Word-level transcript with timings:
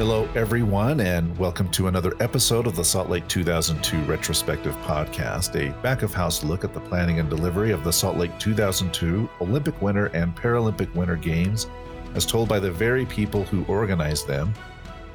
Hello, 0.00 0.26
everyone, 0.34 1.00
and 1.00 1.36
welcome 1.36 1.70
to 1.72 1.88
another 1.88 2.14
episode 2.20 2.66
of 2.66 2.74
the 2.74 2.82
Salt 2.82 3.10
Lake 3.10 3.28
2002 3.28 4.02
Retrospective 4.04 4.74
Podcast, 4.76 5.54
a 5.56 5.78
back 5.82 6.00
of 6.00 6.14
house 6.14 6.42
look 6.42 6.64
at 6.64 6.72
the 6.72 6.80
planning 6.80 7.20
and 7.20 7.28
delivery 7.28 7.70
of 7.70 7.84
the 7.84 7.92
Salt 7.92 8.16
Lake 8.16 8.30
2002 8.38 9.28
Olympic 9.42 9.82
Winter 9.82 10.06
and 10.14 10.34
Paralympic 10.34 10.90
Winter 10.94 11.16
Games, 11.16 11.66
as 12.14 12.24
told 12.24 12.48
by 12.48 12.58
the 12.58 12.70
very 12.70 13.04
people 13.04 13.44
who 13.44 13.62
organized 13.66 14.26
them. 14.26 14.54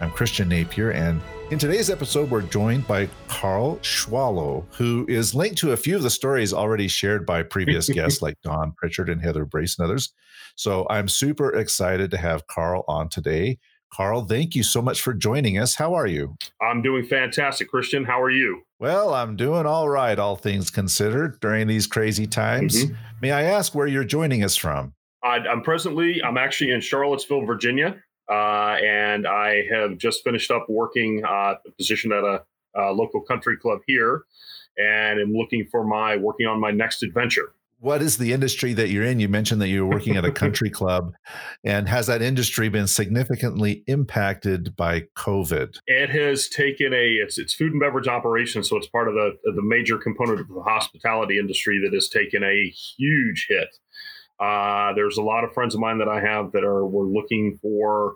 I'm 0.02 0.12
Christian 0.12 0.50
Napier, 0.50 0.92
and 0.92 1.20
in 1.50 1.58
today's 1.58 1.90
episode, 1.90 2.30
we're 2.30 2.44
joined 2.44 2.86
by 2.86 3.10
Carl 3.28 3.78
Schwalow, 3.78 4.66
who 4.76 5.08
is 5.10 5.34
linked 5.34 5.58
to 5.60 5.72
a 5.72 5.78
few 5.78 5.96
of 5.96 6.04
the 6.04 6.12
stories 6.12 6.54
already 6.54 6.88
shared 6.88 7.26
by 7.26 7.42
previous 7.42 7.90
guests 7.94 8.22
like 8.22 8.40
Don 8.44 8.72
Pritchard 8.74 9.10
and 9.10 9.20
Heather 9.20 9.46
Brace 9.46 9.80
and 9.80 9.86
others. 9.86 10.14
So 10.56 10.86
I'm 10.92 11.08
super 11.08 11.56
excited 11.56 12.12
to 12.12 12.18
have 12.18 12.46
Carl 12.46 12.86
on 12.88 13.10
today. 13.10 13.58
Carl, 13.94 14.26
thank 14.26 14.56
you 14.56 14.64
so 14.64 14.82
much 14.82 15.02
for 15.02 15.14
joining 15.14 15.58
us. 15.58 15.76
How 15.76 15.94
are 15.94 16.08
you? 16.08 16.36
I'm 16.62 16.82
doing 16.82 17.06
fantastic, 17.06 17.70
Christian. 17.70 18.04
How 18.04 18.22
are 18.22 18.30
you? 18.30 18.62
Well, 18.80 19.14
I'm 19.14 19.36
doing 19.36 19.66
all 19.66 19.88
right, 19.88 20.20
all 20.20 20.36
things 20.36 20.70
considered, 20.70 21.40
during 21.40 21.68
these 21.68 21.88
crazy 21.88 22.28
times. 22.28 22.86
Mm-hmm. 22.86 22.96
May 23.22 23.32
I 23.32 23.44
ask 23.44 23.74
where 23.74 23.88
you're 23.88 24.04
joining 24.04 24.44
us 24.44 24.56
from? 24.56 24.94
I, 25.24 25.38
am 25.38 25.62
presently, 25.62 26.22
I'm 26.24 26.38
actually 26.38 26.72
in 26.72 26.82
Charlottesville, 26.82 27.46
Virginia, 27.46 27.96
uh, 28.30 28.78
and 28.84 29.26
I 29.26 29.64
have 29.72 29.98
just 29.98 30.24
finished 30.24 30.52
up 30.52 30.66
working 30.68 31.24
uh, 31.24 31.56
a 31.66 31.72
position 31.78 32.12
at 32.12 32.24
a, 32.24 32.44
a 32.76 32.92
local 32.92 33.22
country 33.22 33.58
club 33.58 33.80
here, 33.88 34.26
and 34.78 35.20
am 35.20 35.32
looking 35.32 35.68
for 35.72 35.86
my 35.86 36.18
working 36.18 36.48
on 36.48 36.60
my 36.60 36.72
next 36.72 37.02
adventure 37.02 37.54
what 37.80 38.02
is 38.02 38.18
the 38.18 38.34
industry 38.34 38.74
that 38.74 38.90
you're 38.90 39.04
in? 39.04 39.20
You 39.20 39.28
mentioned 39.28 39.62
that 39.62 39.68
you're 39.68 39.86
working 39.86 40.16
at 40.16 40.26
a 40.26 40.32
country 40.44 40.70
club, 40.70 41.14
and 41.64 41.88
has 41.90 42.08
that 42.08 42.22
industry 42.22 42.70
been 42.70 42.88
significantly 42.88 43.84
impacted 43.88 44.76
by 44.76 45.02
COVID? 45.16 45.78
It 45.88 46.10
has 46.10 46.48
taken 46.48 46.94
a 46.94 47.16
it's 47.22 47.38
it's 47.38 47.54
food 47.54 47.72
and 47.72 47.80
beverage 47.80 48.08
operations, 48.08 48.70
so 48.70 48.78
it's 48.78 48.88
part 48.88 49.08
of 49.08 49.14
the 49.14 49.38
the 49.44 49.62
major 49.62 49.98
component 49.98 50.40
of 50.40 50.48
the 50.48 50.62
hospitality 50.62 51.38
industry 51.38 51.80
that 51.84 51.94
has 51.94 52.10
taken 52.10 52.44
a 52.44 52.70
huge 52.98 53.48
hit. 53.50 53.78
Uh, 54.40 54.94
there's 54.94 55.18
a 55.18 55.24
lot 55.24 55.44
of 55.44 55.54
friends 55.54 55.76
of 55.76 55.82
mine 55.82 55.98
that 56.00 56.10
I 56.10 56.22
have 56.22 56.52
that 56.54 56.64
are 56.64 56.86
were 56.86 57.06
looking 57.06 57.58
for 57.62 58.16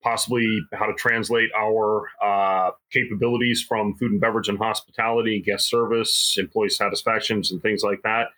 possibly 0.00 0.60
how 0.72 0.86
to 0.86 0.94
translate 0.94 1.50
our 1.58 2.04
uh, 2.22 2.70
capabilities 2.92 3.62
from 3.66 3.94
food 3.96 4.12
and 4.12 4.20
beverage 4.20 4.48
and 4.48 4.56
hospitality, 4.56 5.42
guest 5.44 5.68
service, 5.68 6.36
employee 6.38 6.68
satisfactions, 6.68 7.50
and 7.50 7.60
things 7.60 7.82
like 7.82 8.00
that 8.04 8.28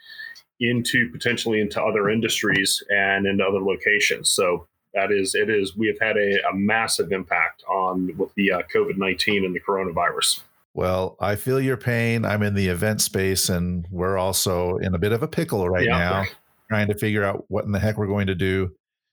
into 0.61 1.11
potentially 1.11 1.61
into 1.61 1.83
other 1.83 2.11
industries 2.11 2.83
and 2.91 3.27
in 3.27 3.41
other 3.41 3.61
locations. 3.61 4.30
So 4.30 4.66
that 4.94 5.11
is 5.12 5.34
it 5.34 5.48
is 5.48 5.77
we 5.77 5.86
have 5.86 5.98
had 6.00 6.16
a, 6.16 6.48
a 6.48 6.55
massive 6.55 7.12
impact 7.12 7.62
on 7.69 8.11
with 8.16 8.34
the 8.34 8.53
uh, 8.53 8.62
COVID 8.75 8.97
nineteen 8.97 9.44
and 9.44 9.55
the 9.55 9.61
coronavirus. 9.61 10.42
Well, 10.75 11.16
I 11.20 11.34
feel 11.34 11.61
your 11.61 11.77
pain. 11.77 12.25
I'm 12.25 12.42
in 12.42 12.55
the 12.55 12.69
event 12.69 13.00
space, 13.00 13.48
and 13.48 13.86
we're 13.91 14.19
also 14.19 14.77
in 14.78 14.94
a 14.94 14.98
bit 14.98 15.12
of 15.12 15.22
a 15.22 15.28
pickle 15.28 15.69
right 15.69 15.86
yeah. 15.86 15.98
now, 15.98 16.25
trying 16.69 16.88
to 16.88 16.94
figure 16.94 17.25
out 17.25 17.44
what 17.48 17.64
in 17.64 17.72
the 17.72 17.81
heck 17.81 17.98
we're 17.98 18.06
going 18.06 18.28
to 18.28 18.34
do. 18.34 18.70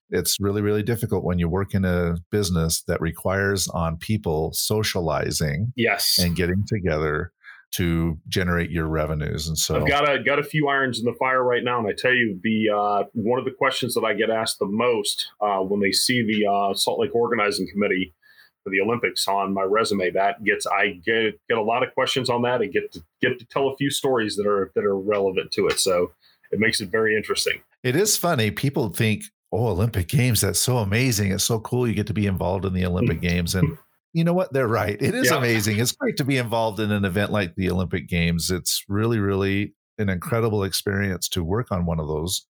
It's 0.10 0.40
really, 0.40 0.62
really 0.62 0.84
difficult 0.84 1.26
when 1.26 1.38
you 1.38 1.50
work 1.50 1.74
in 1.74 1.84
a 1.84 2.16
business 2.32 2.82
that 2.84 3.02
requires 3.02 3.68
on 3.70 3.98
people 3.98 4.54
socializing, 4.54 5.74
yes, 5.76 6.18
and 6.20 6.36
getting 6.36 6.64
together 6.68 7.32
to 7.74 8.18
generate 8.28 8.72
your 8.72 8.88
revenues. 8.88 9.48
And 9.48 9.58
so 9.58 9.78
I've 9.82 9.88
got 9.88 10.10
a 10.10 10.24
got 10.24 10.40
a 10.40 10.44
few 10.44 10.68
irons 10.68 11.00
in 11.00 11.06
the 11.06 11.14
fire 11.14 11.44
right 11.44 11.64
now, 11.64 11.80
and 11.80 11.88
I 11.88 11.94
tell 11.98 12.14
you, 12.14 12.40
the 12.44 12.70
uh, 12.70 13.04
one 13.14 13.40
of 13.40 13.46
the 13.46 13.52
questions 13.52 13.94
that 13.96 14.04
I 14.04 14.14
get 14.14 14.30
asked 14.30 14.60
the 14.60 14.66
most 14.66 15.28
uh, 15.42 15.60
when 15.60 15.80
they 15.80 15.92
see 15.92 16.24
the 16.24 16.50
uh, 16.50 16.74
Salt 16.74 17.00
Lake 17.00 17.14
Organizing 17.14 17.68
Committee 17.72 18.14
for 18.64 18.70
the 18.70 18.82
Olympics 18.82 19.28
on 19.28 19.54
my 19.54 19.64
resume, 19.64 20.12
that 20.12 20.44
gets 20.44 20.66
I 20.66 21.00
get 21.06 21.40
get 21.50 21.58
a 21.58 21.62
lot 21.62 21.84
of 21.84 21.94
questions 21.94 22.30
on 22.30 22.42
that, 22.44 22.62
and 22.62 22.72
get 22.72 22.92
to 22.94 23.04
get 23.22 23.38
to 23.40 23.46
tell 23.46 23.70
a 23.70 23.78
few 23.78 23.90
stories 23.90 24.36
that 24.38 24.48
are 24.48 24.72
that 24.76 24.86
are 24.86 24.98
relevant 24.98 25.52
to 25.52 25.68
it. 25.68 25.80
So 25.80 26.12
it 26.52 26.60
makes 26.60 26.80
it 26.80 26.90
very 26.90 27.16
interesting. 27.16 27.62
It 27.84 27.96
is 27.96 28.16
funny. 28.16 28.50
People 28.50 28.90
think, 28.90 29.26
"Oh, 29.52 29.68
Olympic 29.68 30.08
Games, 30.08 30.42
that's 30.42 30.60
so 30.60 30.78
amazing! 30.78 31.32
It's 31.32 31.44
so 31.44 31.60
cool. 31.60 31.88
You 31.88 31.94
get 31.94 32.08
to 32.08 32.14
be 32.14 32.28
involved 32.28 32.66
in 32.66 32.74
the 32.74 32.86
Olympic 32.86 33.20
Games." 33.20 33.56
And 33.56 33.78
you 34.14 34.24
know 34.24 34.34
what? 34.34 34.54
They're 34.54 34.68
right. 34.68 34.98
It 35.00 35.14
is 35.14 35.30
yeah. 35.30 35.38
amazing. 35.38 35.80
It's 35.80 35.92
great 35.92 36.18
to 36.18 36.26
be 36.26 36.38
involved 36.38 36.80
in 36.80 36.92
an 36.92 37.06
event 37.06 37.32
like 37.32 37.56
the 37.56 37.70
Olympic 37.70 38.08
Games. 38.08 38.50
It's 38.50 38.84
really, 38.88 39.20
really 39.20 39.74
an 39.98 40.10
incredible 40.10 40.64
experience 40.64 41.28
to 41.30 41.44
work 41.44 41.72
on 41.72 41.86
one 41.86 42.00
of 42.00 42.08
those. 42.08 42.46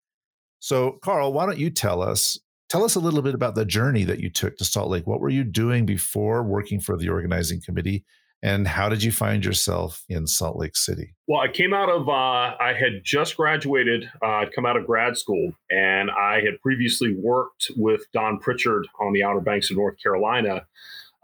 So, 0.61 0.99
Carl, 1.03 1.33
why 1.33 1.47
don't 1.47 1.59
you 1.59 1.71
tell 1.71 2.03
us 2.03 2.39
tell 2.69 2.85
us 2.85 2.95
a 2.95 3.01
little 3.01 3.23
bit 3.23 3.35
about 3.35 3.55
the 3.55 3.65
journey 3.65 4.05
that 4.05 4.21
you 4.21 4.31
took 4.31 4.57
to 4.57 4.65
Salt 4.65 4.91
Lake? 4.91 5.07
What 5.07 5.21
were 5.21 5.29
you 5.29 5.45
doing 5.45 5.87
before 5.87 6.43
working 6.43 6.81
for 6.81 6.97
the 6.97 7.09
organizing 7.09 7.61
committee? 7.61 8.05
And 8.43 8.69
how 8.69 8.91
did 8.91 9.03
you 9.03 9.11
find 9.11 9.43
yourself 9.43 10.05
in 10.09 10.27
Salt 10.27 10.59
Lake 10.59 10.77
City? 10.77 11.15
Well, 11.27 11.41
I 11.41 11.49
came 11.49 11.73
out 11.73 11.89
of, 11.89 12.09
uh, 12.11 12.13
I 12.13 12.75
had 12.79 13.03
just 13.03 13.39
graduated, 13.39 14.11
uh, 14.23 14.27
I'd 14.27 14.53
come 14.53 14.67
out 14.67 14.77
of 14.77 14.87
grad 14.87 15.17
school, 15.17 15.53
and 15.71 16.11
I 16.11 16.43
had 16.45 16.61
previously 16.61 17.15
worked 17.15 17.71
with 17.75 18.03
Don 18.13 18.39
Pritchard 18.39 18.87
on 19.01 19.15
the 19.15 19.25
Outer 19.25 19.41
Banks 19.41 19.71
of 19.71 19.79
North 19.79 19.97
Carolina 20.03 20.67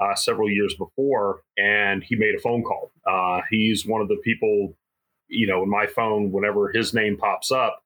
uh, 0.00 0.14
several 0.14 0.48
years 0.50 0.74
before, 0.74 1.42
and 1.58 2.02
he 2.02 2.16
made 2.16 2.34
a 2.34 2.40
phone 2.40 2.62
call. 2.62 2.90
Uh, 3.06 3.40
he's 3.50 3.86
one 3.86 4.00
of 4.00 4.08
the 4.08 4.16
people, 4.24 4.74
you 5.28 5.46
know, 5.46 5.62
in 5.62 5.68
my 5.68 5.86
phone, 5.86 6.32
whenever 6.32 6.70
his 6.72 6.94
name 6.94 7.16
pops 7.16 7.50
up, 7.50 7.82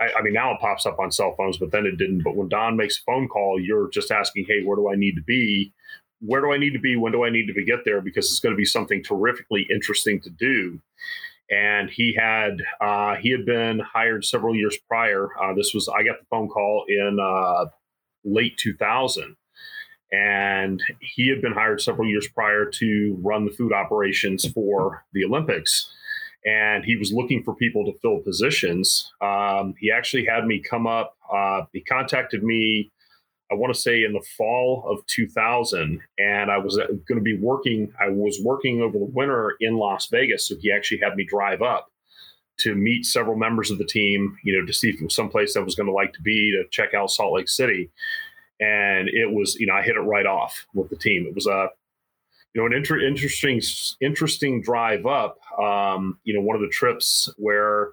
I, 0.00 0.10
I, 0.18 0.22
mean, 0.22 0.32
now 0.32 0.52
it 0.52 0.60
pops 0.60 0.86
up 0.86 0.98
on 0.98 1.10
cell 1.10 1.34
phones, 1.36 1.58
but 1.58 1.72
then 1.72 1.86
it 1.86 1.96
didn't. 1.96 2.22
But 2.22 2.36
when 2.36 2.48
Don 2.48 2.76
makes 2.76 2.98
a 2.98 3.02
phone 3.02 3.28
call, 3.28 3.60
you're 3.60 3.88
just 3.90 4.10
asking, 4.10 4.46
hey, 4.48 4.62
where 4.64 4.76
do 4.76 4.90
I 4.90 4.96
need 4.96 5.16
to 5.16 5.22
be? 5.22 5.72
Where 6.20 6.40
do 6.40 6.52
I 6.52 6.58
need 6.58 6.72
to 6.72 6.80
be? 6.80 6.96
When 6.96 7.12
do 7.12 7.24
I 7.24 7.30
need 7.30 7.46
to 7.46 7.64
get 7.64 7.84
there? 7.84 8.00
Because 8.00 8.26
it's 8.26 8.40
going 8.40 8.54
to 8.54 8.56
be 8.56 8.64
something 8.64 9.02
terrifically 9.02 9.66
interesting 9.72 10.20
to 10.22 10.30
do. 10.30 10.80
And 11.50 11.88
he 11.88 12.14
had 12.14 12.58
uh, 12.80 13.16
he 13.16 13.30
had 13.30 13.46
been 13.46 13.78
hired 13.78 14.24
several 14.24 14.54
years 14.54 14.76
prior. 14.88 15.28
Uh, 15.40 15.54
this 15.54 15.72
was 15.72 15.88
I 15.88 16.02
got 16.02 16.20
the 16.20 16.26
phone 16.28 16.48
call 16.48 16.84
in 16.88 17.18
uh, 17.20 17.66
late 18.24 18.58
2000 18.58 19.36
and 20.12 20.82
he 21.00 21.28
had 21.28 21.42
been 21.42 21.52
hired 21.52 21.80
several 21.80 22.08
years 22.08 22.26
prior 22.28 22.64
to 22.64 23.18
run 23.22 23.44
the 23.44 23.50
food 23.50 23.72
operations 23.72 24.50
for 24.52 25.04
the 25.12 25.24
Olympics. 25.24 25.92
And 26.46 26.84
he 26.84 26.96
was 26.96 27.12
looking 27.12 27.42
for 27.42 27.54
people 27.54 27.84
to 27.84 27.98
fill 27.98 28.20
positions. 28.20 29.12
Um, 29.20 29.74
he 29.78 29.90
actually 29.90 30.24
had 30.24 30.46
me 30.46 30.60
come 30.60 30.86
up. 30.86 31.16
Uh, 31.30 31.62
he 31.72 31.82
contacted 31.82 32.42
me, 32.42 32.90
I 33.50 33.54
want 33.54 33.74
to 33.74 33.80
say 33.80 34.04
in 34.04 34.12
the 34.12 34.24
fall 34.36 34.84
of 34.88 35.04
2000, 35.06 36.00
and 36.18 36.50
I 36.50 36.58
was 36.58 36.78
uh, 36.78 36.86
going 36.86 37.18
to 37.18 37.20
be 37.20 37.36
working. 37.36 37.92
I 38.00 38.08
was 38.08 38.40
working 38.42 38.80
over 38.80 38.98
the 38.98 39.10
winter 39.12 39.56
in 39.60 39.76
Las 39.76 40.08
Vegas, 40.10 40.48
so 40.48 40.54
he 40.60 40.72
actually 40.72 41.00
had 41.00 41.16
me 41.16 41.24
drive 41.24 41.60
up 41.60 41.90
to 42.60 42.74
meet 42.74 43.04
several 43.04 43.36
members 43.36 43.70
of 43.70 43.78
the 43.78 43.84
team. 43.84 44.36
You 44.42 44.58
know, 44.58 44.66
to 44.66 44.72
see 44.72 44.90
if 44.90 45.00
it 45.00 45.04
was 45.04 45.14
someplace 45.14 45.56
I 45.56 45.60
was 45.60 45.74
going 45.74 45.88
to 45.88 45.92
like 45.92 46.12
to 46.14 46.22
be 46.22 46.52
to 46.52 46.64
check 46.70 46.94
out 46.94 47.10
Salt 47.10 47.34
Lake 47.34 47.48
City 47.48 47.90
and 48.60 49.08
it 49.08 49.30
was 49.30 49.54
you 49.56 49.66
know 49.66 49.74
I 49.74 49.82
hit 49.82 49.96
it 49.96 50.00
right 50.00 50.26
off 50.26 50.66
with 50.74 50.90
the 50.90 50.96
team. 50.96 51.26
It 51.26 51.34
was 51.34 51.46
a 51.46 51.68
you 52.54 52.60
know 52.60 52.66
an 52.66 52.72
inter- 52.72 53.00
interesting 53.00 53.60
interesting 54.00 54.62
drive 54.62 55.06
up. 55.06 55.38
Um, 55.58 56.18
you 56.24 56.34
know 56.34 56.40
one 56.40 56.56
of 56.56 56.62
the 56.62 56.68
trips 56.68 57.28
where 57.36 57.90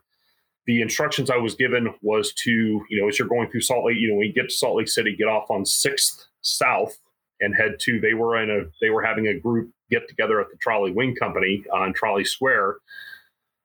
the 0.65 0.81
instructions 0.81 1.29
I 1.29 1.37
was 1.37 1.55
given 1.55 1.93
was 2.01 2.33
to 2.43 2.51
you 2.51 3.01
know 3.01 3.07
as 3.07 3.19
you're 3.19 3.27
going 3.27 3.49
through 3.49 3.61
Salt 3.61 3.85
Lake, 3.85 3.97
you 3.97 4.09
know 4.09 4.15
when 4.15 4.27
you 4.27 4.33
get 4.33 4.49
to 4.49 4.55
Salt 4.55 4.77
Lake 4.77 4.89
City, 4.89 5.15
get 5.15 5.27
off 5.27 5.49
on 5.49 5.65
Sixth 5.65 6.25
South 6.41 6.97
and 7.41 7.55
head 7.55 7.75
to. 7.81 7.99
They 7.99 8.13
were 8.13 8.41
in 8.41 8.49
a 8.49 8.65
they 8.81 8.89
were 8.89 9.03
having 9.03 9.27
a 9.27 9.39
group 9.39 9.71
get 9.89 10.07
together 10.07 10.39
at 10.41 10.49
the 10.49 10.57
Trolley 10.57 10.91
Wing 10.91 11.15
Company 11.15 11.63
on 11.73 11.93
Trolley 11.93 12.25
Square. 12.25 12.77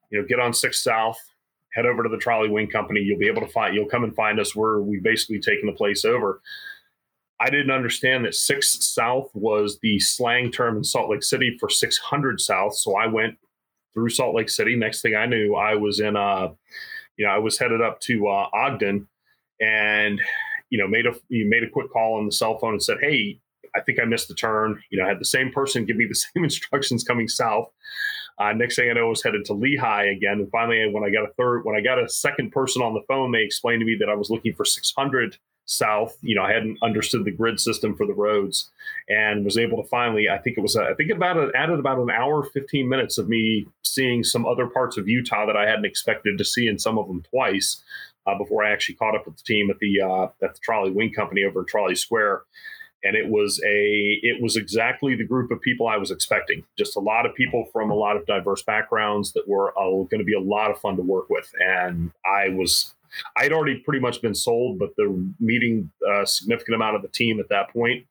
You 0.09 0.21
know, 0.21 0.27
get 0.27 0.39
on 0.39 0.53
Sixth 0.53 0.81
South, 0.81 1.17
head 1.73 1.85
over 1.85 2.03
to 2.03 2.09
the 2.09 2.17
Trolley 2.17 2.49
Wing 2.49 2.69
Company. 2.69 2.99
You'll 2.99 3.19
be 3.19 3.27
able 3.27 3.41
to 3.41 3.47
find. 3.47 3.73
You'll 3.73 3.89
come 3.89 4.03
and 4.03 4.13
find 4.13 4.39
us 4.39 4.55
where 4.55 4.81
we've 4.81 5.03
basically 5.03 5.39
taken 5.39 5.67
the 5.67 5.73
place 5.73 6.05
over. 6.05 6.41
I 7.41 7.49
didn't 7.49 7.71
understand 7.71 8.23
that 8.25 8.35
six 8.35 8.85
south 8.85 9.31
was 9.33 9.79
the 9.81 9.97
slang 9.99 10.51
term 10.51 10.77
in 10.77 10.83
Salt 10.83 11.09
Lake 11.09 11.23
City 11.23 11.57
for 11.59 11.69
600 11.69 12.39
south. 12.39 12.75
So 12.75 12.95
I 12.95 13.07
went 13.07 13.35
through 13.95 14.09
Salt 14.09 14.35
Lake 14.35 14.47
City. 14.47 14.75
Next 14.75 15.01
thing 15.01 15.15
I 15.15 15.25
knew, 15.25 15.55
I 15.55 15.73
was 15.73 15.99
in, 15.99 16.15
uh, 16.15 16.49
you 17.17 17.25
know, 17.25 17.31
I 17.31 17.39
was 17.39 17.57
headed 17.57 17.81
up 17.81 17.99
to 18.01 18.27
uh, 18.27 18.47
Ogden 18.53 19.07
and, 19.59 20.21
you 20.69 20.77
know, 20.77 20.87
made 20.87 21.07
a, 21.07 21.13
you 21.29 21.49
made 21.49 21.63
a 21.63 21.69
quick 21.69 21.91
call 21.91 22.19
on 22.19 22.27
the 22.27 22.31
cell 22.31 22.59
phone 22.59 22.73
and 22.73 22.83
said, 22.83 22.97
Hey, 23.01 23.39
I 23.75 23.81
think 23.81 23.99
I 23.99 24.05
missed 24.05 24.27
the 24.27 24.35
turn. 24.35 24.79
You 24.91 24.99
know, 24.99 25.05
I 25.05 25.09
had 25.09 25.19
the 25.19 25.25
same 25.25 25.51
person 25.51 25.85
give 25.85 25.97
me 25.97 26.05
the 26.05 26.15
same 26.35 26.43
instructions 26.43 27.03
coming 27.03 27.27
south. 27.27 27.69
Uh, 28.37 28.53
next 28.53 28.75
thing 28.75 28.89
I 28.89 28.93
know, 28.93 29.07
I 29.07 29.09
was 29.09 29.23
headed 29.23 29.45
to 29.45 29.53
Lehi 29.53 30.15
again. 30.15 30.39
And 30.39 30.51
finally, 30.51 30.87
when 30.91 31.03
I 31.03 31.09
got 31.09 31.23
a 31.23 31.33
third, 31.39 31.63
when 31.63 31.75
I 31.75 31.81
got 31.81 32.01
a 32.01 32.07
second 32.07 32.51
person 32.51 32.83
on 32.83 32.93
the 32.93 33.01
phone, 33.07 33.31
they 33.31 33.41
explained 33.41 33.81
to 33.81 33.85
me 33.85 33.97
that 33.99 34.09
I 34.09 34.15
was 34.15 34.29
looking 34.29 34.53
for 34.53 34.63
600 34.63 35.37
south. 35.71 36.17
You 36.21 36.35
know, 36.35 36.43
I 36.43 36.51
hadn't 36.51 36.77
understood 36.83 37.25
the 37.25 37.31
grid 37.31 37.59
system 37.59 37.95
for 37.95 38.05
the 38.05 38.13
roads, 38.13 38.69
and 39.07 39.45
was 39.45 39.57
able 39.57 39.81
to 39.81 39.87
finally. 39.87 40.27
I 40.29 40.37
think 40.37 40.57
it 40.57 40.61
was. 40.61 40.75
I 40.75 40.93
think 40.93 41.11
about 41.11 41.37
it 41.37 41.51
added 41.55 41.79
about 41.79 41.99
an 41.99 42.11
hour, 42.11 42.43
fifteen 42.43 42.89
minutes 42.89 43.17
of 43.17 43.29
me 43.29 43.67
seeing 43.83 44.23
some 44.23 44.45
other 44.45 44.67
parts 44.67 44.97
of 44.97 45.07
Utah 45.07 45.45
that 45.45 45.55
I 45.55 45.67
hadn't 45.67 45.85
expected 45.85 46.37
to 46.37 46.45
see, 46.45 46.67
and 46.67 46.79
some 46.79 46.97
of 46.97 47.07
them 47.07 47.23
twice. 47.29 47.83
Uh, 48.27 48.37
before 48.37 48.63
I 48.63 48.71
actually 48.71 48.93
caught 48.95 49.15
up 49.15 49.25
with 49.25 49.37
the 49.37 49.43
team 49.43 49.71
at 49.71 49.79
the 49.79 49.99
uh, 49.99 50.25
at 50.45 50.53
the 50.53 50.59
Trolley 50.61 50.91
Wing 50.91 51.11
Company 51.11 51.43
over 51.43 51.61
in 51.61 51.65
Trolley 51.65 51.95
Square, 51.95 52.43
and 53.03 53.15
it 53.15 53.27
was 53.27 53.59
a 53.65 54.19
it 54.21 54.39
was 54.43 54.55
exactly 54.55 55.15
the 55.15 55.25
group 55.25 55.49
of 55.49 55.59
people 55.59 55.87
I 55.87 55.97
was 55.97 56.11
expecting. 56.11 56.63
Just 56.77 56.95
a 56.95 56.99
lot 56.99 57.25
of 57.25 57.33
people 57.33 57.65
from 57.73 57.89
a 57.89 57.95
lot 57.95 58.17
of 58.17 58.27
diverse 58.27 58.61
backgrounds 58.61 59.33
that 59.33 59.47
were 59.47 59.71
uh, 59.71 59.89
going 60.03 60.19
to 60.19 60.23
be 60.23 60.35
a 60.35 60.39
lot 60.39 60.69
of 60.69 60.79
fun 60.79 60.97
to 60.97 61.01
work 61.01 61.31
with, 61.31 61.51
and 61.59 62.11
I 62.23 62.49
was 62.49 62.93
I'd 63.37 63.51
already 63.51 63.79
pretty 63.79 63.99
much 63.99 64.21
been 64.21 64.35
sold, 64.35 64.79
but 64.79 64.95
the 64.97 65.33
meeting 65.39 65.91
a 66.09 66.25
significant 66.25 66.75
amount 66.75 66.95
of 66.95 67.01
the 67.01 67.07
team 67.09 67.39
at 67.39 67.49
that 67.49 67.69
point 67.69 68.05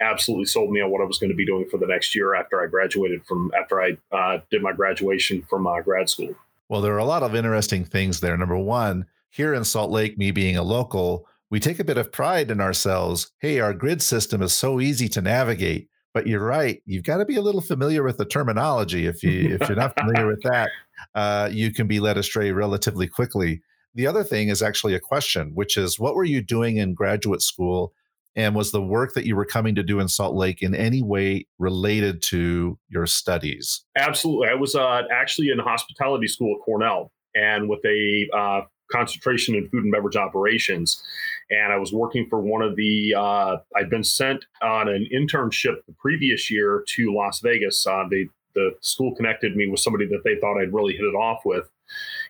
absolutely 0.00 0.44
sold 0.44 0.70
me 0.70 0.80
on 0.80 0.90
what 0.90 1.00
I 1.00 1.04
was 1.04 1.18
going 1.18 1.30
to 1.30 1.36
be 1.36 1.46
doing 1.46 1.66
for 1.70 1.78
the 1.78 1.86
next 1.86 2.14
year 2.14 2.34
after 2.34 2.62
I 2.62 2.66
graduated 2.66 3.24
from 3.24 3.50
after 3.58 3.80
I 3.80 3.96
uh, 4.12 4.38
did 4.50 4.62
my 4.62 4.72
graduation 4.72 5.42
from 5.42 5.66
uh, 5.66 5.80
grad 5.80 6.08
school. 6.08 6.34
Well, 6.68 6.80
there 6.80 6.94
are 6.94 6.98
a 6.98 7.04
lot 7.04 7.22
of 7.22 7.34
interesting 7.34 7.84
things 7.84 8.20
there. 8.20 8.36
Number 8.36 8.58
one, 8.58 9.06
here 9.30 9.54
in 9.54 9.64
Salt 9.64 9.90
Lake, 9.90 10.18
me 10.18 10.30
being 10.30 10.56
a 10.56 10.62
local, 10.62 11.26
we 11.50 11.60
take 11.60 11.78
a 11.78 11.84
bit 11.84 11.98
of 11.98 12.12
pride 12.12 12.50
in 12.50 12.60
ourselves. 12.60 13.30
Hey, 13.38 13.60
our 13.60 13.72
grid 13.72 14.02
system 14.02 14.42
is 14.42 14.52
so 14.52 14.80
easy 14.80 15.08
to 15.10 15.22
navigate. 15.22 15.88
But 16.12 16.26
you're 16.26 16.40
right; 16.40 16.82
you've 16.86 17.04
got 17.04 17.18
to 17.18 17.26
be 17.26 17.36
a 17.36 17.42
little 17.42 17.60
familiar 17.60 18.02
with 18.02 18.16
the 18.16 18.24
terminology. 18.24 19.06
If 19.06 19.22
you 19.22 19.54
if 19.54 19.68
you're 19.68 19.76
not 19.76 19.98
familiar 19.98 20.26
with 20.26 20.40
that, 20.44 20.70
uh, 21.14 21.50
you 21.52 21.70
can 21.70 21.86
be 21.86 22.00
led 22.00 22.16
astray 22.16 22.52
relatively 22.52 23.06
quickly. 23.06 23.60
The 23.96 24.06
other 24.06 24.22
thing 24.22 24.50
is 24.50 24.60
actually 24.60 24.94
a 24.94 25.00
question, 25.00 25.52
which 25.54 25.78
is, 25.78 25.98
what 25.98 26.14
were 26.14 26.24
you 26.24 26.42
doing 26.42 26.76
in 26.76 26.92
graduate 26.92 27.40
school 27.40 27.94
and 28.36 28.54
was 28.54 28.70
the 28.70 28.82
work 28.82 29.14
that 29.14 29.24
you 29.24 29.34
were 29.34 29.46
coming 29.46 29.74
to 29.74 29.82
do 29.82 30.00
in 30.00 30.08
Salt 30.08 30.36
Lake 30.36 30.60
in 30.60 30.74
any 30.74 31.02
way 31.02 31.46
related 31.58 32.20
to 32.24 32.78
your 32.90 33.06
studies? 33.06 33.86
Absolutely. 33.96 34.48
I 34.48 34.54
was 34.54 34.74
uh, 34.74 35.04
actually 35.10 35.48
in 35.48 35.58
hospitality 35.58 36.26
school 36.26 36.56
at 36.58 36.62
Cornell 36.62 37.10
and 37.34 37.70
with 37.70 37.80
a 37.86 38.28
uh, 38.36 38.60
concentration 38.92 39.54
in 39.54 39.66
food 39.70 39.84
and 39.84 39.92
beverage 39.92 40.16
operations. 40.16 41.02
And 41.48 41.72
I 41.72 41.78
was 41.78 41.90
working 41.90 42.26
for 42.28 42.38
one 42.38 42.60
of 42.60 42.76
the, 42.76 43.14
uh, 43.16 43.56
I'd 43.76 43.88
been 43.88 44.04
sent 44.04 44.44
on 44.60 44.88
an 44.88 45.08
internship 45.10 45.76
the 45.86 45.94
previous 45.98 46.50
year 46.50 46.84
to 46.96 47.14
Las 47.14 47.40
Vegas. 47.40 47.86
Uh, 47.86 48.04
they, 48.10 48.28
the 48.54 48.72
school 48.82 49.14
connected 49.14 49.56
me 49.56 49.68
with 49.68 49.80
somebody 49.80 50.06
that 50.08 50.20
they 50.22 50.36
thought 50.38 50.60
I'd 50.60 50.74
really 50.74 50.92
hit 50.92 51.04
it 51.04 51.16
off 51.16 51.46
with 51.46 51.70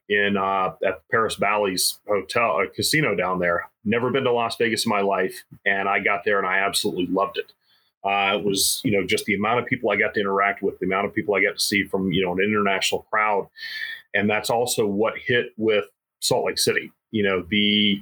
in 0.09 0.37
uh, 0.37 0.73
at 0.87 1.09
Paris 1.11 1.37
Bally's 1.37 1.99
hotel, 2.07 2.61
a 2.61 2.69
casino 2.69 3.15
down 3.15 3.39
there. 3.39 3.69
Never 3.85 4.11
been 4.11 4.25
to 4.25 4.33
Las 4.33 4.57
Vegas 4.57 4.87
in 4.87 4.91
my 4.91 5.01
life, 5.01 5.45
and 5.65 5.89
I 5.89 6.01
got 6.01 6.25
there 6.25 6.39
and 6.39 6.47
I 6.47 6.59
absolutely 6.59 7.07
loved 7.07 7.39
it. 7.39 7.53
Uh, 8.05 8.39
it 8.39 8.45
was, 8.45 8.81
you 8.85 8.93
know, 8.93 9.05
just 9.05 9.25
the 9.25 9.35
amount 9.35 9.59
of 9.59 9.67
people 9.67 9.91
I 9.91 9.97
got 9.97 10.15
to 10.15 10.21
interact 10.21 10.63
with, 10.63 10.79
the 10.79 10.87
amount 10.87 11.07
of 11.07 11.15
people 11.15 11.35
I 11.35 11.43
got 11.43 11.55
to 11.55 11.61
see 11.61 11.85
from, 11.85 12.13
you 12.13 12.25
know, 12.25 12.33
an 12.33 12.41
international 12.41 13.03
crowd, 13.11 13.49
and 14.15 14.31
that's 14.31 14.51
also 14.51 14.87
what 14.87 15.19
hit 15.19 15.47
with 15.57 15.87
Salt 16.21 16.47
Lake 16.47 16.59
City. 16.59 16.93
You 17.11 17.25
know, 17.25 17.45
the 17.49 18.01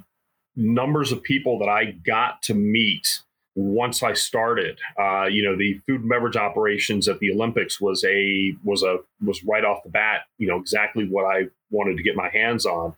numbers 0.57 1.11
of 1.11 1.23
people 1.23 1.59
that 1.61 1.69
I 1.69 1.93
got 2.07 2.43
to 2.43 2.55
meet 2.55 3.21
once 3.57 4.03
I 4.03 4.15
started, 4.15 4.79
uh, 4.99 5.27
you 5.27 5.43
know, 5.43 5.57
the 5.57 5.81
food 5.87 6.01
and 6.01 6.09
beverage 6.09 6.37
operations 6.37 7.09
at 7.09 7.21
the 7.21 7.33
Olympics 7.33 7.81
was 7.81 8.05
a 8.05 8.53
was 8.65 8.83
a 8.83 8.99
was 9.25 9.45
right 9.45 9.65
off 9.65 9.85
the 9.85 9.91
bat, 9.91 10.23
you 10.39 10.49
know, 10.49 10.59
exactly 10.59 11.07
what 11.07 11.25
I 11.25 11.45
wanted 11.75 11.97
to 11.97 12.03
get 12.03 12.17
my 12.17 12.29
hands 12.31 12.65
on. 12.65 12.95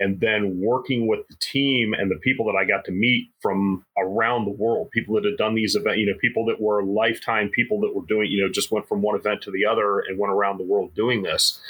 And 0.00 0.18
then 0.18 0.60
working 0.60 1.06
with 1.06 1.20
the 1.28 1.36
team 1.36 1.94
and 1.94 2.10
the 2.10 2.16
people 2.16 2.44
that 2.46 2.58
I 2.58 2.64
got 2.64 2.84
to 2.86 2.92
meet 2.92 3.30
from 3.40 3.84
around 3.96 4.46
the 4.46 4.50
world, 4.50 4.90
people 4.90 5.14
that 5.14 5.24
had 5.24 5.36
done 5.36 5.54
these 5.54 5.76
events, 5.76 5.98
you 5.98 6.06
know, 6.06 6.18
people 6.20 6.44
that 6.46 6.60
were 6.60 6.82
lifetime 6.82 7.50
people 7.50 7.80
that 7.82 7.94
were 7.94 8.04
doing, 8.08 8.28
you 8.28 8.42
know, 8.42 8.50
just 8.50 8.72
went 8.72 8.88
from 8.88 9.00
one 9.00 9.14
event 9.14 9.42
to 9.42 9.52
the 9.52 9.64
other 9.64 10.00
and 10.00 10.18
went 10.18 10.32
around 10.32 10.58
the 10.58 10.64
world 10.64 10.92
doing 10.94 11.22
this, 11.22 11.60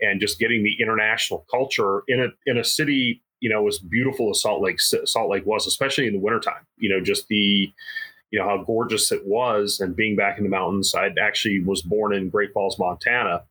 and 0.00 0.20
just 0.20 0.38
getting 0.38 0.62
the 0.62 0.76
international 0.78 1.46
culture 1.50 2.02
in 2.06 2.20
a 2.20 2.28
in 2.44 2.58
a 2.58 2.64
city 2.64 3.22
you 3.40 3.48
know, 3.48 3.66
as 3.66 3.78
beautiful 3.78 4.30
as 4.30 4.42
Salt 4.42 4.62
Lake 4.62 4.78
Salt 4.80 5.30
Lake 5.30 5.46
was, 5.46 5.66
especially 5.66 6.06
in 6.06 6.12
the 6.12 6.18
wintertime. 6.18 6.66
You 6.76 6.90
know, 6.90 7.00
just 7.00 7.26
the 7.28 7.72
you 8.30 8.38
know 8.38 8.44
how 8.44 8.62
gorgeous 8.64 9.10
it 9.12 9.26
was 9.26 9.80
and 9.80 9.96
being 9.96 10.16
back 10.16 10.38
in 10.38 10.44
the 10.44 10.50
mountains 10.50 10.94
i 10.94 11.08
actually 11.20 11.60
was 11.60 11.82
born 11.82 12.14
in 12.14 12.28
great 12.28 12.52
falls 12.52 12.78
montana 12.78 13.42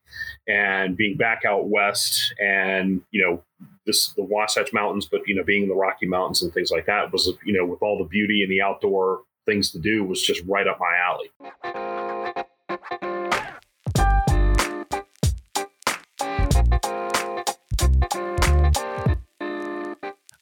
and 0.47 0.95
being 0.97 1.17
back 1.17 1.43
out 1.45 1.69
west 1.69 2.33
and 2.39 3.01
you 3.11 3.21
know 3.21 3.43
this 3.85 4.09
the 4.13 4.23
wasatch 4.23 4.71
mountains 4.73 5.05
but 5.05 5.21
you 5.27 5.35
know 5.35 5.43
being 5.43 5.63
in 5.63 5.69
the 5.69 5.75
rocky 5.75 6.05
mountains 6.05 6.41
and 6.41 6.53
things 6.53 6.71
like 6.71 6.85
that 6.85 7.11
was 7.11 7.31
you 7.45 7.53
know 7.53 7.65
with 7.65 7.81
all 7.81 7.97
the 7.97 8.05
beauty 8.05 8.43
and 8.43 8.51
the 8.51 8.61
outdoor 8.61 9.21
things 9.45 9.71
to 9.71 9.79
do 9.79 10.03
was 10.03 10.21
just 10.21 10.43
right 10.47 10.67
up 10.67 10.79
my 10.79 10.95
alley 10.97 12.08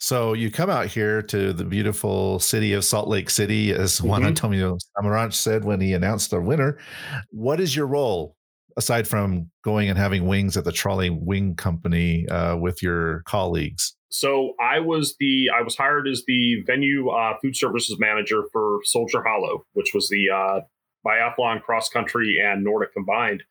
So 0.07 0.31
you 0.31 0.49
come 0.49 0.69
out 0.69 0.85
here 0.85 1.21
to 1.23 1.51
the 1.51 1.65
beautiful 1.65 2.39
city 2.39 2.71
of 2.71 2.85
Salt 2.85 3.09
Lake 3.09 3.29
City, 3.29 3.73
as 3.73 4.01
Juan 4.01 4.21
mm-hmm. 4.21 4.29
Antonio 4.29 4.77
Samaranch 4.97 5.33
said 5.33 5.65
when 5.65 5.81
he 5.81 5.93
announced 5.93 6.31
the 6.31 6.39
winner. 6.39 6.77
What 7.31 7.59
is 7.59 7.75
your 7.75 7.87
role 7.87 8.37
aside 8.77 9.05
from 9.05 9.51
going 9.65 9.89
and 9.89 9.99
having 9.99 10.25
wings 10.25 10.55
at 10.55 10.63
the 10.63 10.71
Trolley 10.71 11.09
Wing 11.09 11.55
Company 11.55 12.25
uh, 12.29 12.55
with 12.55 12.81
your 12.81 13.21
colleagues? 13.23 13.97
So 14.07 14.53
I 14.61 14.79
was 14.79 15.17
the 15.19 15.49
I 15.53 15.61
was 15.61 15.75
hired 15.75 16.07
as 16.07 16.23
the 16.25 16.63
venue 16.65 17.09
uh, 17.09 17.33
food 17.41 17.57
services 17.57 17.99
manager 17.99 18.43
for 18.53 18.79
Soldier 18.85 19.21
Hollow, 19.21 19.65
which 19.73 19.93
was 19.93 20.07
the 20.07 20.29
uh, 20.33 20.61
biathlon, 21.05 21.61
cross 21.61 21.89
country, 21.89 22.37
and 22.41 22.63
Nordic 22.63 22.93
combined 22.93 23.43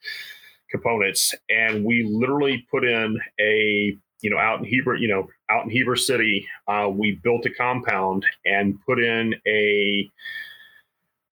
components, 0.70 1.34
and 1.50 1.84
we 1.84 2.02
literally 2.02 2.66
put 2.70 2.82
in 2.82 3.18
a 3.38 3.96
you 4.22 4.30
know, 4.30 4.38
out 4.38 4.58
in 4.58 4.64
Heber, 4.64 4.96
you 4.96 5.08
know, 5.08 5.28
out 5.50 5.64
in 5.64 5.70
Heber 5.70 5.96
City, 5.96 6.46
uh, 6.68 6.88
we 6.90 7.20
built 7.22 7.46
a 7.46 7.50
compound 7.50 8.24
and 8.44 8.78
put 8.86 9.02
in 9.02 9.34
a 9.46 10.10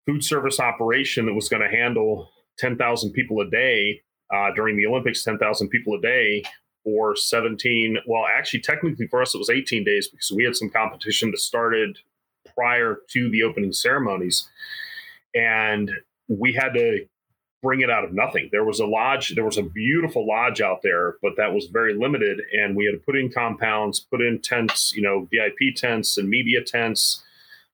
food 0.06 0.22
service 0.22 0.60
operation 0.60 1.26
that 1.26 1.34
was 1.34 1.48
going 1.48 1.62
to 1.62 1.76
handle 1.76 2.30
10,000 2.58 3.12
people 3.12 3.40
a 3.40 3.50
day 3.50 4.02
uh, 4.34 4.50
during 4.54 4.76
the 4.76 4.86
Olympics, 4.86 5.24
10,000 5.24 5.68
people 5.68 5.94
a 5.94 6.00
day 6.00 6.44
for 6.84 7.16
17. 7.16 7.98
Well, 8.06 8.24
actually, 8.26 8.60
technically 8.60 9.06
for 9.08 9.22
us, 9.22 9.34
it 9.34 9.38
was 9.38 9.50
18 9.50 9.84
days 9.84 10.08
because 10.08 10.32
we 10.34 10.44
had 10.44 10.54
some 10.54 10.70
competition 10.70 11.30
that 11.30 11.40
started 11.40 11.98
prior 12.54 12.98
to 13.10 13.30
the 13.30 13.42
opening 13.42 13.72
ceremonies. 13.72 14.48
And 15.34 15.90
we 16.28 16.52
had 16.52 16.74
to 16.74 17.06
bring 17.64 17.80
it 17.80 17.90
out 17.90 18.04
of 18.04 18.12
nothing. 18.12 18.50
There 18.52 18.64
was 18.64 18.78
a 18.78 18.86
lodge, 18.86 19.34
there 19.34 19.44
was 19.44 19.56
a 19.56 19.62
beautiful 19.62 20.26
lodge 20.28 20.60
out 20.60 20.80
there, 20.82 21.16
but 21.22 21.32
that 21.38 21.54
was 21.54 21.66
very 21.72 21.94
limited. 21.94 22.38
And 22.52 22.76
we 22.76 22.84
had 22.84 22.92
to 22.92 22.98
put 22.98 23.16
in 23.16 23.32
compounds, 23.32 24.00
put 24.00 24.20
in 24.20 24.40
tents, 24.42 24.94
you 24.94 25.00
know, 25.00 25.26
VIP 25.32 25.74
tents 25.74 26.18
and 26.18 26.28
media 26.28 26.62
tents. 26.62 27.24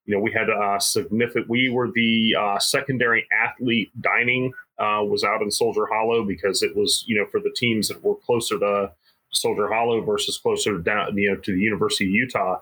You 0.05 0.15
know, 0.15 0.21
we 0.21 0.31
had 0.31 0.49
uh, 0.49 0.79
significant, 0.79 1.49
we 1.49 1.69
were 1.69 1.91
the 1.91 2.35
uh, 2.39 2.57
secondary 2.57 3.27
athlete 3.37 3.91
dining 4.01 4.53
uh, 4.79 5.03
was 5.03 5.25
out 5.25 5.41
in 5.41 5.51
Soldier 5.51 5.85
Hollow 5.91 6.23
because 6.23 6.63
it 6.63 6.75
was, 6.75 7.03
you 7.05 7.17
know, 7.17 7.27
for 7.29 7.41
the 7.41 7.53
teams 7.55 7.89
that 7.89 8.01
were 8.01 8.15
closer 8.15 8.57
to 8.59 8.91
Soldier 9.33 9.67
Hollow 9.71 10.01
versus 10.01 10.37
closer 10.37 10.77
down, 10.77 11.17
you 11.17 11.31
know, 11.31 11.39
to 11.41 11.53
the 11.53 11.59
University 11.59 12.05
of 12.05 12.11
Utah. 12.11 12.61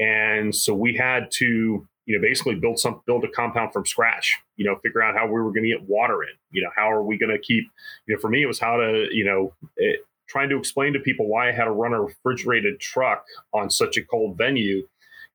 And 0.00 0.54
so 0.54 0.74
we 0.74 0.96
had 0.96 1.30
to 1.32 1.86
you 2.08 2.16
know, 2.16 2.26
basically 2.26 2.54
build 2.54 2.78
some 2.78 3.02
build 3.04 3.22
a 3.24 3.28
compound 3.28 3.70
from 3.70 3.84
scratch. 3.84 4.34
You 4.56 4.64
know, 4.64 4.76
figure 4.82 5.02
out 5.02 5.14
how 5.14 5.26
we 5.26 5.32
were 5.32 5.52
going 5.52 5.64
to 5.64 5.68
get 5.68 5.82
water 5.82 6.22
in. 6.22 6.30
You 6.50 6.62
know, 6.62 6.70
how 6.74 6.90
are 6.90 7.02
we 7.02 7.18
going 7.18 7.30
to 7.30 7.38
keep? 7.38 7.64
You 8.06 8.14
know, 8.14 8.20
for 8.20 8.30
me, 8.30 8.42
it 8.42 8.46
was 8.46 8.58
how 8.58 8.78
to 8.78 9.08
you 9.12 9.24
know. 9.24 9.52
It, 9.76 10.00
trying 10.26 10.48
to 10.50 10.58
explain 10.58 10.92
to 10.92 10.98
people 10.98 11.26
why 11.26 11.48
I 11.48 11.52
had 11.52 11.64
to 11.64 11.70
run 11.70 11.94
a 11.94 12.02
refrigerated 12.02 12.80
truck 12.80 13.24
on 13.54 13.70
such 13.70 13.96
a 13.96 14.04
cold 14.04 14.36
venue 14.36 14.86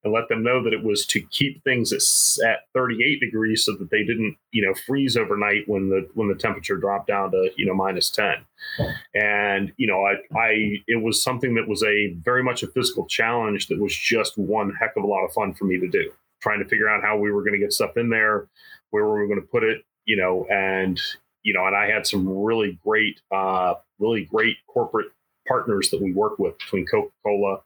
and 0.04 0.14
let 0.14 0.30
them 0.30 0.44
know 0.44 0.62
that 0.64 0.74
it 0.74 0.84
was 0.84 1.06
to 1.08 1.22
keep 1.32 1.64
things 1.64 1.92
at, 1.92 2.48
at 2.48 2.60
38 2.74 3.20
degrees 3.20 3.66
so 3.66 3.74
that 3.74 3.90
they 3.90 4.04
didn't 4.04 4.36
you 4.52 4.66
know 4.66 4.74
freeze 4.86 5.18
overnight 5.18 5.68
when 5.68 5.90
the 5.90 6.08
when 6.14 6.28
the 6.28 6.36
temperature 6.36 6.78
dropped 6.78 7.08
down 7.08 7.32
to 7.32 7.50
you 7.56 7.66
know 7.66 7.74
minus 7.74 8.10
10 8.12 8.36
and 9.16 9.72
you 9.78 9.88
know 9.88 10.04
I, 10.04 10.14
I 10.38 10.84
it 10.88 11.02
was 11.02 11.24
something 11.24 11.56
that 11.56 11.68
was 11.68 11.84
a 11.84 12.14
very 12.24 12.44
much 12.44 12.64
a 12.64 12.68
physical 12.68 13.06
challenge 13.08 13.68
that 13.68 13.80
was 13.80 13.96
just 13.96 14.38
one 14.38 14.74
heck 14.80 14.96
of 14.96 15.04
a 15.04 15.08
lot 15.08 15.26
of 15.26 15.34
fun 15.34 15.54
for 15.54 15.66
me 15.66 15.80
to 15.80 15.88
do 15.88 16.12
trying 16.44 16.60
to 16.60 16.68
figure 16.68 16.90
out 16.90 17.02
how 17.02 17.18
we 17.18 17.32
were 17.32 17.42
going 17.42 17.54
to 17.54 17.60
get 17.60 17.72
stuff 17.72 17.96
in 17.96 18.10
there, 18.10 18.48
where 18.92 19.06
we 19.06 19.12
were 19.12 19.28
going 19.28 19.42
to 19.42 19.48
put 19.48 19.64
it, 19.64 19.84
you 20.06 20.18
know, 20.18 20.46
and 20.52 21.00
you 21.42 21.54
know, 21.54 21.66
and 21.66 21.76
I 21.76 21.88
had 21.90 22.06
some 22.06 22.28
really 22.28 22.80
great, 22.86 23.20
uh, 23.32 23.76
really 24.00 24.26
great 24.26 24.58
corporate 24.68 25.08
partners 25.48 25.90
that 25.90 26.02
we 26.02 26.14
worked 26.14 26.40
with 26.40 26.58
between 26.58 26.86
Coca 26.86 27.12
Cola, 27.24 27.60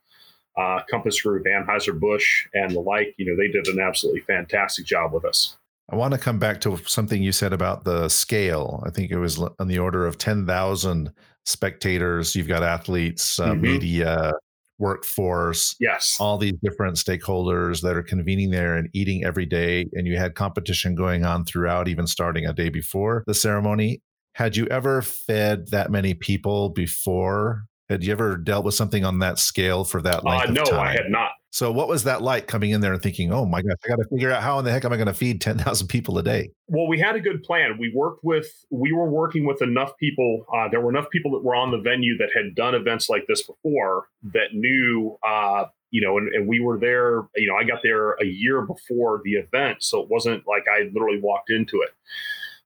uh, 0.56 0.80
Compass 0.90 1.20
Group, 1.22 1.46
Anheuser 1.46 1.98
Busch, 1.98 2.46
and 2.54 2.72
the 2.72 2.80
like. 2.80 3.14
You 3.18 3.26
know, 3.26 3.36
they 3.36 3.48
did 3.48 3.68
an 3.68 3.80
absolutely 3.80 4.20
fantastic 4.22 4.84
job 4.84 5.12
with 5.12 5.24
us. 5.24 5.56
I 5.90 5.96
want 5.96 6.12
to 6.12 6.18
come 6.18 6.38
back 6.38 6.60
to 6.62 6.76
something 6.86 7.22
you 7.22 7.32
said 7.32 7.52
about 7.52 7.84
the 7.84 8.08
scale. 8.08 8.82
I 8.84 8.90
think 8.90 9.10
it 9.10 9.18
was 9.18 9.38
on 9.38 9.68
the 9.68 9.78
order 9.78 10.06
of 10.06 10.18
10,000 10.18 11.12
spectators. 11.46 12.36
You've 12.36 12.48
got 12.48 12.62
athletes, 12.62 13.38
uh, 13.38 13.52
mm-hmm. 13.52 13.62
media, 13.62 14.32
workforce, 14.78 15.76
yes, 15.80 16.16
all 16.20 16.38
these 16.38 16.54
different 16.62 16.96
stakeholders 16.96 17.82
that 17.82 17.96
are 17.96 18.02
convening 18.02 18.50
there 18.50 18.76
and 18.76 18.88
eating 18.92 19.24
every 19.24 19.46
day. 19.46 19.86
And 19.92 20.06
you 20.06 20.16
had 20.16 20.34
competition 20.34 20.94
going 20.94 21.24
on 21.24 21.44
throughout, 21.44 21.88
even 21.88 22.06
starting 22.06 22.46
a 22.46 22.52
day 22.52 22.68
before 22.68 23.24
the 23.26 23.34
ceremony. 23.34 24.02
Had 24.34 24.56
you 24.56 24.66
ever 24.66 25.02
fed 25.02 25.68
that 25.70 25.90
many 25.90 26.14
people 26.14 26.70
before? 26.70 27.64
Had 27.88 28.04
you 28.04 28.12
ever 28.12 28.36
dealt 28.36 28.64
with 28.64 28.74
something 28.74 29.04
on 29.04 29.18
that 29.20 29.38
scale 29.38 29.82
for 29.82 30.00
that 30.02 30.24
length? 30.24 30.50
Uh, 30.50 30.64
no, 30.70 30.78
I 30.78 30.92
had 30.92 31.08
not. 31.08 31.30
So, 31.50 31.72
what 31.72 31.88
was 31.88 32.04
that 32.04 32.20
like 32.20 32.46
coming 32.46 32.70
in 32.70 32.82
there 32.82 32.92
and 32.92 33.02
thinking, 33.02 33.32
"Oh 33.32 33.46
my 33.46 33.62
gosh, 33.62 33.76
I 33.84 33.88
got 33.88 33.96
to 33.96 34.08
figure 34.10 34.30
out 34.30 34.42
how 34.42 34.58
in 34.58 34.64
the 34.64 34.70
heck 34.70 34.84
am 34.84 34.92
I 34.92 34.96
going 34.96 35.06
to 35.06 35.14
feed 35.14 35.40
ten 35.40 35.58
thousand 35.58 35.88
people 35.88 36.18
a 36.18 36.22
day?" 36.22 36.50
Well, 36.66 36.86
we 36.86 36.98
had 36.98 37.16
a 37.16 37.20
good 37.20 37.42
plan. 37.42 37.78
We 37.78 37.90
worked 37.94 38.22
with, 38.22 38.46
we 38.70 38.92
were 38.92 39.08
working 39.08 39.46
with 39.46 39.62
enough 39.62 39.96
people. 39.98 40.44
Uh, 40.54 40.68
there 40.68 40.80
were 40.80 40.90
enough 40.90 41.08
people 41.10 41.30
that 41.32 41.42
were 41.42 41.54
on 41.54 41.70
the 41.70 41.78
venue 41.78 42.18
that 42.18 42.28
had 42.34 42.54
done 42.54 42.74
events 42.74 43.08
like 43.08 43.24
this 43.26 43.42
before 43.42 44.08
that 44.34 44.52
knew, 44.52 45.16
uh, 45.26 45.64
you 45.90 46.02
know, 46.02 46.18
and, 46.18 46.28
and 46.34 46.46
we 46.46 46.60
were 46.60 46.78
there. 46.78 47.28
You 47.36 47.48
know, 47.48 47.56
I 47.56 47.64
got 47.64 47.80
there 47.82 48.12
a 48.14 48.26
year 48.26 48.62
before 48.62 49.22
the 49.24 49.32
event, 49.32 49.82
so 49.82 50.02
it 50.02 50.08
wasn't 50.10 50.44
like 50.46 50.64
I 50.70 50.90
literally 50.92 51.20
walked 51.20 51.50
into 51.50 51.80
it. 51.80 51.90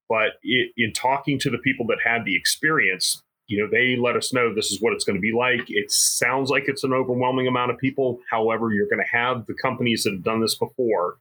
But 0.08 0.32
it, 0.42 0.72
in 0.76 0.92
talking 0.92 1.38
to 1.38 1.50
the 1.50 1.58
people 1.58 1.86
that 1.86 1.98
had 2.04 2.24
the 2.24 2.34
experience, 2.34 3.22
you 3.52 3.62
know, 3.62 3.68
they 3.70 3.96
let 3.96 4.16
us 4.16 4.32
know 4.32 4.54
this 4.54 4.72
is 4.72 4.80
what 4.80 4.94
it's 4.94 5.04
going 5.04 5.16
to 5.16 5.20
be 5.20 5.32
like. 5.32 5.60
It 5.68 5.90
sounds 5.90 6.48
like 6.48 6.64
it's 6.68 6.84
an 6.84 6.94
overwhelming 6.94 7.46
amount 7.46 7.70
of 7.70 7.76
people. 7.76 8.18
However, 8.30 8.72
you're 8.72 8.88
going 8.88 9.04
to 9.04 9.14
have 9.16 9.44
the 9.44 9.52
companies 9.52 10.04
that 10.04 10.14
have 10.14 10.24
done 10.24 10.40
this 10.40 10.54
before. 10.54 11.18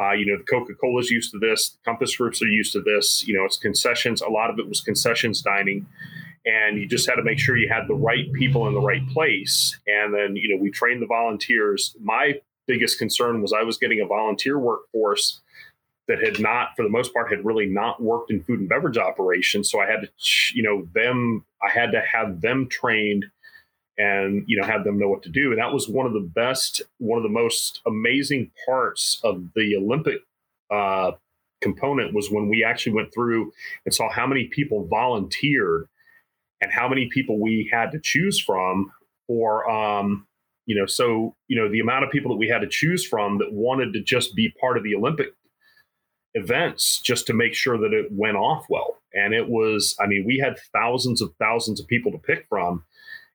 Uh, 0.00 0.12
you 0.12 0.26
know, 0.26 0.38
the 0.38 0.44
Coca 0.44 0.74
Cola's 0.74 1.10
used 1.10 1.32
to 1.32 1.40
this, 1.40 1.70
the 1.70 1.78
Compass 1.84 2.16
Groups 2.16 2.40
are 2.40 2.46
used 2.46 2.72
to 2.74 2.82
this. 2.82 3.26
You 3.26 3.36
know, 3.36 3.44
it's 3.44 3.56
concessions. 3.56 4.20
A 4.20 4.28
lot 4.28 4.48
of 4.48 4.60
it 4.60 4.68
was 4.68 4.80
concessions 4.80 5.42
dining. 5.42 5.86
And 6.44 6.78
you 6.78 6.86
just 6.86 7.08
had 7.08 7.16
to 7.16 7.24
make 7.24 7.40
sure 7.40 7.56
you 7.56 7.68
had 7.68 7.88
the 7.88 7.96
right 7.96 8.32
people 8.34 8.68
in 8.68 8.74
the 8.74 8.80
right 8.80 9.04
place. 9.08 9.76
And 9.88 10.14
then, 10.14 10.36
you 10.36 10.54
know, 10.54 10.62
we 10.62 10.70
trained 10.70 11.02
the 11.02 11.06
volunteers. 11.06 11.96
My 12.00 12.40
biggest 12.68 12.96
concern 12.96 13.42
was 13.42 13.52
I 13.52 13.64
was 13.64 13.76
getting 13.76 14.00
a 14.00 14.06
volunteer 14.06 14.56
workforce 14.56 15.40
that 16.08 16.22
had 16.22 16.40
not, 16.40 16.70
for 16.76 16.82
the 16.82 16.88
most 16.88 17.12
part, 17.12 17.30
had 17.30 17.44
really 17.44 17.66
not 17.66 18.00
worked 18.00 18.30
in 18.30 18.42
food 18.42 18.60
and 18.60 18.68
beverage 18.68 18.98
operations. 18.98 19.70
So 19.70 19.80
I 19.80 19.86
had 19.86 20.02
to, 20.02 20.08
you 20.54 20.62
know, 20.62 20.88
them, 20.94 21.44
I 21.62 21.70
had 21.70 21.90
to 21.92 22.00
have 22.00 22.40
them 22.40 22.68
trained 22.68 23.26
and, 23.98 24.44
you 24.46 24.60
know, 24.60 24.66
have 24.66 24.84
them 24.84 24.98
know 24.98 25.08
what 25.08 25.22
to 25.24 25.30
do. 25.30 25.50
And 25.50 25.58
that 25.58 25.72
was 25.72 25.88
one 25.88 26.06
of 26.06 26.12
the 26.12 26.20
best, 26.20 26.82
one 26.98 27.16
of 27.16 27.22
the 27.22 27.28
most 27.28 27.80
amazing 27.86 28.50
parts 28.66 29.20
of 29.24 29.42
the 29.54 29.76
Olympic 29.76 30.18
uh, 30.70 31.12
component 31.60 32.14
was 32.14 32.30
when 32.30 32.48
we 32.48 32.62
actually 32.62 32.92
went 32.92 33.12
through 33.12 33.52
and 33.84 33.94
saw 33.94 34.10
how 34.10 34.26
many 34.26 34.44
people 34.44 34.86
volunteered 34.86 35.88
and 36.60 36.70
how 36.70 36.88
many 36.88 37.08
people 37.08 37.40
we 37.40 37.68
had 37.72 37.90
to 37.92 37.98
choose 38.00 38.40
from 38.40 38.92
for, 39.26 39.68
um, 39.68 40.26
you 40.66 40.78
know, 40.78 40.86
so, 40.86 41.34
you 41.48 41.56
know, 41.56 41.68
the 41.68 41.80
amount 41.80 42.04
of 42.04 42.10
people 42.10 42.30
that 42.30 42.38
we 42.38 42.48
had 42.48 42.60
to 42.60 42.68
choose 42.68 43.04
from 43.04 43.38
that 43.38 43.52
wanted 43.52 43.92
to 43.92 44.02
just 44.02 44.34
be 44.34 44.52
part 44.60 44.76
of 44.76 44.84
the 44.84 44.94
Olympic 44.94 45.32
events 46.36 47.00
just 47.00 47.26
to 47.26 47.32
make 47.32 47.54
sure 47.54 47.78
that 47.78 47.92
it 47.92 48.06
went 48.12 48.36
off 48.36 48.66
well. 48.68 48.98
And 49.14 49.34
it 49.34 49.48
was, 49.48 49.96
I 49.98 50.06
mean, 50.06 50.24
we 50.26 50.38
had 50.38 50.58
thousands 50.72 51.22
of 51.22 51.32
thousands 51.40 51.80
of 51.80 51.86
people 51.86 52.12
to 52.12 52.18
pick 52.18 52.46
from. 52.48 52.84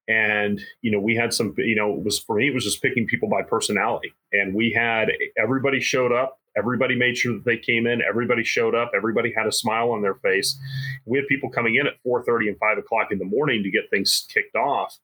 And, 0.08 0.62
you 0.82 0.92
know, 0.92 1.00
we 1.00 1.16
had 1.16 1.34
some, 1.34 1.54
you 1.58 1.76
know, 1.76 1.94
it 1.98 2.04
was 2.04 2.20
for 2.20 2.36
me, 2.36 2.48
it 2.48 2.54
was 2.54 2.64
just 2.64 2.82
picking 2.82 3.08
people 3.08 3.28
by 3.28 3.42
personality. 3.42 4.14
And 4.32 4.54
we 4.54 4.72
had 4.72 5.10
everybody 5.42 5.80
showed 5.80 6.12
up. 6.12 6.38
Everybody 6.58 6.96
made 6.96 7.18
sure 7.18 7.34
that 7.34 7.46
they 7.46 7.58
came 7.58 7.88
in. 7.88 8.02
Everybody 8.02 8.44
showed 8.44 8.76
up. 8.76 8.92
Everybody 8.96 9.34
had 9.36 9.48
a 9.48 9.52
smile 9.52 9.92
on 9.92 10.02
their 10.02 10.16
face. 10.16 10.60
We 11.06 11.18
had 11.18 11.28
people 11.28 11.50
coming 11.50 11.76
in 11.76 11.88
at 11.88 11.94
4:30 12.06 12.50
and 12.50 12.58
5 12.60 12.78
o'clock 12.78 13.08
in 13.12 13.20
the 13.20 13.26
morning 13.26 13.64
to 13.64 13.72
get 13.72 13.90
things 13.90 14.28
kicked 14.32 14.56
off, 14.56 14.98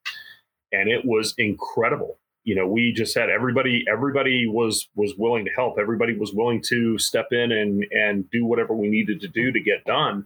and 0.73 0.89
it 0.89 1.05
was 1.05 1.33
incredible 1.37 2.19
you 2.47 2.55
know 2.55 2.65
we 2.65 2.93
just 2.95 3.13
had 3.13 3.29
everybody 3.29 3.83
everybody 3.91 4.47
was 4.47 4.87
was 4.95 5.13
willing 5.17 5.43
to 5.45 5.51
help. 5.51 5.75
Everybody 5.77 6.17
was 6.17 6.31
willing 6.33 6.63
to 6.69 6.97
step 6.97 7.27
in 7.31 7.51
and 7.51 7.85
and 7.91 8.29
do 8.31 8.45
whatever 8.45 8.73
we 8.73 8.87
needed 8.87 9.19
to 9.21 9.27
do 9.27 9.51
to 9.51 9.59
get 9.59 9.83
done 9.85 10.25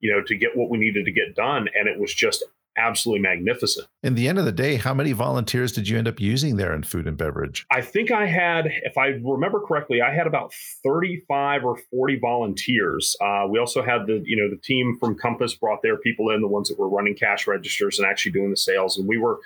you 0.00 0.12
know 0.12 0.22
to 0.22 0.36
get 0.36 0.56
what 0.56 0.68
we 0.68 0.78
needed 0.78 1.04
to 1.06 1.12
get 1.12 1.34
done. 1.34 1.68
And 1.78 1.88
it 1.88 1.98
was 1.98 2.12
just 2.12 2.44
absolutely 2.76 3.22
magnificent. 3.22 3.86
In 4.02 4.14
the 4.14 4.28
end 4.28 4.38
of 4.38 4.44
the 4.44 4.52
day, 4.52 4.76
how 4.76 4.94
many 4.94 5.12
volunteers 5.12 5.72
did 5.72 5.88
you 5.88 5.98
end 5.98 6.08
up 6.08 6.20
using 6.20 6.56
there 6.56 6.74
in 6.74 6.82
food 6.82 7.06
and 7.06 7.16
beverage? 7.16 7.66
I 7.70 7.80
think 7.80 8.10
I 8.10 8.26
had, 8.26 8.66
if 8.82 8.98
I 8.98 9.06
remember 9.22 9.60
correctly, 9.60 10.02
I 10.02 10.12
had 10.12 10.26
about 10.26 10.52
35 10.82 11.64
or 11.64 11.76
40 11.90 12.18
volunteers. 12.18 13.16
Uh, 13.20 13.46
we 13.48 13.58
also 13.58 13.82
had 13.82 14.06
the, 14.06 14.22
you 14.24 14.36
know, 14.36 14.50
the 14.50 14.60
team 14.60 14.96
from 14.98 15.16
Compass 15.16 15.54
brought 15.54 15.82
their 15.82 15.96
people 15.98 16.30
in, 16.30 16.40
the 16.40 16.48
ones 16.48 16.68
that 16.68 16.78
were 16.78 16.88
running 16.88 17.14
cash 17.14 17.46
registers 17.46 17.98
and 17.98 18.06
actually 18.06 18.32
doing 18.32 18.50
the 18.50 18.56
sales. 18.56 18.98
And 18.98 19.08
we 19.08 19.18
were, 19.18 19.38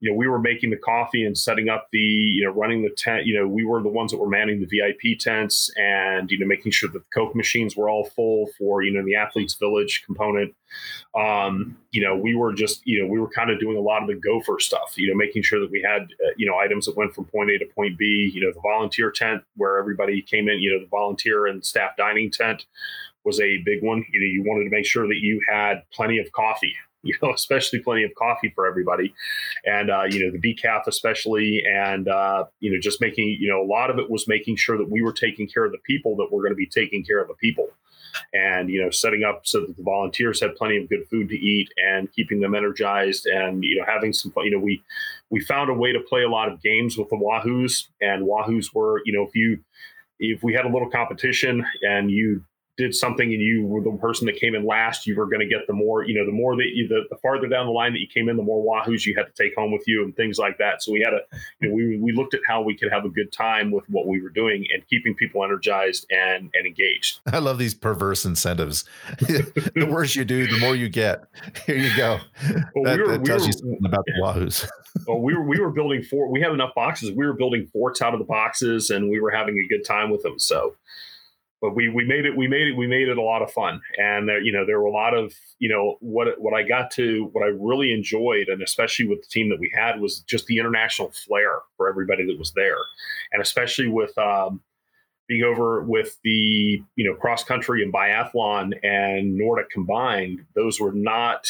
you 0.00 0.10
know, 0.10 0.16
we 0.16 0.28
were 0.28 0.40
making 0.40 0.70
the 0.70 0.76
coffee 0.76 1.24
and 1.24 1.36
setting 1.36 1.68
up 1.68 1.88
the, 1.92 1.98
you 1.98 2.44
know, 2.44 2.52
running 2.52 2.82
the 2.82 2.90
tent. 2.90 3.26
You 3.26 3.38
know, 3.38 3.48
we 3.48 3.64
were 3.64 3.82
the 3.82 3.88
ones 3.88 4.10
that 4.12 4.18
were 4.18 4.28
manning 4.28 4.60
the 4.60 4.66
VIP 4.66 5.18
tents 5.18 5.70
and, 5.76 6.30
you 6.30 6.38
know, 6.38 6.46
making 6.46 6.72
sure 6.72 6.90
that 6.90 6.98
the 6.98 7.04
Coke 7.14 7.34
machines 7.34 7.76
were 7.76 7.88
all 7.88 8.04
full 8.04 8.48
for, 8.58 8.82
you 8.82 8.92
know, 8.92 9.04
the 9.04 9.14
athletes 9.14 9.54
village 9.54 10.02
component. 10.04 10.54
Um, 11.14 11.76
you 11.90 12.02
know, 12.02 12.16
we 12.16 12.34
were 12.34 12.52
just, 12.54 12.80
you 12.86 13.02
know, 13.02 13.10
we 13.10 13.18
were 13.18 13.28
kind 13.28 13.50
of 13.50 13.60
doing 13.60 13.76
a 13.76 13.80
lot 13.80 14.02
of 14.02 14.08
the 14.08 14.14
gopher 14.14 14.58
stuff, 14.58 14.94
you 14.96 15.08
know, 15.08 15.14
making 15.14 15.42
sure 15.42 15.60
that 15.60 15.70
we 15.70 15.82
had, 15.82 16.02
uh, 16.02 16.32
you 16.36 16.46
know, 16.46 16.56
items 16.56 16.86
that 16.86 16.96
went 16.96 17.14
from 17.14 17.26
point 17.26 17.50
A 17.50 17.58
to 17.58 17.66
point 17.66 17.98
B, 17.98 18.30
you 18.32 18.40
know, 18.40 18.52
the 18.52 18.60
volunteer 18.60 19.10
tent 19.10 19.42
where 19.56 19.78
everybody 19.78 20.22
came 20.22 20.48
in, 20.48 20.58
you 20.60 20.72
know, 20.72 20.80
the 20.80 20.88
volunteer 20.88 21.46
and 21.46 21.64
staff 21.64 21.96
dining 21.96 22.30
tent 22.30 22.64
was 23.24 23.40
a 23.40 23.58
big 23.58 23.82
one. 23.82 24.04
You 24.10 24.20
know, 24.20 24.26
you 24.26 24.42
wanted 24.46 24.64
to 24.64 24.70
make 24.70 24.86
sure 24.86 25.06
that 25.06 25.18
you 25.20 25.40
had 25.48 25.82
plenty 25.92 26.18
of 26.18 26.32
coffee, 26.32 26.74
you 27.02 27.14
know, 27.22 27.32
especially 27.34 27.80
plenty 27.80 28.04
of 28.04 28.14
coffee 28.14 28.50
for 28.54 28.66
everybody. 28.66 29.12
And, 29.66 29.90
uh, 29.90 30.04
you 30.08 30.24
know, 30.24 30.32
the 30.32 30.38
decaf, 30.38 30.86
especially. 30.86 31.62
And, 31.70 32.08
uh, 32.08 32.44
you 32.60 32.72
know, 32.72 32.78
just 32.80 33.02
making, 33.02 33.36
you 33.38 33.48
know, 33.48 33.60
a 33.60 33.68
lot 33.68 33.90
of 33.90 33.98
it 33.98 34.10
was 34.10 34.26
making 34.26 34.56
sure 34.56 34.78
that 34.78 34.90
we 34.90 35.02
were 35.02 35.12
taking 35.12 35.46
care 35.46 35.64
of 35.64 35.72
the 35.72 35.78
people 35.84 36.16
that 36.16 36.32
were 36.32 36.40
going 36.40 36.52
to 36.52 36.56
be 36.56 36.66
taking 36.66 37.04
care 37.04 37.20
of 37.20 37.28
the 37.28 37.34
people 37.34 37.68
and 38.32 38.70
you 38.70 38.82
know 38.82 38.90
setting 38.90 39.22
up 39.24 39.42
so 39.44 39.60
that 39.60 39.76
the 39.76 39.82
volunteers 39.82 40.40
had 40.40 40.54
plenty 40.56 40.76
of 40.76 40.88
good 40.88 41.06
food 41.08 41.28
to 41.28 41.36
eat 41.36 41.68
and 41.76 42.12
keeping 42.12 42.40
them 42.40 42.54
energized 42.54 43.26
and 43.26 43.62
you 43.64 43.76
know 43.76 43.84
having 43.86 44.12
some 44.12 44.30
fun 44.32 44.44
you 44.44 44.50
know 44.50 44.58
we 44.58 44.82
we 45.30 45.40
found 45.40 45.70
a 45.70 45.74
way 45.74 45.92
to 45.92 46.00
play 46.00 46.22
a 46.22 46.28
lot 46.28 46.50
of 46.50 46.62
games 46.62 46.96
with 46.96 47.08
the 47.08 47.16
wahoos 47.16 47.88
and 48.00 48.26
wahoos 48.26 48.74
were 48.74 49.02
you 49.04 49.12
know 49.12 49.22
if 49.22 49.34
you 49.34 49.58
if 50.18 50.42
we 50.42 50.54
had 50.54 50.64
a 50.64 50.68
little 50.68 50.90
competition 50.90 51.64
and 51.82 52.10
you 52.10 52.42
did 52.78 52.94
something 52.94 53.32
and 53.32 53.40
you 53.40 53.66
were 53.66 53.82
the 53.82 53.96
person 53.98 54.26
that 54.26 54.36
came 54.36 54.54
in 54.54 54.66
last, 54.66 55.06
you 55.06 55.14
were 55.14 55.26
going 55.26 55.40
to 55.40 55.46
get 55.46 55.66
the 55.66 55.72
more, 55.72 56.04
you 56.04 56.14
know, 56.14 56.24
the 56.24 56.32
more 56.32 56.56
that 56.56 56.70
you, 56.72 56.88
the, 56.88 57.02
the 57.10 57.16
farther 57.18 57.46
down 57.46 57.66
the 57.66 57.72
line 57.72 57.92
that 57.92 58.00
you 58.00 58.06
came 58.12 58.28
in, 58.28 58.36
the 58.36 58.42
more 58.42 58.64
wahoos 58.64 59.04
you 59.04 59.14
had 59.14 59.26
to 59.26 59.42
take 59.42 59.54
home 59.54 59.72
with 59.72 59.82
you 59.86 60.02
and 60.02 60.16
things 60.16 60.38
like 60.38 60.56
that. 60.58 60.82
So 60.82 60.90
we 60.90 61.00
had 61.00 61.12
a, 61.12 61.20
you 61.60 61.68
know, 61.68 61.74
we, 61.74 61.98
we 61.98 62.12
looked 62.12 62.32
at 62.32 62.40
how 62.46 62.62
we 62.62 62.76
could 62.76 62.90
have 62.90 63.04
a 63.04 63.10
good 63.10 63.30
time 63.30 63.70
with 63.70 63.84
what 63.90 64.06
we 64.06 64.22
were 64.22 64.30
doing 64.30 64.66
and 64.72 64.86
keeping 64.88 65.14
people 65.14 65.44
energized 65.44 66.06
and, 66.10 66.50
and 66.54 66.66
engaged. 66.66 67.20
I 67.26 67.38
love 67.40 67.58
these 67.58 67.74
perverse 67.74 68.24
incentives. 68.24 68.84
the 69.18 69.88
worse 69.90 70.16
you 70.16 70.24
do, 70.24 70.46
the 70.46 70.58
more 70.58 70.74
you 70.74 70.88
get. 70.88 71.24
Here 71.66 71.76
you 71.76 71.94
go. 71.94 72.20
Well, 72.74 72.84
that, 72.84 72.96
we 72.96 73.02
were, 73.02 73.18
that 73.18 73.24
tells 73.24 73.42
we 73.42 73.46
were, 73.46 73.46
you 73.48 73.52
something 73.52 73.80
about 73.84 74.04
the 74.06 74.12
wahoos. 74.22 74.68
well, 75.06 75.20
we 75.20 75.34
were, 75.34 75.42
we 75.42 75.60
were 75.60 75.70
building 75.70 76.02
four, 76.02 76.30
we 76.30 76.40
had 76.40 76.52
enough 76.52 76.74
boxes. 76.74 77.12
We 77.12 77.26
were 77.26 77.34
building 77.34 77.66
forts 77.66 78.00
out 78.00 78.14
of 78.14 78.18
the 78.18 78.24
boxes 78.24 78.88
and 78.88 79.10
we 79.10 79.20
were 79.20 79.30
having 79.30 79.56
a 79.58 79.68
good 79.68 79.84
time 79.84 80.10
with 80.10 80.22
them. 80.22 80.38
So, 80.38 80.74
but 81.62 81.76
we 81.76 81.88
we 81.88 82.04
made 82.04 82.26
it 82.26 82.36
we 82.36 82.48
made 82.48 82.66
it 82.66 82.76
we 82.76 82.88
made 82.88 83.08
it 83.08 83.16
a 83.16 83.22
lot 83.22 83.40
of 83.40 83.50
fun. 83.50 83.80
And 83.96 84.28
there 84.28 84.42
you 84.42 84.52
know 84.52 84.66
there 84.66 84.80
were 84.80 84.86
a 84.86 84.92
lot 84.92 85.14
of 85.14 85.32
you 85.60 85.68
know 85.68 85.96
what 86.00 86.38
what 86.38 86.52
I 86.52 86.64
got 86.64 86.90
to 86.92 87.30
what 87.32 87.44
I 87.44 87.50
really 87.58 87.92
enjoyed 87.92 88.48
and 88.48 88.60
especially 88.60 89.06
with 89.06 89.22
the 89.22 89.28
team 89.28 89.48
that 89.48 89.60
we 89.60 89.72
had 89.74 90.00
was 90.00 90.20
just 90.20 90.46
the 90.46 90.58
international 90.58 91.12
flair 91.12 91.60
for 91.76 91.88
everybody 91.88 92.26
that 92.26 92.38
was 92.38 92.52
there. 92.52 92.76
And 93.32 93.40
especially 93.40 93.88
with 93.88 94.16
um, 94.18 94.60
being 95.28 95.44
over 95.44 95.82
with 95.82 96.18
the 96.24 96.82
you 96.96 97.04
know 97.04 97.14
cross 97.14 97.44
country 97.44 97.82
and 97.82 97.92
biathlon 97.92 98.72
and 98.82 99.38
Nordic 99.38 99.70
combined 99.70 100.44
those 100.56 100.80
were 100.80 100.92
not 100.92 101.46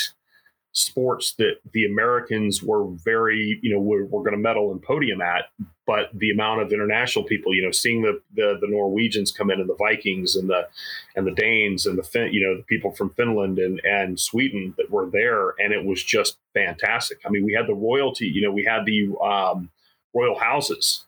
sports 0.73 1.35
that 1.35 1.57
the 1.73 1.85
Americans 1.85 2.63
were 2.63 2.87
very, 2.87 3.59
you 3.63 3.73
know, 3.73 3.81
were, 3.81 4.07
were 4.07 4.23
going 4.23 4.33
to 4.33 4.39
medal 4.39 4.73
and 4.73 4.83
podium 4.83 5.21
at, 5.21 5.45
but 5.87 6.11
the 6.15 6.31
amount 6.31 6.63
of 6.63 6.73
international 6.73 7.25
people, 7.25 7.55
you 7.55 7.63
know, 7.63 7.71
seeing 7.71 8.03
the, 8.03 8.21
the, 8.35 8.57
the 8.61 8.69
Norwegians 8.69 9.33
come 9.33 9.51
in 9.51 9.61
and 9.61 9.69
the 9.69 9.77
Vikings 9.77 10.35
and 10.35 10.49
the 10.49 10.67
and 11.15 11.27
the 11.27 11.33
Danes 11.33 11.85
and 11.85 11.99
the 11.99 12.03
fin, 12.03 12.33
you 12.33 12.47
know 12.47 12.57
the 12.57 12.63
people 12.63 12.93
from 12.93 13.11
Finland 13.11 13.59
and 13.59 13.81
and 13.85 14.19
Sweden 14.19 14.75
that 14.79 14.91
were 14.91 15.11
there, 15.11 15.51
and 15.59 15.73
it 15.73 15.85
was 15.85 16.03
just 16.03 16.39
fantastic. 16.55 17.19
I 17.27 17.29
mean, 17.29 17.45
we 17.45 17.53
had 17.53 17.67
the 17.67 17.75
royalty, 17.75 18.27
you 18.27 18.41
know, 18.41 18.51
we 18.51 18.65
had 18.65 18.87
the 18.87 19.15
um, 19.23 19.71
royal 20.15 20.39
houses 20.39 21.05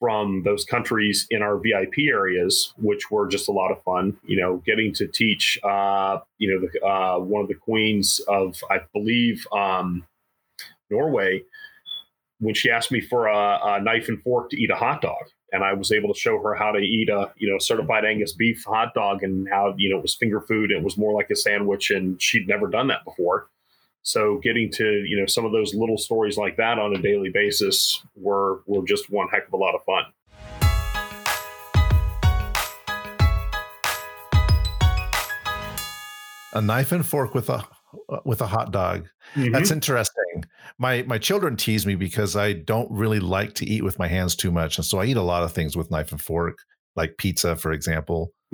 from 0.00 0.42
those 0.44 0.64
countries 0.64 1.26
in 1.30 1.42
our 1.42 1.58
VIP 1.58 2.08
areas, 2.08 2.72
which 2.78 3.10
were 3.10 3.28
just 3.28 3.48
a 3.48 3.52
lot 3.52 3.70
of 3.70 3.82
fun. 3.84 4.16
You 4.24 4.40
know, 4.40 4.62
getting 4.66 4.92
to 4.94 5.06
teach, 5.06 5.60
uh, 5.62 6.18
you 6.38 6.50
know, 6.50 6.66
the, 6.66 6.84
uh, 6.84 7.18
one 7.20 7.42
of 7.42 7.48
the 7.48 7.54
queens 7.54 8.20
of, 8.26 8.56
I 8.70 8.80
believe, 8.94 9.46
um, 9.52 10.06
Norway, 10.90 11.44
when 12.40 12.54
she 12.54 12.70
asked 12.70 12.90
me 12.90 13.02
for 13.02 13.26
a, 13.26 13.60
a, 13.62 13.80
knife 13.82 14.08
and 14.08 14.20
fork 14.22 14.50
to 14.50 14.60
eat 14.60 14.70
a 14.70 14.74
hot 14.74 15.02
dog, 15.02 15.28
and 15.52 15.62
I 15.62 15.74
was 15.74 15.92
able 15.92 16.12
to 16.12 16.18
show 16.18 16.40
her 16.42 16.54
how 16.54 16.72
to 16.72 16.78
eat 16.78 17.10
a, 17.10 17.30
you 17.36 17.50
know, 17.50 17.58
certified 17.58 18.06
Angus 18.06 18.32
beef 18.32 18.64
hot 18.64 18.94
dog 18.94 19.22
and 19.22 19.46
how, 19.50 19.74
you 19.76 19.90
know, 19.90 19.98
it 19.98 20.02
was 20.02 20.14
finger 20.14 20.40
food. 20.40 20.70
It 20.70 20.82
was 20.82 20.96
more 20.96 21.12
like 21.12 21.28
a 21.30 21.36
sandwich, 21.36 21.90
and 21.90 22.20
she'd 22.20 22.48
never 22.48 22.66
done 22.66 22.88
that 22.88 23.04
before. 23.04 23.48
So 24.02 24.38
getting 24.42 24.70
to 24.72 25.04
you 25.06 25.18
know 25.18 25.26
some 25.26 25.44
of 25.44 25.52
those 25.52 25.74
little 25.74 25.98
stories 25.98 26.36
like 26.38 26.56
that 26.56 26.78
on 26.78 26.94
a 26.96 27.02
daily 27.02 27.30
basis 27.32 28.02
were 28.16 28.62
were 28.66 28.84
just 28.84 29.10
one 29.10 29.28
heck 29.28 29.46
of 29.46 29.52
a 29.52 29.56
lot 29.56 29.74
of 29.74 29.84
fun. 29.84 30.04
A 36.52 36.60
knife 36.60 36.92
and 36.92 37.04
fork 37.04 37.34
with 37.34 37.50
a 37.50 37.62
with 38.24 38.40
a 38.40 38.46
hot 38.46 38.72
dog. 38.72 39.06
Mm-hmm. 39.34 39.52
That's 39.52 39.70
interesting. 39.70 40.44
My 40.78 41.02
my 41.02 41.18
children 41.18 41.56
tease 41.56 41.86
me 41.86 41.94
because 41.94 42.36
I 42.36 42.54
don't 42.54 42.90
really 42.90 43.20
like 43.20 43.54
to 43.54 43.66
eat 43.66 43.84
with 43.84 43.98
my 43.98 44.08
hands 44.08 44.34
too 44.34 44.50
much, 44.50 44.78
and 44.78 44.84
so 44.84 44.98
I 44.98 45.04
eat 45.04 45.18
a 45.18 45.22
lot 45.22 45.42
of 45.42 45.52
things 45.52 45.76
with 45.76 45.90
knife 45.90 46.10
and 46.10 46.20
fork, 46.20 46.58
like 46.96 47.18
pizza, 47.18 47.54
for 47.54 47.72
example, 47.72 48.32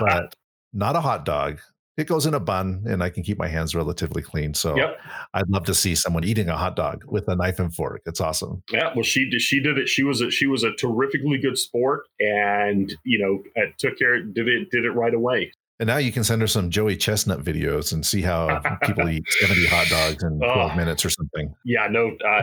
but 0.00 0.34
not 0.72 0.96
a 0.96 1.00
hot 1.00 1.24
dog. 1.24 1.60
It 1.96 2.06
goes 2.06 2.24
in 2.24 2.32
a 2.32 2.40
bun, 2.40 2.84
and 2.86 3.02
I 3.02 3.10
can 3.10 3.22
keep 3.22 3.38
my 3.38 3.48
hands 3.48 3.74
relatively 3.74 4.22
clean. 4.22 4.54
So 4.54 4.76
yep. 4.76 4.98
I'd 5.34 5.48
love 5.48 5.64
to 5.64 5.74
see 5.74 5.94
someone 5.94 6.24
eating 6.24 6.48
a 6.48 6.56
hot 6.56 6.74
dog 6.74 7.04
with 7.06 7.28
a 7.28 7.36
knife 7.36 7.58
and 7.58 7.74
fork. 7.74 8.00
It's 8.06 8.20
awesome. 8.20 8.62
Yeah, 8.72 8.92
well, 8.94 9.02
she 9.02 9.28
did. 9.28 9.42
She 9.42 9.60
did 9.60 9.76
it. 9.76 9.88
She 9.88 10.02
was 10.02 10.22
a 10.22 10.30
she 10.30 10.46
was 10.46 10.62
a 10.62 10.72
terrifically 10.72 11.38
good 11.38 11.58
sport, 11.58 12.08
and 12.18 12.94
you 13.04 13.18
know, 13.18 13.64
took 13.78 13.98
care. 13.98 14.22
Did 14.22 14.48
it 14.48 14.70
did 14.70 14.84
it 14.84 14.92
right 14.92 15.12
away. 15.12 15.52
And 15.82 15.88
now 15.88 15.96
you 15.96 16.12
can 16.12 16.22
send 16.22 16.40
her 16.40 16.46
some 16.46 16.70
Joey 16.70 16.96
Chestnut 16.96 17.42
videos 17.42 17.92
and 17.92 18.06
see 18.06 18.22
how 18.22 18.60
people 18.84 19.08
eat 19.08 19.24
70 19.40 19.66
hot 19.66 19.88
dogs 19.88 20.22
in 20.22 20.38
12 20.38 20.76
minutes 20.76 21.04
or 21.04 21.10
something. 21.10 21.52
Yeah, 21.64 21.88
no, 21.90 22.16
uh, 22.24 22.42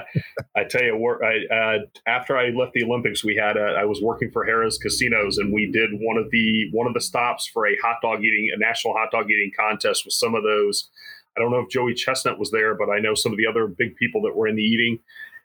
I 0.57 0.65
tell 0.65 0.83
you, 0.83 0.97
work, 0.97 1.21
I, 1.23 1.55
uh, 1.55 1.77
after 2.05 2.37
I 2.37 2.49
left 2.49 2.73
the 2.73 2.83
Olympics, 2.83 3.23
we 3.23 3.37
had, 3.37 3.55
a, 3.55 3.77
I 3.79 3.85
was 3.85 4.01
working 4.01 4.29
for 4.29 4.45
Harrah's 4.45 4.77
Casinos 4.77 5.37
and 5.37 5.53
we 5.53 5.71
did 5.71 5.91
one 6.01 6.17
of 6.17 6.29
the, 6.31 6.69
one 6.73 6.85
of 6.85 6.93
the 6.93 6.99
stops 6.99 7.47
for 7.47 7.65
a 7.65 7.77
hot 7.77 8.01
dog 8.01 8.25
eating, 8.25 8.51
a 8.53 8.59
national 8.59 8.93
hot 8.93 9.09
dog 9.09 9.31
eating 9.31 9.53
contest 9.57 10.03
with 10.03 10.15
some 10.15 10.35
of 10.35 10.43
those. 10.43 10.89
I 11.37 11.39
don't 11.39 11.51
know 11.51 11.59
if 11.59 11.69
Joey 11.69 11.93
Chestnut 11.93 12.39
was 12.39 12.51
there, 12.51 12.75
but 12.75 12.89
I 12.89 12.99
know 12.99 13.13
some 13.13 13.31
of 13.31 13.37
the 13.37 13.47
other 13.47 13.67
big 13.67 13.95
people 13.95 14.21
that 14.23 14.35
were 14.35 14.49
in 14.49 14.57
the 14.57 14.63
eating 14.63 14.99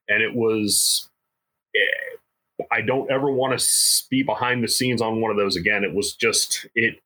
and 0.09 0.21
it 0.21 0.35
was, 0.35 1.09
eh, 1.77 2.65
I 2.73 2.81
don't 2.81 3.09
ever 3.09 3.31
want 3.31 3.57
to 3.57 3.65
be 4.11 4.25
behind 4.25 4.65
the 4.65 4.69
scenes 4.69 5.01
on 5.01 5.21
one 5.21 5.31
of 5.31 5.37
those 5.37 5.55
again. 5.55 5.85
It 5.85 5.95
was 5.95 6.17
just, 6.17 6.67
it, 6.75 6.99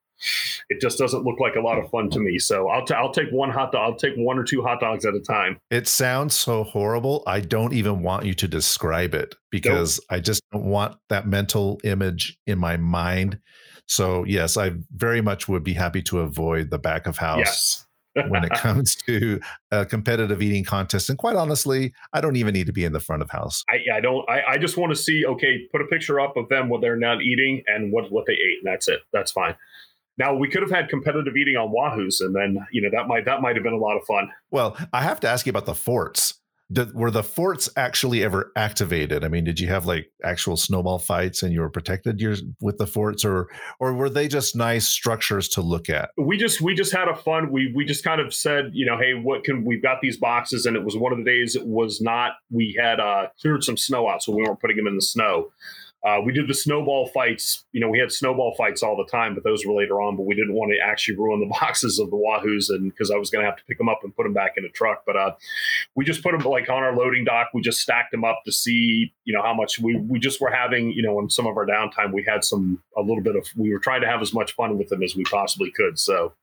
it 0.69 0.81
just 0.81 0.97
doesn't 0.97 1.23
look 1.23 1.39
like 1.39 1.55
a 1.55 1.61
lot 1.61 1.77
of 1.79 1.89
fun 1.89 2.09
to 2.11 2.19
me. 2.19 2.39
So 2.39 2.69
I'll, 2.69 2.85
t- 2.85 2.93
I'll 2.93 3.11
take 3.11 3.29
one 3.31 3.49
hot 3.49 3.71
dog. 3.71 3.81
I'll 3.81 3.97
take 3.97 4.15
one 4.15 4.37
or 4.37 4.43
two 4.43 4.61
hot 4.61 4.79
dogs 4.79 5.05
at 5.05 5.13
a 5.15 5.19
time. 5.19 5.59
It 5.71 5.87
sounds 5.87 6.35
so 6.35 6.63
horrible. 6.63 7.23
I 7.25 7.39
don't 7.39 7.73
even 7.73 8.01
want 8.01 8.25
you 8.25 8.33
to 8.35 8.47
describe 8.47 9.13
it 9.13 9.35
because 9.49 9.99
nope. 9.99 10.17
I 10.17 10.19
just 10.19 10.41
don't 10.51 10.65
want 10.65 10.97
that 11.09 11.27
mental 11.27 11.79
image 11.83 12.37
in 12.47 12.59
my 12.59 12.77
mind. 12.77 13.39
So 13.87 14.23
yes, 14.25 14.57
I 14.57 14.73
very 14.95 15.21
much 15.21 15.47
would 15.47 15.63
be 15.63 15.73
happy 15.73 16.01
to 16.03 16.19
avoid 16.19 16.69
the 16.69 16.79
back 16.79 17.07
of 17.07 17.17
house. 17.17 17.39
Yes. 17.39 17.85
when 18.27 18.43
it 18.43 18.49
comes 18.55 18.95
to 19.07 19.39
a 19.71 19.85
competitive 19.85 20.41
eating 20.41 20.63
contest. 20.63 21.09
And 21.09 21.17
quite 21.17 21.35
honestly, 21.35 21.93
I 22.11 22.21
don't 22.21 22.35
even 22.35 22.53
need 22.53 22.67
to 22.67 22.73
be 22.73 22.83
in 22.83 22.91
the 22.91 22.99
front 22.99 23.21
of 23.21 23.29
house. 23.29 23.63
I, 23.69 23.97
I 23.97 23.99
don't. 24.01 24.27
I, 24.29 24.41
I 24.49 24.57
just 24.57 24.77
want 24.77 24.91
to 24.91 24.95
see. 24.95 25.25
Okay, 25.25 25.67
put 25.71 25.81
a 25.81 25.85
picture 25.85 26.19
up 26.19 26.35
of 26.35 26.49
them 26.49 26.69
when 26.69 26.81
they're 26.81 26.97
not 26.97 27.21
eating 27.21 27.63
and 27.67 27.91
what 27.91 28.11
what 28.11 28.25
they 28.25 28.33
ate, 28.33 28.59
and 28.63 28.71
that's 28.71 28.87
it. 28.87 28.99
That's 29.13 29.31
fine. 29.31 29.55
Now 30.19 30.35
we 30.35 30.49
could 30.49 30.61
have 30.61 30.69
had 30.69 30.89
competitive 30.89 31.35
eating 31.37 31.55
on 31.55 31.73
Wahoos, 31.73 32.19
and 32.19 32.35
then 32.35 32.63
you 32.71 32.81
know 32.81 32.89
that 32.91 33.07
might 33.07 33.25
that 33.25 33.41
might 33.41 33.55
have 33.55 33.63
been 33.63 33.73
a 33.73 33.77
lot 33.77 33.97
of 33.97 34.03
fun. 34.05 34.29
Well, 34.51 34.77
I 34.91 35.01
have 35.01 35.21
to 35.21 35.29
ask 35.29 35.45
you 35.45 35.49
about 35.49 35.65
the 35.65 35.73
forts. 35.73 36.35
Did, 36.71 36.93
were 36.93 37.09
the 37.09 37.23
forts 37.23 37.67
actually 37.77 38.23
ever 38.23 38.51
activated? 38.55 39.23
I 39.23 39.27
mean, 39.27 39.43
did 39.43 39.59
you 39.59 39.67
have 39.69 39.87
like 39.87 40.11
actual 40.23 40.55
snowball 40.55 40.99
fights 40.99 41.41
and 41.41 41.51
you 41.51 41.61
were 41.61 41.69
protected 41.69 42.21
with 42.61 42.77
the 42.77 42.85
forts, 42.85 43.25
or 43.25 43.47
or 43.79 43.93
were 43.93 44.09
they 44.09 44.27
just 44.27 44.55
nice 44.55 44.87
structures 44.87 45.47
to 45.49 45.61
look 45.61 45.89
at? 45.89 46.11
We 46.15 46.37
just 46.37 46.61
we 46.61 46.75
just 46.75 46.91
had 46.91 47.07
a 47.07 47.15
fun. 47.15 47.51
We 47.51 47.71
we 47.73 47.85
just 47.85 48.03
kind 48.03 48.21
of 48.21 48.33
said, 48.33 48.71
you 48.73 48.85
know, 48.85 48.97
hey, 48.99 49.13
what 49.13 49.45
can 49.45 49.65
we've 49.65 49.81
got 49.81 50.01
these 50.01 50.17
boxes, 50.17 50.67
and 50.67 50.75
it 50.75 50.83
was 50.83 50.95
one 50.95 51.11
of 51.11 51.17
the 51.17 51.23
days. 51.23 51.55
It 51.55 51.65
was 51.65 52.01
not. 52.01 52.33
We 52.51 52.77
had 52.79 52.99
uh, 52.99 53.27
cleared 53.41 53.63
some 53.63 53.77
snow 53.77 54.07
out, 54.07 54.21
so 54.21 54.35
we 54.35 54.43
weren't 54.43 54.59
putting 54.59 54.77
them 54.77 54.85
in 54.85 54.95
the 54.95 55.01
snow. 55.01 55.51
Uh, 56.01 56.21
we 56.25 56.31
did 56.31 56.47
the 56.47 56.53
snowball 56.53 57.07
fights. 57.07 57.65
You 57.73 57.81
know, 57.81 57.89
we 57.89 57.99
had 57.99 58.09
snowball 58.09 58.55
fights 58.57 58.81
all 58.81 58.95
the 58.95 59.09
time, 59.11 59.35
but 59.35 59.43
those 59.43 59.65
were 59.65 59.73
later 59.73 60.01
on. 60.01 60.15
But 60.15 60.25
we 60.25 60.33
didn't 60.33 60.53
want 60.53 60.71
to 60.71 60.79
actually 60.79 61.17
ruin 61.17 61.41
the 61.41 61.45
boxes 61.61 61.99
of 61.99 62.09
the 62.09 62.15
Wahoos, 62.15 62.69
and 62.69 62.89
because 62.89 63.11
I 63.11 63.17
was 63.17 63.29
going 63.29 63.43
to 63.43 63.49
have 63.49 63.57
to 63.57 63.65
pick 63.65 63.77
them 63.77 63.89
up 63.89 63.99
and 64.03 64.15
put 64.15 64.23
them 64.23 64.33
back 64.33 64.53
in 64.55 64.63
a 64.63 64.69
truck. 64.69 65.03
But 65.05 65.17
uh, 65.17 65.35
we 65.95 66.05
just 66.05 66.23
put 66.23 66.31
them 66.31 66.49
like 66.49 66.69
on 66.69 66.83
our 66.83 66.95
loading 66.95 67.25
dock. 67.25 67.49
We 67.53 67.61
just 67.61 67.81
stacked 67.81 68.11
them 68.11 68.23
up 68.23 68.43
to 68.45 68.51
see, 68.51 69.13
you 69.25 69.33
know, 69.33 69.41
how 69.41 69.53
much 69.53 69.79
we 69.79 69.97
we 69.97 70.19
just 70.19 70.39
were 70.39 70.51
having. 70.51 70.91
You 70.91 71.03
know, 71.03 71.19
in 71.19 71.29
some 71.29 71.47
of 71.47 71.57
our 71.57 71.65
downtime, 71.65 72.13
we 72.13 72.23
had 72.25 72.45
some 72.45 72.81
a 72.97 73.01
little 73.01 73.23
bit 73.23 73.35
of. 73.35 73.45
We 73.57 73.73
were 73.73 73.79
trying 73.79 74.01
to 74.01 74.07
have 74.07 74.21
as 74.21 74.33
much 74.33 74.53
fun 74.53 74.77
with 74.77 74.87
them 74.87 75.03
as 75.03 75.15
we 75.15 75.23
possibly 75.23 75.71
could. 75.71 75.99
So. 75.99 76.33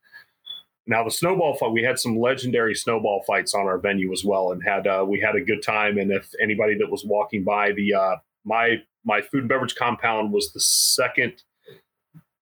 Now 0.89 1.03
the 1.03 1.11
snowball 1.11 1.57
fight, 1.57 1.73
we 1.73 1.83
had 1.83 1.99
some 1.99 2.17
legendary 2.17 2.77
snowball 2.77 3.25
fights 3.27 3.55
on 3.55 3.63
our 3.67 3.77
venue 3.77 4.13
as 4.13 4.25
well, 4.25 4.53
and 4.53 4.63
had 4.63 4.87
uh, 4.87 5.05
we 5.05 5.19
had 5.19 5.35
a 5.35 5.41
good 5.41 5.61
time. 5.61 5.99
And 5.99 6.13
if 6.13 6.31
anybody 6.41 6.79
that 6.79 6.89
was 6.89 7.05
walking 7.05 7.43
by 7.43 7.73
the 7.73 7.93
uh, 7.93 8.17
my 8.45 8.77
my 9.07 9.23
food 9.23 9.41
and 9.41 9.49
beverage 9.49 9.77
compound 9.77 10.33
was 10.33 10.53
the 10.53 10.61
second 10.61 11.43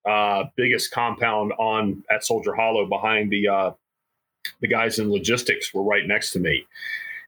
uh, 0.08 0.44
biggest 0.56 0.90
compound 0.90 1.52
on 1.58 2.02
at 2.10 2.24
Soldier 2.24 2.54
Hollow 2.54 2.86
behind 2.86 3.30
the 3.30 3.48
uh, 3.48 3.70
the 4.60 4.68
guys 4.68 4.98
in 4.98 5.10
logistics 5.10 5.72
were 5.72 5.82
right 5.82 6.06
next 6.06 6.32
to 6.32 6.40
me. 6.40 6.66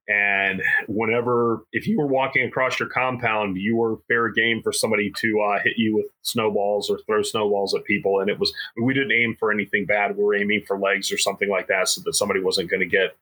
And 0.09 0.63
whenever, 0.87 1.65
if 1.73 1.89
you 1.89 1.99
were 1.99 2.07
walking 2.07 2.47
across 2.47 2.79
your 2.79 2.89
compound, 2.89 3.57
you 3.57 3.75
were 3.75 3.97
fair 4.07 4.29
game 4.29 4.63
for 4.63 4.73
somebody 4.73 5.13
to 5.17 5.41
uh, 5.41 5.59
hit 5.65 5.73
you 5.77 5.97
with 5.97 6.07
snowballs 6.23 6.89
or 6.89 7.01
throw 7.07 7.23
snowballs 7.23 7.75
at 7.75 7.85
people. 7.85 8.21
And 8.21 8.31
it 8.31 8.39
was, 8.39 8.55
we 8.81 8.95
didn't 8.95 9.11
aim 9.11 9.35
for 9.37 9.51
anything 9.51 9.85
bad. 9.85 10.17
We 10.17 10.23
were 10.23 10.37
aiming 10.37 10.63
for 10.65 10.79
legs 10.79 11.11
or 11.11 11.19
something 11.19 11.49
like 11.49 11.67
that 11.69 11.89
so 11.89 12.03
that 12.05 12.15
somebody 12.15 12.41
wasn't 12.41 12.71
going 12.71 12.81
to 12.81 12.87
get 12.87 13.17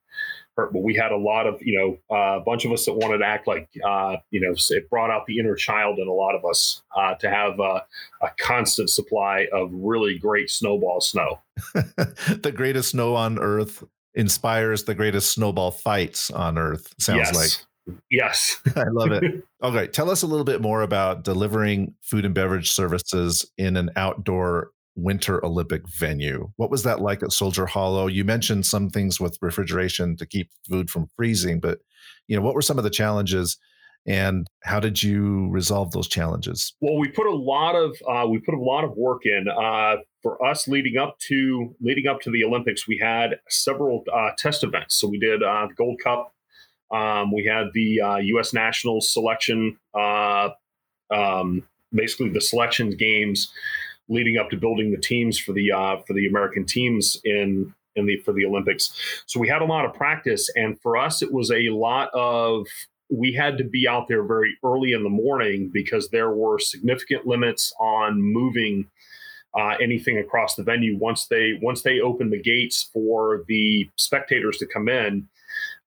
hurt. 0.56 0.72
But 0.72 0.82
we 0.82 0.94
had 0.94 1.12
a 1.12 1.16
lot 1.16 1.46
of, 1.46 1.60
you 1.60 1.78
know, 1.78 2.16
uh, 2.16 2.38
a 2.38 2.40
bunch 2.40 2.64
of 2.64 2.72
us 2.72 2.84
that 2.86 2.94
wanted 2.94 3.18
to 3.18 3.26
act 3.26 3.46
like, 3.46 3.68
uh, 3.84 4.16
you 4.30 4.40
know, 4.40 4.54
it 4.70 4.90
brought 4.90 5.10
out 5.10 5.26
the 5.26 5.38
inner 5.38 5.54
child 5.54 5.98
in 5.98 6.08
a 6.08 6.12
lot 6.12 6.34
of 6.34 6.44
us 6.44 6.82
uh, 6.96 7.14
to 7.16 7.30
have 7.30 7.58
uh, 7.60 7.80
a 8.22 8.30
constant 8.38 8.90
supply 8.90 9.46
of 9.52 9.70
really 9.72 10.18
great 10.18 10.50
snowball 10.50 11.00
snow. 11.00 11.40
the 11.74 12.52
greatest 12.54 12.90
snow 12.90 13.14
on 13.14 13.38
earth 13.38 13.84
inspires 14.14 14.84
the 14.84 14.94
greatest 14.94 15.32
snowball 15.32 15.70
fights 15.70 16.30
on 16.30 16.56
earth, 16.58 16.94
sounds 16.98 17.30
yes. 17.32 17.34
like. 17.34 17.96
Yes. 18.10 18.60
I 18.76 18.84
love 18.90 19.12
it. 19.12 19.44
Okay. 19.64 19.86
Tell 19.86 20.10
us 20.10 20.20
a 20.20 20.26
little 20.26 20.44
bit 20.44 20.60
more 20.60 20.82
about 20.82 21.24
delivering 21.24 21.94
food 22.02 22.26
and 22.26 22.34
beverage 22.34 22.70
services 22.70 23.50
in 23.56 23.78
an 23.78 23.88
outdoor 23.96 24.72
Winter 24.96 25.44
Olympic 25.44 25.82
venue. 25.88 26.50
What 26.56 26.70
was 26.70 26.82
that 26.84 27.00
like 27.00 27.22
at 27.22 27.32
Soldier 27.32 27.66
Hollow? 27.66 28.06
You 28.06 28.24
mentioned 28.24 28.66
some 28.66 28.90
things 28.90 29.20
with 29.20 29.38
refrigeration 29.40 30.16
to 30.16 30.26
keep 30.26 30.50
food 30.68 30.90
from 30.90 31.08
freezing, 31.16 31.60
but 31.60 31.78
you 32.28 32.36
know, 32.36 32.42
what 32.42 32.54
were 32.54 32.62
some 32.62 32.78
of 32.78 32.84
the 32.84 32.90
challenges 32.90 33.58
and 34.06 34.46
how 34.62 34.80
did 34.80 35.02
you 35.02 35.48
resolve 35.50 35.92
those 35.92 36.08
challenges? 36.08 36.74
Well, 36.80 36.98
we 36.98 37.08
put 37.08 37.26
a 37.26 37.34
lot 37.34 37.74
of 37.74 37.96
uh, 38.08 38.26
we 38.28 38.38
put 38.38 38.54
a 38.54 38.60
lot 38.60 38.84
of 38.84 38.92
work 38.96 39.22
in. 39.24 39.46
Uh, 39.48 39.96
for 40.22 40.44
us 40.44 40.68
leading 40.68 40.96
up 40.96 41.18
to 41.20 41.74
leading 41.80 42.06
up 42.06 42.20
to 42.22 42.30
the 42.30 42.44
Olympics, 42.44 42.86
we 42.86 42.98
had 42.98 43.40
several 43.48 44.04
uh, 44.12 44.30
test 44.38 44.62
events. 44.62 44.96
So 44.96 45.08
we 45.08 45.18
did 45.18 45.42
uh, 45.42 45.66
the 45.68 45.74
Gold 45.74 46.00
Cup. 46.02 46.34
Um, 46.90 47.32
we 47.32 47.46
had 47.46 47.68
the 47.72 48.00
U.S. 48.24 48.54
Uh, 48.54 48.60
national 48.60 49.00
selection, 49.00 49.78
uh, 49.94 50.50
um, 51.10 51.66
basically 51.92 52.28
the 52.28 52.40
selections 52.40 52.94
games 52.94 53.50
leading 54.08 54.36
up 54.36 54.50
to 54.50 54.56
building 54.56 54.90
the 54.90 55.00
teams 55.00 55.38
for 55.38 55.52
the 55.52 55.72
uh, 55.72 55.96
for 56.06 56.12
the 56.12 56.26
American 56.26 56.64
teams 56.64 57.20
in 57.24 57.74
in 57.96 58.06
the 58.06 58.16
for 58.18 58.32
the 58.32 58.44
Olympics. 58.44 58.92
So 59.26 59.40
we 59.40 59.48
had 59.48 59.62
a 59.62 59.66
lot 59.66 59.84
of 59.84 59.94
practice, 59.94 60.50
and 60.56 60.80
for 60.80 60.96
us, 60.96 61.22
it 61.22 61.32
was 61.32 61.50
a 61.50 61.68
lot 61.70 62.10
of 62.14 62.66
we 63.10 63.32
had 63.32 63.58
to 63.58 63.64
be 63.64 63.86
out 63.86 64.08
there 64.08 64.22
very 64.22 64.56
early 64.64 64.92
in 64.92 65.02
the 65.02 65.10
morning 65.10 65.70
because 65.72 66.08
there 66.08 66.30
were 66.30 66.58
significant 66.58 67.26
limits 67.26 67.72
on 67.78 68.20
moving 68.20 68.88
uh, 69.54 69.76
anything 69.80 70.18
across 70.18 70.56
the 70.56 70.62
venue 70.62 70.98
once 70.98 71.26
they 71.26 71.58
once 71.62 71.82
they 71.82 72.00
opened 72.00 72.32
the 72.32 72.40
gates 72.40 72.88
for 72.92 73.44
the 73.48 73.88
spectators 73.96 74.58
to 74.58 74.66
come 74.66 74.88
in. 74.88 75.28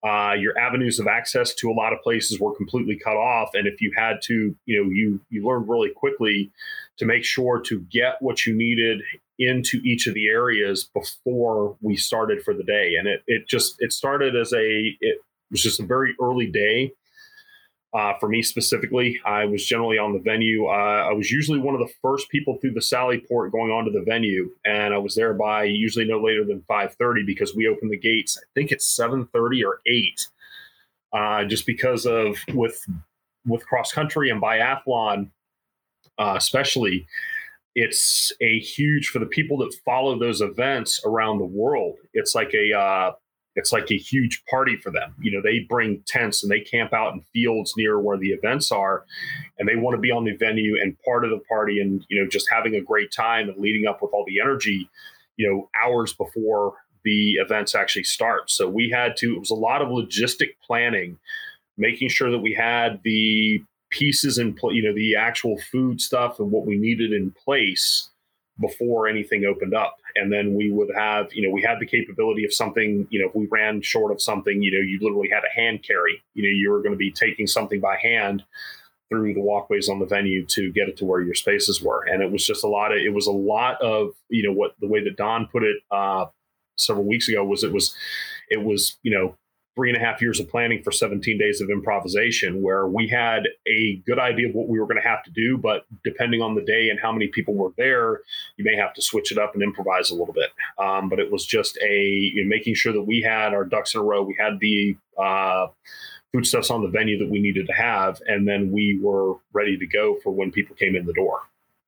Uh, 0.04 0.34
your 0.40 0.58
avenues 0.58 1.00
of 1.00 1.08
access 1.08 1.56
to 1.56 1.70
a 1.70 1.74
lot 1.74 1.92
of 1.92 2.00
places 2.02 2.40
were 2.40 2.56
completely 2.56 2.96
cut 2.96 3.18
off, 3.18 3.50
and 3.56 3.68
if 3.68 3.82
you 3.82 3.92
had 3.98 4.22
to, 4.22 4.56
you 4.66 4.82
know, 4.82 4.90
you 4.90 5.20
you 5.30 5.46
learned 5.46 5.68
really 5.68 5.90
quickly 5.90 6.52
to 6.98 7.06
make 7.06 7.24
sure 7.24 7.60
to 7.62 7.80
get 7.92 8.22
what 8.22 8.46
you 8.46 8.56
needed 8.56 9.02
into 9.40 9.80
each 9.84 10.08
of 10.08 10.14
the 10.14 10.28
areas 10.28 10.90
before 10.94 11.78
we 11.82 11.96
started 11.96 12.42
for 12.42 12.54
the 12.54 12.64
day. 12.64 12.96
And 12.98 13.08
it, 13.08 13.24
it 13.28 13.48
just, 13.48 13.76
it 13.80 13.94
started 13.94 14.36
as 14.36 14.52
a, 14.54 14.96
it 15.00 15.20
was 15.52 15.62
just 15.62 15.80
a 15.80 15.86
very 15.86 16.16
early 16.22 16.48
day. 16.48 16.94
Uh, 17.94 18.14
for 18.20 18.28
me 18.28 18.42
specifically, 18.42 19.20
I 19.26 19.46
was 19.46 19.66
generally 19.66 19.98
on 19.98 20.12
the 20.12 20.20
venue. 20.20 20.68
Uh, 20.68 21.08
I 21.10 21.14
was 21.14 21.32
usually 21.32 21.58
one 21.58 21.74
of 21.74 21.80
the 21.80 21.92
first 22.02 22.30
people 22.30 22.58
through 22.58 22.74
the 22.74 22.82
Sally 22.82 23.24
Port 23.28 23.52
going 23.52 23.72
onto 23.72 23.92
the 23.92 24.04
venue, 24.04 24.52
and 24.66 24.94
I 24.94 24.98
was 24.98 25.16
there 25.16 25.34
by 25.34 25.64
usually 25.64 26.06
no 26.06 26.22
later 26.22 26.44
than 26.44 26.64
five 26.68 26.94
thirty 26.96 27.24
because 27.24 27.56
we 27.56 27.66
opened 27.66 27.92
the 27.92 27.98
gates. 27.98 28.38
I 28.38 28.46
think 28.54 28.72
it's 28.72 28.86
seven 28.86 29.26
thirty 29.28 29.64
or 29.64 29.80
eight, 29.88 30.28
uh, 31.14 31.46
just 31.46 31.66
because 31.66 32.06
of 32.06 32.38
with 32.54 32.86
with 33.46 33.66
cross 33.66 33.94
country 33.94 34.30
and 34.30 34.42
biathlon 34.42 35.30
uh, 36.18 36.34
especially, 36.38 37.08
it's 37.76 38.32
a 38.42 38.60
huge 38.60 39.10
for 39.10 39.20
the 39.20 39.26
people 39.26 39.58
that 39.58 39.76
follow 39.86 40.18
those 40.18 40.42
events 40.42 41.02
around 41.06 41.38
the 41.38 41.46
world. 41.46 41.98
It's 42.14 42.34
like 42.34 42.54
a 42.54 42.78
uh, 42.78 43.12
it's 43.56 43.72
like 43.72 43.90
a 43.92 43.98
huge 43.98 44.44
party 44.50 44.78
for 44.78 44.92
them. 44.92 45.16
You 45.20 45.32
know, 45.32 45.42
they 45.44 45.66
bring 45.68 46.04
tents 46.06 46.44
and 46.44 46.52
they 46.52 46.60
camp 46.60 46.94
out 46.94 47.14
in 47.14 47.22
fields 47.34 47.74
near 47.78 48.00
where 48.00 48.18
the 48.18 48.30
events 48.30 48.72
are, 48.72 49.06
and 49.58 49.68
they 49.68 49.76
want 49.76 49.96
to 49.96 50.02
be 50.02 50.12
on 50.12 50.26
the 50.26 50.36
venue 50.36 50.76
and 50.82 50.98
part 51.06 51.24
of 51.24 51.32
the 51.32 51.42
party 51.50 51.80
and 51.80 52.06
you 52.10 52.22
know 52.22 52.28
just 52.30 52.50
having 52.52 52.76
a 52.76 52.82
great 52.82 53.12
time 53.12 53.50
and 53.50 53.60
leading 53.60 53.88
up 53.88 54.00
with 54.02 54.12
all 54.14 54.26
the 54.28 54.40
energy. 54.40 54.90
You 55.36 55.48
know, 55.48 55.70
hours 55.84 56.14
before 56.14 56.74
the 57.04 57.34
events 57.36 57.74
actually 57.74 58.04
start. 58.04 58.50
So 58.50 58.68
we 58.68 58.90
had 58.90 59.16
to, 59.18 59.36
it 59.36 59.40
was 59.40 59.50
a 59.50 59.56
lot 59.56 59.82
of 59.82 59.88
logistic 59.88 60.56
planning, 60.66 61.18
making 61.78 62.10
sure 62.10 62.30
that 62.32 62.40
we 62.40 62.54
had 62.54 63.00
the 63.04 63.64
pieces 63.90 64.38
place, 64.38 64.74
you 64.74 64.84
know, 64.84 64.94
the 64.94 65.16
actual 65.16 65.58
food 65.72 66.02
stuff 66.02 66.40
and 66.40 66.52
what 66.52 66.66
we 66.66 66.78
needed 66.78 67.14
in 67.14 67.32
place 67.32 68.10
before 68.60 69.08
anything 69.08 69.46
opened 69.46 69.76
up. 69.76 69.98
And 70.16 70.34
then 70.34 70.56
we 70.56 70.72
would 70.72 70.90
have, 70.96 71.28
you 71.32 71.48
know, 71.48 71.54
we 71.54 71.62
had 71.62 71.80
the 71.80 71.86
capability 71.86 72.44
of 72.44 72.54
something, 72.54 73.08
you 73.10 73.22
know, 73.22 73.28
if 73.28 73.36
we 73.36 73.48
ran 73.52 73.82
short 73.82 74.12
of 74.12 74.22
something, 74.22 74.62
you 74.62 74.72
know, 74.72 74.80
you 74.80 75.00
literally 75.02 75.30
had 75.32 75.44
a 75.44 75.54
hand 75.54 75.84
carry. 75.84 76.22
You 76.34 76.44
know, 76.44 76.50
you 76.50 76.72
were 76.72 76.82
going 76.82 76.94
to 76.94 76.98
be 76.98 77.12
taking 77.12 77.46
something 77.46 77.80
by 77.80 77.98
hand 77.98 78.44
through 79.10 79.34
the 79.34 79.42
walkways 79.42 79.90
on 79.90 80.00
the 80.00 80.06
venue 80.06 80.46
to 80.48 80.72
get 80.74 80.90
it 80.90 80.98
to 80.98 81.06
where 81.06 81.22
your 81.22 81.36
spaces 81.36 81.82
were. 81.82 82.04
And 82.04 82.22
it 82.22 82.32
was 82.32 82.46
just 82.46 82.64
a 82.64 82.68
lot 82.68 82.92
of, 82.92 82.98
it 82.98 83.14
was 83.14 83.28
a 83.28 83.32
lot 83.32 83.82
of, 83.82 84.10
you 84.30 84.44
know, 84.44 84.54
what 84.54 84.74
the 84.82 84.88
way 84.88 85.04
that 85.04 85.18
Don 85.18 85.48
put 85.48 85.64
it 85.64 85.78
uh, 85.92 86.26
several 86.78 87.06
weeks 87.06 87.30
ago 87.30 87.46
was 87.46 87.64
it 87.64 87.72
was, 87.72 87.96
it 88.50 88.64
was, 88.64 88.98
you 89.04 89.12
know, 89.12 89.36
three 89.78 89.94
and 89.94 90.02
a 90.02 90.04
half 90.04 90.24
years 90.24 90.40
of 90.40 90.50
planning 90.50 90.82
for 90.82 90.92
17 90.92 91.38
days 91.38 91.62
of 91.62 91.70
improvisation 91.70 92.64
where 92.64 92.88
we 92.88 93.08
had 93.08 93.44
a 93.68 94.02
good 94.08 94.18
idea 94.18 94.50
of 94.50 94.56
what 94.56 94.68
we 94.68 94.80
were 94.80 94.88
going 94.88 95.00
to 95.00 95.08
have 95.08 95.24
to 95.24 95.30
do 95.30 95.56
but 95.56 95.86
depending 96.04 96.42
on 96.42 96.56
the 96.56 96.64
day 96.64 96.90
and 96.90 97.00
how 97.00 97.12
many 97.12 97.28
people 97.28 97.54
were 97.54 97.70
there 97.78 98.22
you 98.58 98.66
may 98.66 98.76
have 98.76 98.92
to 98.96 99.04
switch 99.04 99.32
it 99.32 99.38
up 99.38 99.54
and 99.54 99.62
improvise 99.62 100.10
a 100.10 100.16
little 100.16 100.34
bit. 100.34 100.50
Um, 100.80 101.10
but 101.10 101.20
it 101.20 101.32
was 101.32 101.46
just 101.46 101.78
a 101.78 102.02
you 102.34 102.44
know, 102.44 102.50
making 102.50 102.74
sure 102.74 102.92
that 102.92 103.04
we 103.04 103.22
had 103.22 103.54
our 103.54 103.64
ducks 103.64 103.94
in 103.94 104.02
a 104.02 104.04
row 104.04 104.24
we 104.24 104.36
had 104.40 104.60
the 104.60 104.98
uh, 105.16 105.68
foodstuffs 106.34 106.72
on 106.72 106.82
the 106.82 106.90
venue 106.90 107.20
that 107.20 107.30
we 107.30 107.40
needed 107.40 107.68
to 107.68 107.74
have 107.74 108.20
and 108.26 108.48
then 108.48 108.72
we 108.72 109.00
were 109.00 109.36
ready 109.54 109.78
to 109.78 109.86
go 109.86 110.18
for 110.24 110.32
when 110.32 110.52
people 110.52 110.76
came 110.76 110.96
in 110.96 111.06
the 111.06 111.14
door. 111.14 111.42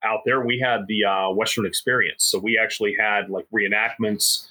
Out 0.04 0.20
there 0.28 0.46
we 0.46 0.60
had 0.60 0.86
the 0.88 1.06
uh, 1.06 1.32
western 1.32 1.66
experience. 1.66 2.24
So 2.24 2.38
we 2.38 2.56
actually 2.56 2.96
had 3.00 3.32
like 3.32 3.48
reenactments 3.52 4.46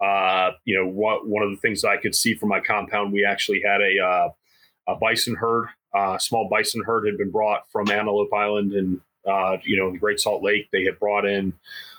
uh, 0.00 0.52
you 0.64 0.76
know, 0.76 0.86
what 0.86 1.26
one 1.26 1.42
of 1.42 1.50
the 1.50 1.56
things 1.56 1.84
I 1.84 1.96
could 1.96 2.14
see 2.14 2.34
from 2.34 2.48
my 2.48 2.60
compound, 2.60 3.12
we 3.12 3.24
actually 3.24 3.62
had 3.64 3.80
a, 3.80 4.04
uh, 4.04 4.28
a 4.88 4.96
bison 4.96 5.34
herd, 5.34 5.68
a 5.94 5.98
uh, 5.98 6.18
small 6.18 6.48
bison 6.48 6.82
herd 6.84 7.06
had 7.06 7.18
been 7.18 7.30
brought 7.30 7.70
from 7.70 7.90
Antelope 7.90 8.32
Island 8.32 8.72
and, 8.72 9.00
uh, 9.26 9.56
you 9.64 9.76
know, 9.76 9.90
Great 9.98 10.20
Salt 10.20 10.42
Lake. 10.42 10.68
They 10.72 10.84
had 10.84 10.98
brought 10.98 11.26
in 11.26 11.52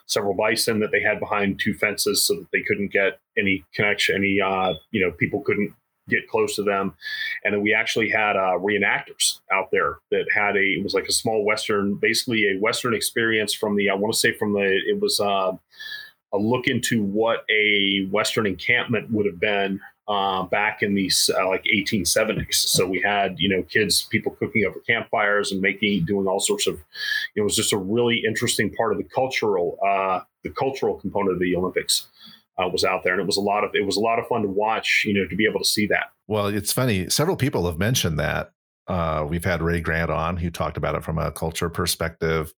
several 0.05 0.33
bison 0.33 0.79
that 0.79 0.91
they 0.91 1.01
had 1.01 1.19
behind 1.19 1.59
two 1.59 1.73
fences 1.73 2.23
so 2.23 2.35
that 2.35 2.47
they 2.51 2.61
couldn't 2.61 2.91
get 2.91 3.19
any 3.37 3.63
connection, 3.73 4.15
any, 4.15 4.39
uh, 4.41 4.73
you 4.91 5.01
know, 5.01 5.11
people 5.11 5.41
couldn't 5.41 5.73
get 6.07 6.27
close 6.27 6.55
to 6.55 6.63
them. 6.63 6.93
And 7.43 7.53
then 7.53 7.61
we 7.61 7.73
actually 7.73 8.09
had 8.09 8.35
uh, 8.35 8.57
reenactors 8.57 9.39
out 9.51 9.69
there 9.71 9.99
that 10.09 10.25
had 10.33 10.55
a, 10.55 10.59
it 10.59 10.83
was 10.83 10.95
like 10.95 11.07
a 11.07 11.13
small 11.13 11.45
Western, 11.45 11.95
basically 11.95 12.45
a 12.45 12.59
Western 12.59 12.95
experience 12.95 13.53
from 13.53 13.75
the, 13.75 13.89
I 13.89 13.93
want 13.93 14.13
to 14.13 14.19
say 14.19 14.33
from 14.33 14.53
the, 14.53 14.79
it 14.87 14.99
was, 14.99 15.19
uh, 15.19 15.51
a 16.33 16.37
look 16.37 16.67
into 16.67 17.03
what 17.03 17.43
a 17.49 18.07
Western 18.11 18.45
encampment 18.45 19.11
would 19.11 19.25
have 19.25 19.39
been 19.39 19.79
uh, 20.09 20.43
back 20.43 20.81
in 20.81 20.95
these 20.95 21.29
uh, 21.39 21.47
like 21.47 21.63
1870s. 21.63 22.55
So 22.55 22.87
we 22.87 22.99
had 22.99 23.35
you 23.37 23.47
know 23.47 23.63
kids, 23.63 24.07
people 24.09 24.35
cooking 24.39 24.65
over 24.67 24.79
campfires 24.79 25.51
and 25.51 25.61
making, 25.61 26.05
doing 26.05 26.27
all 26.27 26.39
sorts 26.39 26.67
of. 26.67 26.79
It 27.35 27.41
was 27.41 27.55
just 27.55 27.71
a 27.71 27.77
really 27.77 28.23
interesting 28.27 28.73
part 28.73 28.91
of 28.91 28.97
the 28.97 29.03
cultural, 29.03 29.77
uh, 29.85 30.21
the 30.43 30.49
cultural 30.49 30.99
component 30.99 31.33
of 31.33 31.39
the 31.39 31.55
Olympics. 31.55 32.07
Uh, 32.57 32.67
was 32.67 32.83
out 32.83 33.05
there, 33.05 33.13
and 33.13 33.21
it 33.21 33.25
was 33.25 33.37
a 33.37 33.41
lot 33.41 33.63
of 33.63 33.71
it 33.73 33.85
was 33.85 33.95
a 33.95 34.01
lot 34.01 34.19
of 34.19 34.27
fun 34.27 34.41
to 34.41 34.49
watch. 34.49 35.05
You 35.07 35.13
know, 35.13 35.25
to 35.29 35.35
be 35.37 35.45
able 35.45 35.59
to 35.59 35.65
see 35.65 35.87
that. 35.87 36.11
Well, 36.27 36.47
it's 36.47 36.73
funny. 36.73 37.09
Several 37.09 37.37
people 37.37 37.65
have 37.67 37.79
mentioned 37.79 38.19
that. 38.19 38.51
Uh, 38.85 39.25
we've 39.29 39.45
had 39.45 39.61
Ray 39.61 39.79
Grant 39.79 40.11
on 40.11 40.35
who 40.35 40.49
talked 40.49 40.75
about 40.75 40.95
it 40.95 41.03
from 41.03 41.17
a 41.17 41.31
culture 41.31 41.69
perspective, 41.69 42.53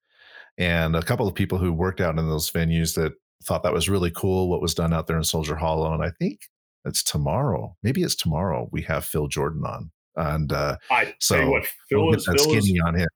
and 0.57 0.95
a 0.95 1.03
couple 1.03 1.27
of 1.27 1.36
people 1.36 1.60
who 1.60 1.71
worked 1.71 2.01
out 2.01 2.17
in 2.17 2.27
those 2.27 2.49
venues 2.49 2.95
that 2.95 3.13
thought 3.43 3.63
that 3.63 3.73
was 3.73 3.89
really 3.89 4.12
cool 4.12 4.49
what 4.49 4.62
was 4.62 4.73
done 4.73 4.93
out 4.93 5.08
there 5.08 5.17
in 5.17 5.23
Soldier 5.23 5.56
Hollow. 5.56 5.93
And 5.93 6.04
I 6.04 6.12
think 6.19 6.39
it's 6.86 7.04
tomorrow. 7.04 7.75
Maybe 7.84 8.04
it's 8.04 8.15
tomorrow. 8.15 8.69
We 8.71 8.82
have 8.84 9.06
Phil 9.06 9.27
Jordan 9.27 9.63
on. 9.65 9.91
And 10.15 10.51
uh, 10.51 10.77
I 10.89 11.13
so 11.19 11.36
tell 11.36 11.45
you 11.45 11.51
what, 11.51 11.65
Phil 11.89 12.06
we'll 12.06 12.15
is 12.15 12.25
Phil 12.25 12.38
skinny 12.38 12.58
is, 12.58 12.82
on 12.86 12.95
him. 12.95 13.08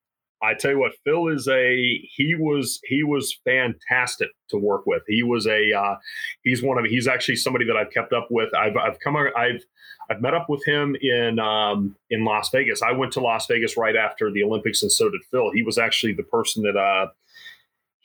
I 0.42 0.54
tell 0.54 0.70
you 0.70 0.78
what, 0.78 0.92
Phil 1.04 1.28
is 1.28 1.48
a 1.48 2.00
he 2.14 2.34
was 2.34 2.80
he 2.84 3.02
was 3.02 3.38
fantastic 3.44 4.28
to 4.50 4.58
work 4.58 4.86
with. 4.86 5.02
He 5.08 5.22
was 5.22 5.46
a 5.46 5.72
uh, 5.72 5.96
he's 6.42 6.62
one 6.62 6.78
of 6.78 6.84
he's 6.86 7.08
actually 7.08 7.36
somebody 7.36 7.64
that 7.66 7.76
I've 7.76 7.90
kept 7.90 8.12
up 8.12 8.28
with. 8.30 8.54
I've 8.54 8.76
I've 8.76 8.98
come 9.00 9.16
I've 9.16 9.62
I've 10.10 10.20
met 10.20 10.34
up 10.34 10.46
with 10.48 10.64
him 10.64 10.96
in 11.00 11.38
um, 11.38 11.96
in 12.10 12.24
Las 12.24 12.50
Vegas. 12.50 12.82
I 12.82 12.92
went 12.92 13.12
to 13.14 13.20
Las 13.20 13.46
Vegas 13.46 13.76
right 13.76 13.96
after 13.96 14.30
the 14.30 14.42
Olympics, 14.42 14.82
and 14.82 14.92
so 14.92 15.10
did 15.10 15.22
Phil. 15.30 15.50
He 15.52 15.62
was 15.62 15.78
actually 15.78 16.12
the 16.12 16.22
person 16.22 16.62
that 16.62 16.76
uh, 16.76 17.08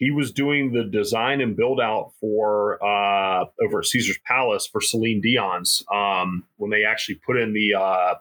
he 0.02 0.10
was 0.10 0.32
doing 0.32 0.74
the 0.74 0.84
design 0.84 1.42
and 1.42 1.56
build 1.56 1.80
out 1.80 2.12
for 2.20 2.84
uh, 2.84 3.46
over 3.64 3.80
at 3.80 3.86
Caesar's 3.86 4.18
Palace 4.26 4.66
for 4.66 4.82
Celine 4.82 5.22
Dion's 5.22 5.84
um, 5.94 6.44
when 6.58 6.72
they 6.72 6.84
actually 6.84 7.16
put 7.24 7.38
in 7.38 7.54
the 7.54 7.76
uh, 7.76 8.16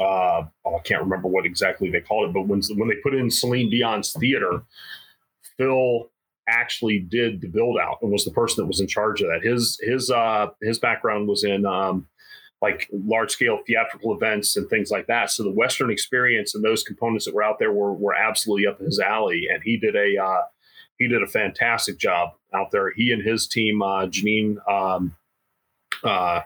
uh, 0.00 0.44
oh, 0.64 0.76
I 0.76 0.80
can't 0.82 1.00
remember 1.00 1.28
what 1.28 1.46
exactly 1.46 1.90
they 1.90 2.00
called 2.00 2.28
it, 2.28 2.32
but 2.34 2.48
when 2.48 2.60
when 2.74 2.88
they 2.88 2.96
put 2.96 3.14
in 3.14 3.30
Celine 3.30 3.70
Dion's 3.70 4.12
theater, 4.14 4.64
Phil 5.56 6.10
actually 6.48 6.98
did 6.98 7.40
the 7.40 7.48
build 7.48 7.78
out 7.78 7.98
and 8.02 8.10
was 8.10 8.24
the 8.24 8.32
person 8.32 8.62
that 8.62 8.66
was 8.66 8.80
in 8.80 8.88
charge 8.88 9.22
of 9.22 9.28
that. 9.28 9.48
His 9.48 9.78
his 9.84 10.10
uh, 10.10 10.48
his 10.60 10.80
background 10.80 11.28
was 11.28 11.44
in 11.44 11.66
um, 11.66 12.08
like 12.60 12.88
large 12.90 13.30
scale 13.30 13.60
theatrical 13.64 14.12
events 14.12 14.56
and 14.56 14.68
things 14.68 14.90
like 14.90 15.06
that. 15.06 15.30
So 15.30 15.44
the 15.44 15.52
Western 15.52 15.92
experience 15.92 16.56
and 16.56 16.64
those 16.64 16.82
components 16.82 17.26
that 17.26 17.34
were 17.34 17.44
out 17.44 17.60
there 17.60 17.72
were 17.72 17.92
were 17.92 18.16
absolutely 18.16 18.66
up 18.66 18.80
his 18.80 18.98
alley, 18.98 19.46
and 19.48 19.62
he 19.62 19.76
did 19.76 19.94
a 19.94 20.20
uh, 20.20 20.42
he 20.98 21.08
did 21.08 21.22
a 21.22 21.26
fantastic 21.26 21.98
job 21.98 22.30
out 22.54 22.70
there. 22.70 22.90
He 22.90 23.12
and 23.12 23.22
his 23.22 23.46
team, 23.46 23.82
uh, 23.82 24.06
Janine, 24.06 24.56
um, 24.68 25.16
uh, 26.02 26.42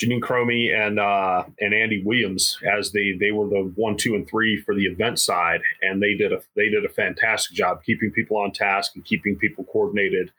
Janine 0.00 0.20
Cromie 0.20 0.72
and 0.72 0.98
uh, 0.98 1.44
and 1.60 1.74
Andy 1.74 2.02
Williams, 2.04 2.58
as 2.70 2.92
they 2.92 3.12
they 3.18 3.32
were 3.32 3.48
the 3.48 3.72
one, 3.74 3.96
two, 3.96 4.14
and 4.14 4.28
three 4.28 4.60
for 4.60 4.74
the 4.74 4.86
event 4.86 5.18
side, 5.18 5.60
and 5.82 6.02
they 6.02 6.14
did 6.14 6.32
a 6.32 6.40
they 6.54 6.68
did 6.68 6.84
a 6.84 6.88
fantastic 6.88 7.56
job 7.56 7.82
keeping 7.84 8.10
people 8.10 8.36
on 8.36 8.52
task 8.52 8.92
and 8.94 9.04
keeping 9.04 9.36
people 9.36 9.64
coordinated 9.64 10.30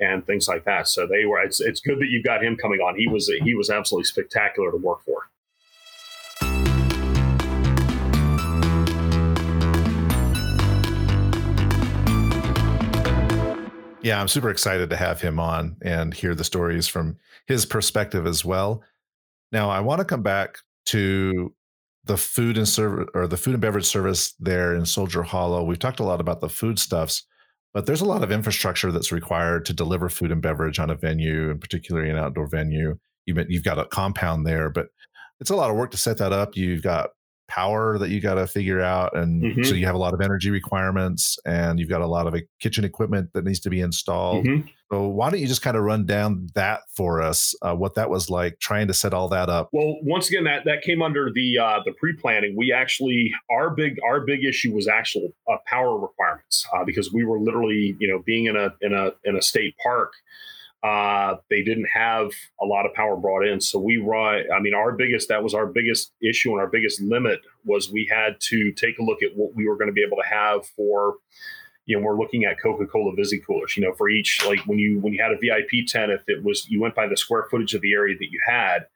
and 0.00 0.26
things 0.26 0.48
like 0.48 0.64
that. 0.64 0.88
So 0.88 1.06
they 1.06 1.24
were. 1.24 1.40
It's 1.40 1.60
it's 1.60 1.80
good 1.80 1.98
that 2.00 2.08
you've 2.08 2.24
got 2.24 2.42
him 2.42 2.56
coming 2.56 2.80
on. 2.80 2.96
He 2.96 3.06
was 3.06 3.30
he 3.42 3.54
was 3.54 3.70
absolutely 3.70 4.06
spectacular 4.06 4.70
to 4.70 4.76
work 4.76 5.04
for. 5.04 5.28
Yeah, 14.04 14.20
I'm 14.20 14.28
super 14.28 14.50
excited 14.50 14.90
to 14.90 14.96
have 14.96 15.22
him 15.22 15.40
on 15.40 15.78
and 15.82 16.12
hear 16.12 16.34
the 16.34 16.44
stories 16.44 16.86
from 16.86 17.16
his 17.46 17.64
perspective 17.64 18.26
as 18.26 18.44
well. 18.44 18.82
Now, 19.50 19.70
I 19.70 19.80
want 19.80 20.00
to 20.00 20.04
come 20.04 20.22
back 20.22 20.58
to 20.86 21.54
the 22.04 22.18
food 22.18 22.58
and 22.58 22.68
service 22.68 23.08
or 23.14 23.26
the 23.26 23.38
food 23.38 23.54
and 23.54 23.62
beverage 23.62 23.86
service 23.86 24.34
there 24.38 24.74
in 24.74 24.84
Soldier 24.84 25.22
Hollow. 25.22 25.64
We've 25.64 25.78
talked 25.78 26.00
a 26.00 26.04
lot 26.04 26.20
about 26.20 26.42
the 26.42 26.50
foodstuffs, 26.50 27.24
but 27.72 27.86
there's 27.86 28.02
a 28.02 28.06
lot 28.06 28.22
of 28.22 28.30
infrastructure 28.30 28.92
that's 28.92 29.10
required 29.10 29.64
to 29.64 29.72
deliver 29.72 30.10
food 30.10 30.30
and 30.30 30.42
beverage 30.42 30.78
on 30.78 30.90
a 30.90 30.94
venue, 30.94 31.50
and 31.50 31.58
particularly 31.58 32.10
an 32.10 32.18
outdoor 32.18 32.46
venue. 32.46 32.98
You've 33.24 33.64
got 33.64 33.78
a 33.78 33.86
compound 33.86 34.46
there, 34.46 34.68
but 34.68 34.88
it's 35.40 35.48
a 35.48 35.56
lot 35.56 35.70
of 35.70 35.76
work 35.76 35.92
to 35.92 35.96
set 35.96 36.18
that 36.18 36.30
up. 36.30 36.58
You've 36.58 36.82
got 36.82 37.08
power 37.48 37.98
that 37.98 38.10
you 38.10 38.20
got 38.20 38.34
to 38.34 38.46
figure 38.46 38.80
out 38.80 39.16
and 39.16 39.42
mm-hmm. 39.42 39.62
so 39.62 39.74
you 39.74 39.86
have 39.86 39.94
a 39.94 39.98
lot 39.98 40.14
of 40.14 40.20
energy 40.20 40.50
requirements 40.50 41.38
and 41.44 41.78
you've 41.78 41.88
got 41.88 42.00
a 42.00 42.06
lot 42.06 42.26
of 42.26 42.34
kitchen 42.60 42.84
equipment 42.84 43.30
that 43.34 43.44
needs 43.44 43.60
to 43.60 43.68
be 43.68 43.80
installed 43.80 44.46
mm-hmm. 44.46 44.66
so 44.90 45.08
why 45.08 45.30
don't 45.30 45.40
you 45.40 45.46
just 45.46 45.60
kind 45.60 45.76
of 45.76 45.82
run 45.82 46.06
down 46.06 46.48
that 46.54 46.80
for 46.96 47.20
us 47.20 47.54
uh, 47.62 47.74
what 47.74 47.94
that 47.94 48.08
was 48.08 48.30
like 48.30 48.58
trying 48.60 48.86
to 48.86 48.94
set 48.94 49.12
all 49.12 49.28
that 49.28 49.48
up 49.48 49.68
well 49.72 49.96
once 50.02 50.28
again 50.28 50.44
that 50.44 50.64
that 50.64 50.82
came 50.82 51.02
under 51.02 51.30
the 51.34 51.58
uh, 51.58 51.80
the 51.84 51.92
pre-planning 51.92 52.54
we 52.56 52.72
actually 52.72 53.30
our 53.50 53.70
big 53.70 53.98
our 54.08 54.20
big 54.20 54.44
issue 54.44 54.72
was 54.72 54.88
actual 54.88 55.32
uh, 55.52 55.56
power 55.66 55.98
requirements 55.98 56.66
uh, 56.74 56.84
because 56.84 57.12
we 57.12 57.24
were 57.24 57.38
literally 57.38 57.94
you 57.98 58.08
know 58.08 58.22
being 58.24 58.46
in 58.46 58.56
a 58.56 58.74
in 58.80 58.94
a 58.94 59.12
in 59.24 59.36
a 59.36 59.42
state 59.42 59.74
park 59.82 60.12
uh, 60.84 61.36
they 61.48 61.62
didn't 61.62 61.86
have 61.86 62.30
a 62.60 62.66
lot 62.66 62.84
of 62.84 62.92
power 62.92 63.16
brought 63.16 63.46
in. 63.46 63.58
So 63.58 63.78
we 63.78 63.96
run, 63.96 64.44
I 64.54 64.60
mean, 64.60 64.74
our 64.74 64.92
biggest, 64.92 65.28
that 65.30 65.42
was 65.42 65.54
our 65.54 65.66
biggest 65.66 66.12
issue 66.22 66.50
and 66.50 66.60
our 66.60 66.66
biggest 66.66 67.00
limit 67.00 67.40
was 67.64 67.90
we 67.90 68.06
had 68.12 68.38
to 68.50 68.70
take 68.72 68.98
a 68.98 69.02
look 69.02 69.22
at 69.22 69.34
what 69.34 69.54
we 69.54 69.66
were 69.66 69.76
going 69.76 69.88
to 69.88 69.94
be 69.94 70.04
able 70.06 70.18
to 70.18 70.28
have 70.28 70.66
for, 70.76 71.14
you 71.86 71.96
know, 71.96 72.04
we're 72.04 72.18
looking 72.18 72.44
at 72.44 72.60
Coca-Cola 72.60 73.14
Visi 73.16 73.40
coolers, 73.40 73.78
you 73.78 73.82
know, 73.82 73.94
for 73.94 74.10
each, 74.10 74.44
like 74.46 74.60
when 74.66 74.78
you, 74.78 75.00
when 75.00 75.14
you 75.14 75.22
had 75.22 75.32
a 75.32 75.38
VIP 75.38 75.86
tent, 75.86 76.12
if 76.12 76.22
it 76.28 76.44
was, 76.44 76.68
you 76.68 76.82
went 76.82 76.94
by 76.94 77.08
the 77.08 77.16
square 77.16 77.46
footage 77.50 77.72
of 77.72 77.80
the 77.80 77.94
area 77.94 78.14
that 78.18 78.30
you 78.30 78.40
had 78.46 78.86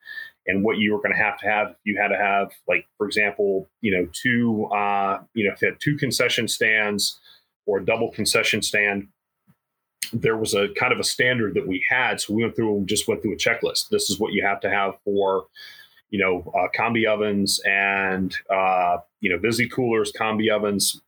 and 0.46 0.62
what 0.62 0.76
you 0.76 0.92
were 0.92 1.00
going 1.00 1.12
to 1.12 1.22
have 1.22 1.38
to 1.38 1.46
have, 1.46 1.74
you 1.84 1.98
had 1.98 2.08
to 2.08 2.18
have 2.18 2.50
like, 2.68 2.86
for 2.98 3.06
example, 3.06 3.66
you 3.80 3.96
know, 3.96 4.06
two, 4.12 4.66
uh, 4.74 5.20
you 5.32 5.46
know, 5.46 5.54
if 5.54 5.62
you 5.62 5.68
had 5.68 5.80
two 5.80 5.96
concession 5.96 6.48
stands 6.48 7.18
or 7.64 7.78
a 7.78 7.84
double 7.84 8.10
concession 8.10 8.60
stand, 8.60 9.08
there 10.12 10.36
was 10.36 10.54
a 10.54 10.68
kind 10.78 10.92
of 10.92 10.98
a 10.98 11.04
standard 11.04 11.54
that 11.54 11.66
we 11.66 11.84
had. 11.88 12.20
So 12.20 12.34
we 12.34 12.42
went 12.42 12.56
through 12.56 12.76
and 12.78 12.88
just 12.88 13.08
went 13.08 13.22
through 13.22 13.34
a 13.34 13.36
checklist. 13.36 13.88
This 13.90 14.10
is 14.10 14.18
what 14.18 14.32
you 14.32 14.44
have 14.44 14.60
to 14.60 14.70
have 14.70 14.94
for, 15.04 15.46
you 16.10 16.18
know, 16.18 16.50
uh, 16.54 16.68
combi 16.76 17.06
ovens 17.06 17.60
and, 17.66 18.34
uh, 18.50 18.98
you 19.20 19.30
know, 19.30 19.38
Visi 19.38 19.68
coolers, 19.68 20.12
combi 20.12 20.50
ovens, 20.50 21.00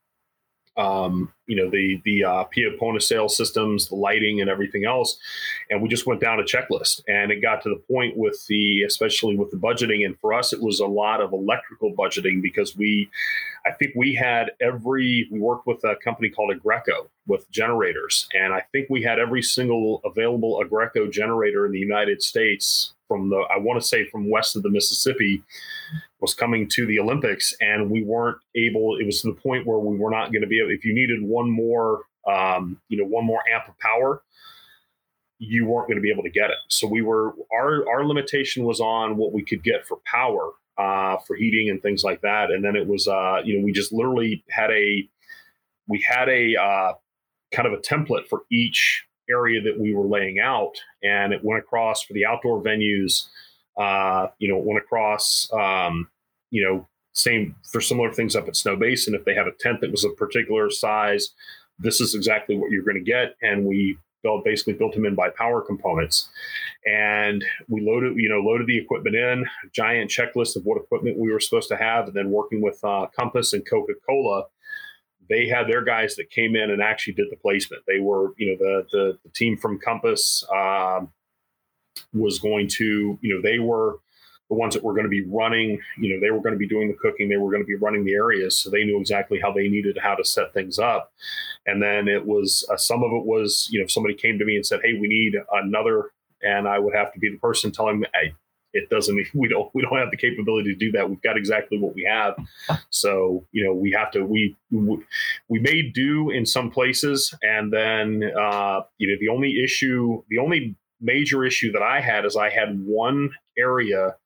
um, 0.81 1.31
you 1.47 1.57
know, 1.57 1.69
the 1.69 2.01
the 2.05 2.25
uh, 2.25 2.45
point 2.79 2.97
of 2.97 3.03
sale 3.03 3.29
systems, 3.29 3.89
the 3.89 3.97
lighting, 3.97 4.41
and 4.41 4.49
everything 4.49 4.87
else. 4.87 5.19
And 5.69 5.83
we 5.83 5.89
just 5.89 6.07
went 6.07 6.21
down 6.21 6.41
a 6.41 6.43
checklist, 6.43 7.03
and 7.07 7.31
it 7.31 7.43
got 7.43 7.63
to 7.63 7.69
the 7.69 7.83
point 7.93 8.17
with 8.17 8.47
the, 8.47 8.83
especially 8.85 9.37
with 9.37 9.51
the 9.51 9.59
budgeting, 9.59 10.07
and 10.07 10.19
for 10.21 10.33
us, 10.33 10.53
it 10.55 10.63
was 10.63 10.81
a 10.81 10.87
lot 10.87 11.21
of 11.21 11.33
electrical 11.33 11.93
budgeting 11.93 12.41
because 12.41 12.75
we, 12.77 13.11
I 13.67 13.73
think 13.73 13.93
we 13.95 14.15
had 14.15 14.53
every, 14.61 15.29
we 15.31 15.39
worked 15.39 15.67
with 15.67 15.85
a 15.85 15.97
company 16.03 16.31
called 16.31 16.51
Aggreko 16.57 17.09
with 17.27 17.51
generators, 17.51 18.27
and 18.33 18.55
I 18.55 18.65
think 18.73 18.89
we 18.89 19.03
had 19.03 19.19
every 19.19 19.43
single 19.43 20.01
available 20.05 20.65
Aggreko 20.65 21.13
generator 21.13 21.67
in 21.67 21.73
the 21.73 21.79
United 21.79 22.23
States 22.23 22.95
from 23.11 23.29
the, 23.29 23.45
I 23.53 23.59
want 23.59 23.83
to 23.83 23.87
say 23.87 24.09
from 24.09 24.31
west 24.31 24.55
of 24.55 24.63
the 24.63 24.71
Mississippi 24.71 25.43
was 26.21 26.33
coming 26.33 26.69
to 26.69 26.87
the 26.87 27.01
Olympics, 27.01 27.53
and 27.61 27.91
we 27.91 28.05
weren't 28.05 28.39
able. 28.55 28.97
It 29.01 29.05
was 29.05 29.21
to 29.23 29.29
the 29.33 29.35
point 29.35 29.67
where 29.67 29.81
we 29.81 29.97
were 29.97 30.13
not 30.13 30.31
going 30.31 30.43
to 30.43 30.47
be 30.47 30.61
able. 30.61 30.71
If 30.71 30.85
you 30.85 30.95
needed 30.95 31.21
one 31.21 31.51
more, 31.51 32.03
um, 32.25 32.81
you 32.89 32.99
know, 32.99 33.05
one 33.05 33.27
more 33.27 33.41
amp 33.53 33.69
of 33.69 33.77
power, 33.81 34.23
you 35.39 35.67
weren't 35.67 35.89
going 35.89 35.97
to 35.97 36.03
be 36.03 36.13
able 36.13 36.23
to 36.23 36.31
get 36.31 36.51
it. 36.51 36.59
So 36.69 36.87
we 36.87 37.03
were 37.03 37.35
our 37.53 37.89
our 37.89 38.07
limitation 38.07 38.63
was 38.65 38.79
on 38.79 39.17
what 39.17 39.33
we 39.33 39.45
could 39.45 39.65
get 39.65 39.87
for 39.89 39.99
power, 40.05 40.53
uh, 40.79 41.17
for 41.27 41.35
heating 41.35 41.69
and 41.69 41.83
things 41.83 42.05
like 42.05 42.21
that. 42.21 42.53
And 42.53 42.65
then 42.65 42.77
it 42.77 42.87
was, 42.87 43.09
uh, 43.09 43.41
you 43.45 43.59
know, 43.59 43.65
we 43.65 43.73
just 43.73 43.93
literally 43.93 44.45
had 44.51 44.71
a 44.71 45.09
we 45.89 46.05
had 46.09 46.29
a 46.29 46.55
uh, 46.55 46.93
kind 47.53 47.67
of 47.67 47.73
a 47.73 47.79
template 47.79 48.29
for 48.29 48.43
each 48.53 49.05
area 49.31 49.63
that 49.63 49.79
we 49.79 49.95
were 49.95 50.07
laying 50.07 50.39
out, 50.39 50.73
and 51.03 51.33
it 51.33 51.45
went 51.45 51.61
across 51.61 52.03
for 52.03 52.13
the 52.13 52.27
outdoor 52.27 52.63
venues 52.63 53.29
uh, 53.81 54.29
you 54.39 54.49
know, 54.49 54.59
it 54.59 54.65
went 54.65 54.79
across, 54.79 55.49
um, 55.53 56.09
you 56.51 56.63
know, 56.63 56.87
same 57.13 57.57
for 57.73 57.81
similar 57.81 58.13
things 58.13 58.37
up 58.37 58.47
at 58.47 58.55
Snowbasin. 58.55 59.15
If 59.15 59.25
they 59.25 59.35
have 59.35 59.47
a 59.47 59.53
tent 59.53 59.81
that 59.81 59.91
was 59.91 60.05
a 60.05 60.11
particular 60.11 60.71
size, 60.71 61.31
this 61.79 62.01
is 62.01 62.15
exactly 62.15 62.57
what 62.57 62.71
you're 62.71 62.85
going 62.85 63.03
to 63.03 63.11
get. 63.11 63.37
And 63.43 63.65
we 63.65 63.99
built 64.23 64.45
basically 64.45 64.75
built 64.75 64.93
them 64.93 65.07
in 65.07 65.15
by 65.15 65.31
power 65.31 65.63
components. 65.63 66.29
And 66.85 67.43
we 67.69 67.81
loaded, 67.81 68.17
you 68.17 68.29
know, 68.29 68.41
loaded 68.41 68.67
the 68.67 68.79
equipment 68.79 69.17
in, 69.17 69.47
giant 69.73 70.11
checklist 70.11 70.57
of 70.57 70.65
what 70.65 70.81
equipment 70.81 71.19
we 71.19 71.33
were 71.33 71.41
supposed 71.41 71.69
to 71.69 71.77
have, 71.77 72.07
and 72.07 72.15
then 72.15 72.31
working 72.31 72.61
with 72.61 72.79
uh, 72.85 73.07
Compass 73.17 73.55
and 73.55 73.69
Coca 73.69 73.95
Cola. 74.07 74.45
They 75.31 75.49
had 75.49 75.69
their 75.69 75.83
guys 75.83 76.17
that 76.17 76.29
came 76.31 76.55
in 76.57 76.71
and 76.71 76.83
actually 76.83 77.15
did 77.15 77.29
the 77.31 77.37
placement. 77.37 77.85
They 77.87 78.01
were, 78.01 78.35
you 78.37 78.51
know, 78.51 78.57
the 78.59 78.87
the, 78.93 79.19
the 79.25 79.31
team 79.31 79.57
from 79.57 79.79
Compass, 79.79 80.45
um, 80.55 81.11
was 82.13 82.39
going 82.39 82.69
to, 82.69 83.19
you 83.21 83.35
know, 83.35 83.41
they 83.43 83.59
were 83.59 83.99
the 84.49 84.57
ones 84.57 84.75
that 84.75 84.83
were 84.83 84.93
going 84.93 85.05
to 85.05 85.11
be 85.11 85.25
running, 85.27 85.81
you 85.97 86.13
know, 86.13 86.21
they 86.21 86.31
were 86.31 86.43
going 86.43 86.55
to 86.55 86.59
be 86.59 86.67
doing 86.67 86.89
the 86.89 86.95
cooking, 86.95 87.29
they 87.29 87.37
were 87.37 87.51
going 87.51 87.63
to 87.63 87.67
be 87.67 87.77
running 87.77 88.05
the 88.05 88.15
areas. 88.15 88.61
So 88.61 88.69
they 88.69 88.85
knew 88.85 89.01
exactly 89.01 89.39
how 89.41 89.53
they 89.53 89.69
needed 89.69 89.97
how 90.03 90.17
to 90.17 90.25
set 90.25 90.53
things 90.53 90.79
up. 90.79 91.13
And 91.67 91.81
then 91.81 92.09
it 92.09 92.27
was, 92.27 92.69
uh, 92.73 92.77
some 92.77 93.05
of 93.05 93.13
it 93.13 93.25
was, 93.25 93.69
you 93.71 93.79
know, 93.79 93.85
if 93.85 93.93
somebody 93.93 94.15
came 94.15 94.39
to 94.39 94.45
me 94.45 94.57
and 94.57 94.67
said, 94.67 94.81
Hey, 94.83 94.95
we 95.01 95.07
need 95.07 95.35
another, 95.53 96.11
and 96.43 96.67
I 96.67 96.81
would 96.81 96.95
have 96.97 97.13
to 97.13 97.21
be 97.21 97.31
the 97.31 97.39
person 97.39 97.71
telling 97.71 98.01
me, 98.01 98.07
hey, 98.13 98.35
it 98.73 98.89
doesn't 98.91 99.17
we 99.35 99.49
don't 99.49 99.71
we 99.75 99.83
don't 99.83 99.99
have 99.99 100.11
the 100.11 100.17
capability 100.17 100.73
to 100.73 100.79
do 100.79 100.93
that 100.93 101.09
we've 101.09 101.23
got 101.23 101.37
exactly 101.37 101.79
what 101.79 101.95
we 101.95 102.05
have 102.09 102.35
so 102.91 103.45
you 103.53 103.65
know 103.65 103.73
we 103.73 103.91
have 103.91 104.11
to 104.11 104.25
we 104.25 104.57
we, 104.71 104.99
we 105.49 105.59
may 105.59 105.83
do 105.83 106.31
in 106.31 106.45
some 106.45 106.71
places 106.71 107.35
and 107.43 107.73
then 107.73 108.23
uh 108.41 108.81
you 108.99 109.09
know 109.09 109.17
the 109.21 109.29
only 109.29 109.63
issue 109.63 110.23
the 110.29 110.39
only 110.39 110.77
major 111.01 111.45
issue 111.45 111.73
that 111.73 111.83
I 111.83 112.01
had 112.01 112.25
is 112.25 112.37
I 112.37 112.51
had 112.51 112.85
one 112.85 113.31
area 113.59 114.17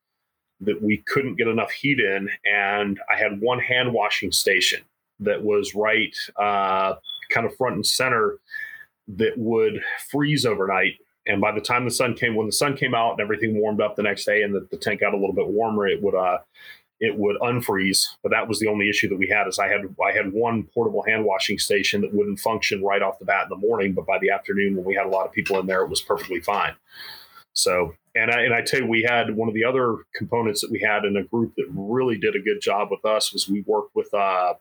that 0.61 0.81
we 0.81 1.03
couldn't 1.07 1.35
get 1.35 1.47
enough 1.47 1.71
heat 1.71 1.99
in, 1.99 2.29
and 2.45 2.99
I 3.11 3.17
had 3.17 3.41
one 3.41 3.59
hand 3.59 3.93
washing 3.93 4.31
station 4.31 4.81
that 5.19 5.43
was 5.43 5.75
right 5.75 6.15
uh, 6.39 6.95
kind 7.29 7.45
of 7.45 7.55
front 7.55 7.75
and 7.75 7.85
center 7.85 8.39
that 9.07 9.37
would 9.37 9.81
freeze 10.09 10.45
overnight. 10.45 10.93
And 11.27 11.41
by 11.41 11.51
the 11.51 11.61
time 11.61 11.85
the 11.85 11.91
sun 11.91 12.13
came, 12.13 12.35
when 12.35 12.45
the 12.45 12.51
sun 12.51 12.77
came 12.77 12.93
out 12.93 13.13
and 13.13 13.21
everything 13.21 13.59
warmed 13.59 13.81
up 13.81 13.95
the 13.95 14.03
next 14.03 14.25
day, 14.25 14.43
and 14.43 14.53
the, 14.53 14.67
the 14.69 14.77
tank 14.77 15.01
got 15.01 15.13
a 15.13 15.17
little 15.17 15.33
bit 15.33 15.47
warmer, 15.47 15.87
it 15.87 16.01
would 16.01 16.15
uh, 16.15 16.39
it 16.99 17.17
would 17.17 17.37
unfreeze. 17.41 18.05
But 18.23 18.31
that 18.31 18.47
was 18.47 18.59
the 18.59 18.67
only 18.67 18.89
issue 18.89 19.09
that 19.09 19.17
we 19.17 19.27
had 19.27 19.47
is 19.47 19.59
I 19.59 19.67
had 19.67 19.81
I 20.05 20.11
had 20.11 20.33
one 20.33 20.63
portable 20.73 21.03
hand 21.03 21.25
washing 21.25 21.57
station 21.57 22.01
that 22.01 22.13
wouldn't 22.13 22.39
function 22.39 22.83
right 22.83 23.01
off 23.01 23.19
the 23.19 23.25
bat 23.25 23.43
in 23.43 23.49
the 23.49 23.67
morning, 23.67 23.93
but 23.93 24.05
by 24.05 24.19
the 24.19 24.29
afternoon 24.29 24.75
when 24.75 24.85
we 24.85 24.95
had 24.95 25.05
a 25.05 25.09
lot 25.09 25.25
of 25.25 25.31
people 25.31 25.59
in 25.59 25.65
there, 25.65 25.81
it 25.81 25.89
was 25.89 26.01
perfectly 26.01 26.39
fine. 26.39 26.75
So 27.53 27.95
and 28.15 28.31
I 28.31 28.41
and 28.41 28.53
I 28.53 28.61
tell 28.61 28.81
you, 28.81 28.87
we 28.87 29.03
had 29.03 29.35
one 29.35 29.47
of 29.47 29.53
the 29.53 29.65
other 29.65 29.97
components 30.15 30.61
that 30.61 30.71
we 30.71 30.79
had 30.79 31.05
in 31.05 31.17
a 31.17 31.23
group 31.23 31.53
that 31.57 31.67
really 31.69 32.17
did 32.17 32.35
a 32.35 32.39
good 32.39 32.61
job 32.61 32.89
with 32.91 33.03
us 33.05 33.33
was 33.33 33.49
we 33.49 33.63
worked 33.67 33.95
with 33.95 34.13
uh, 34.13 34.53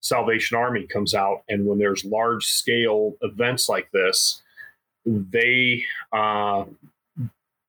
Salvation 0.00 0.56
Army 0.56 0.86
comes 0.86 1.14
out, 1.14 1.42
and 1.48 1.66
when 1.66 1.78
there's 1.78 2.04
large 2.04 2.46
scale 2.46 3.14
events 3.20 3.68
like 3.68 3.90
this, 3.92 4.42
they 5.06 5.84
uh, 6.12 6.64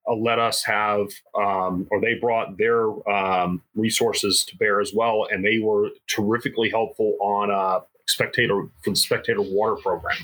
uh, 0.07 0.15
let 0.15 0.39
us 0.39 0.63
have, 0.63 1.07
um, 1.35 1.87
or 1.91 2.01
they 2.01 2.15
brought 2.15 2.57
their 2.57 2.87
um, 3.09 3.61
resources 3.75 4.43
to 4.45 4.57
bear 4.57 4.81
as 4.81 4.93
well, 4.93 5.27
and 5.31 5.45
they 5.45 5.59
were 5.59 5.89
terrifically 6.07 6.69
helpful 6.69 7.15
on 7.21 7.51
uh, 7.51 7.81
spectator 8.07 8.67
for 8.83 8.89
the 8.89 8.95
spectator 8.95 9.41
water 9.41 9.75
program. 9.75 10.17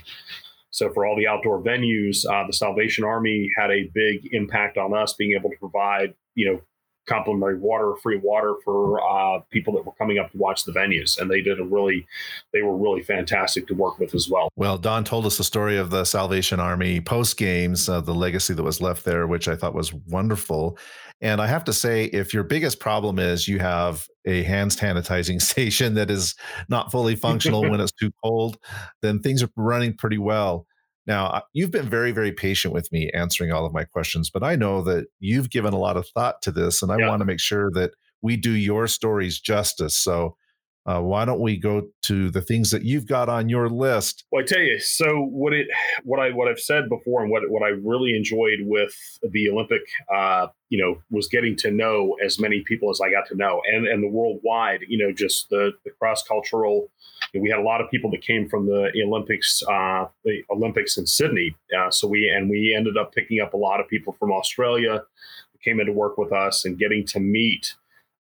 So 0.72 0.92
for 0.92 1.06
all 1.06 1.16
the 1.16 1.28
outdoor 1.28 1.62
venues, 1.62 2.26
uh, 2.26 2.48
the 2.48 2.54
Salvation 2.54 3.04
Army 3.04 3.48
had 3.56 3.70
a 3.70 3.92
big 3.94 4.30
impact 4.32 4.78
on 4.78 4.94
us 4.94 5.14
being 5.14 5.34
able 5.34 5.52
to 5.52 5.58
provide, 5.58 6.16
you 6.34 6.52
know, 6.52 6.62
complimentary 7.06 7.58
water, 7.58 7.96
free 8.02 8.20
water 8.22 8.56
for 8.64 9.02
uh, 9.02 9.40
people 9.52 9.74
that 9.74 9.86
were 9.86 9.94
coming 9.94 10.20
up 10.20 10.32
to 10.32 10.38
watch 10.38 10.64
the 10.64 10.72
venues, 10.72 11.20
and 11.20 11.30
they 11.30 11.42
did 11.42 11.60
a 11.60 11.64
really, 11.64 12.06
they 12.52 12.62
were 12.62 12.78
really 12.78 13.02
fantastic 13.02 13.68
to 13.68 13.74
work 13.74 14.00
with 14.00 14.16
as 14.16 14.30
well. 14.30 14.50
Well, 14.56 14.78
Don 14.78 15.04
told 15.04 15.26
us 15.26 15.38
the 15.38 15.44
story 15.44 15.78
of 15.78 15.90
the 15.90 16.06
Salvation 16.06 16.60
Army 16.60 17.02
post 17.02 17.38
games, 17.38 17.90
uh, 17.90 18.02
the 18.02 18.14
legacy 18.14 18.54
that 18.54 18.64
was 18.64 18.82
left 18.82 19.06
there, 19.06 19.28
which 19.28 19.48
I 19.48 19.56
thought 19.56 19.74
was 19.74 19.94
wonderful. 19.94 20.78
And 21.22 21.42
I 21.42 21.48
have 21.48 21.64
to 21.66 21.74
say, 21.74 22.06
if 22.06 22.34
your 22.34 22.44
biggest 22.44 22.80
problem 22.80 23.18
is 23.18 23.48
you 23.48 23.60
have 23.60 24.08
a 24.26 24.44
hand 24.44 24.72
sanitizing 24.72 25.42
station 25.54 25.94
that 25.96 26.12
is 26.12 26.36
not 26.70 26.92
fully 26.92 27.16
functional 27.16 27.62
when 27.62 27.80
it's 27.80 27.94
too 27.94 28.12
cold, 28.24 28.58
then 29.02 29.20
things 29.20 29.44
are 29.44 29.50
running 29.56 29.96
pretty 29.96 30.18
well. 30.18 30.68
Now, 31.06 31.44
you've 31.54 31.72
been 31.72 31.90
very, 31.90 32.12
very 32.12 32.32
patient 32.32 32.74
with 32.74 32.92
me 32.92 33.10
answering 33.14 33.52
all 33.52 33.66
of 33.66 33.74
my 33.74 33.84
questions, 33.84 34.30
but 34.30 34.44
I 34.44 34.56
know 34.56 34.82
that 34.84 35.08
you've 35.20 35.50
given 35.50 35.74
a 35.74 35.80
lot 35.80 35.98
of 35.98 36.08
thought 36.08 36.42
to 36.44 36.52
this, 36.52 36.82
and 36.82 36.92
I 36.92 36.98
yeah. 36.98 37.10
want 37.10 37.20
to 37.20 37.26
make 37.26 37.42
sure 37.42 37.70
that 37.72 37.92
we 38.22 38.38
do 38.38 38.52
your 38.52 38.88
stories 38.88 39.40
justice. 39.40 39.98
So, 39.98 40.38
uh, 40.86 41.00
why 41.00 41.24
don't 41.24 41.40
we 41.40 41.56
go 41.56 41.88
to 42.02 42.30
the 42.30 42.42
things 42.42 42.70
that 42.72 42.84
you've 42.84 43.06
got 43.06 43.30
on 43.30 43.48
your 43.48 43.70
list? 43.70 44.26
Well, 44.32 44.44
I 44.44 44.46
tell 44.46 44.60
you, 44.60 44.80
so 44.80 45.22
what 45.22 45.54
it, 45.54 45.68
what 46.04 46.20
I, 46.20 46.32
what 46.32 46.50
I've 46.50 46.60
said 46.60 46.90
before, 46.90 47.22
and 47.22 47.32
what 47.32 47.44
what 47.50 47.64
I 47.64 47.70
really 47.70 48.16
enjoyed 48.16 48.60
with 48.64 48.94
the 49.22 49.50
Olympic, 49.50 49.82
uh, 50.14 50.48
you 50.70 50.82
know, 50.82 51.02
was 51.10 51.30
getting 51.30 51.56
to 51.58 51.72
know 51.72 52.18
as 52.24 52.38
many 52.38 52.64
people 52.68 52.90
as 52.90 53.00
I 53.00 53.12
got 53.12 53.28
to 53.28 53.36
know, 53.36 53.62
and 53.66 53.88
and 53.88 54.04
the 54.04 54.10
worldwide, 54.10 54.82
you 54.88 54.98
know, 54.98 55.14
just 55.14 55.50
the 55.50 55.72
the 55.86 55.92
cross 55.92 56.24
cultural. 56.24 56.90
We 57.34 57.50
had 57.50 57.60
a 57.60 57.64
lot 57.64 57.82
of 57.82 57.90
people 57.90 58.12
that 58.12 58.22
came 58.22 58.48
from 58.48 58.68
the 58.68 58.92
Olympics, 59.06 59.64
uh, 59.68 60.06
the 60.24 60.44
Olympics 60.52 60.98
in 60.98 61.08
Sydney. 61.08 61.56
Uh, 61.76 61.90
so 61.90 62.08
we 62.08 62.30
and 62.30 62.50
we 62.50 62.76
ended 62.76 62.98
up 62.98 63.14
picking 63.14 63.40
up 63.40 63.54
a 63.54 63.58
lot 63.58 63.80
of 63.80 63.88
people 63.88 64.14
from 64.14 64.32
Australia, 64.32 65.04
who 65.52 65.60
came 65.64 65.80
in 65.80 65.88
to 65.88 65.92
work 65.94 66.18
with 66.18 66.32
us, 66.32 66.66
and 66.66 66.78
getting 66.78 67.06
to 67.08 67.20
meet 67.20 67.76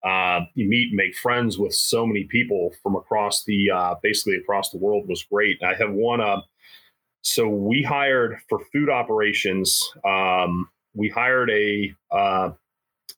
uh, 0.04 0.41
meet 0.56 0.89
and 0.89 0.97
make 0.97 1.15
friends 1.15 1.60
with 1.60 1.74
so 1.74 2.06
many 2.06 2.24
people 2.24 2.74
from 2.82 2.95
across 2.95 3.43
the 3.43 3.69
uh, 3.69 3.95
basically 4.02 4.36
across 4.36 4.71
the 4.71 4.78
world 4.78 5.08
was 5.08 5.24
great. 5.24 5.62
I 5.63 5.76
have 5.76 5.91
one. 5.91 6.21
Uh, 6.21 6.41
so 7.21 7.47
we 7.47 7.84
hired 7.84 8.38
for 8.50 8.60
food 8.71 8.89
operations. 8.89 9.91
Um, 10.04 10.69
we 10.95 11.10
hired 11.10 11.52
a 11.52 11.93
uh, 12.12 12.52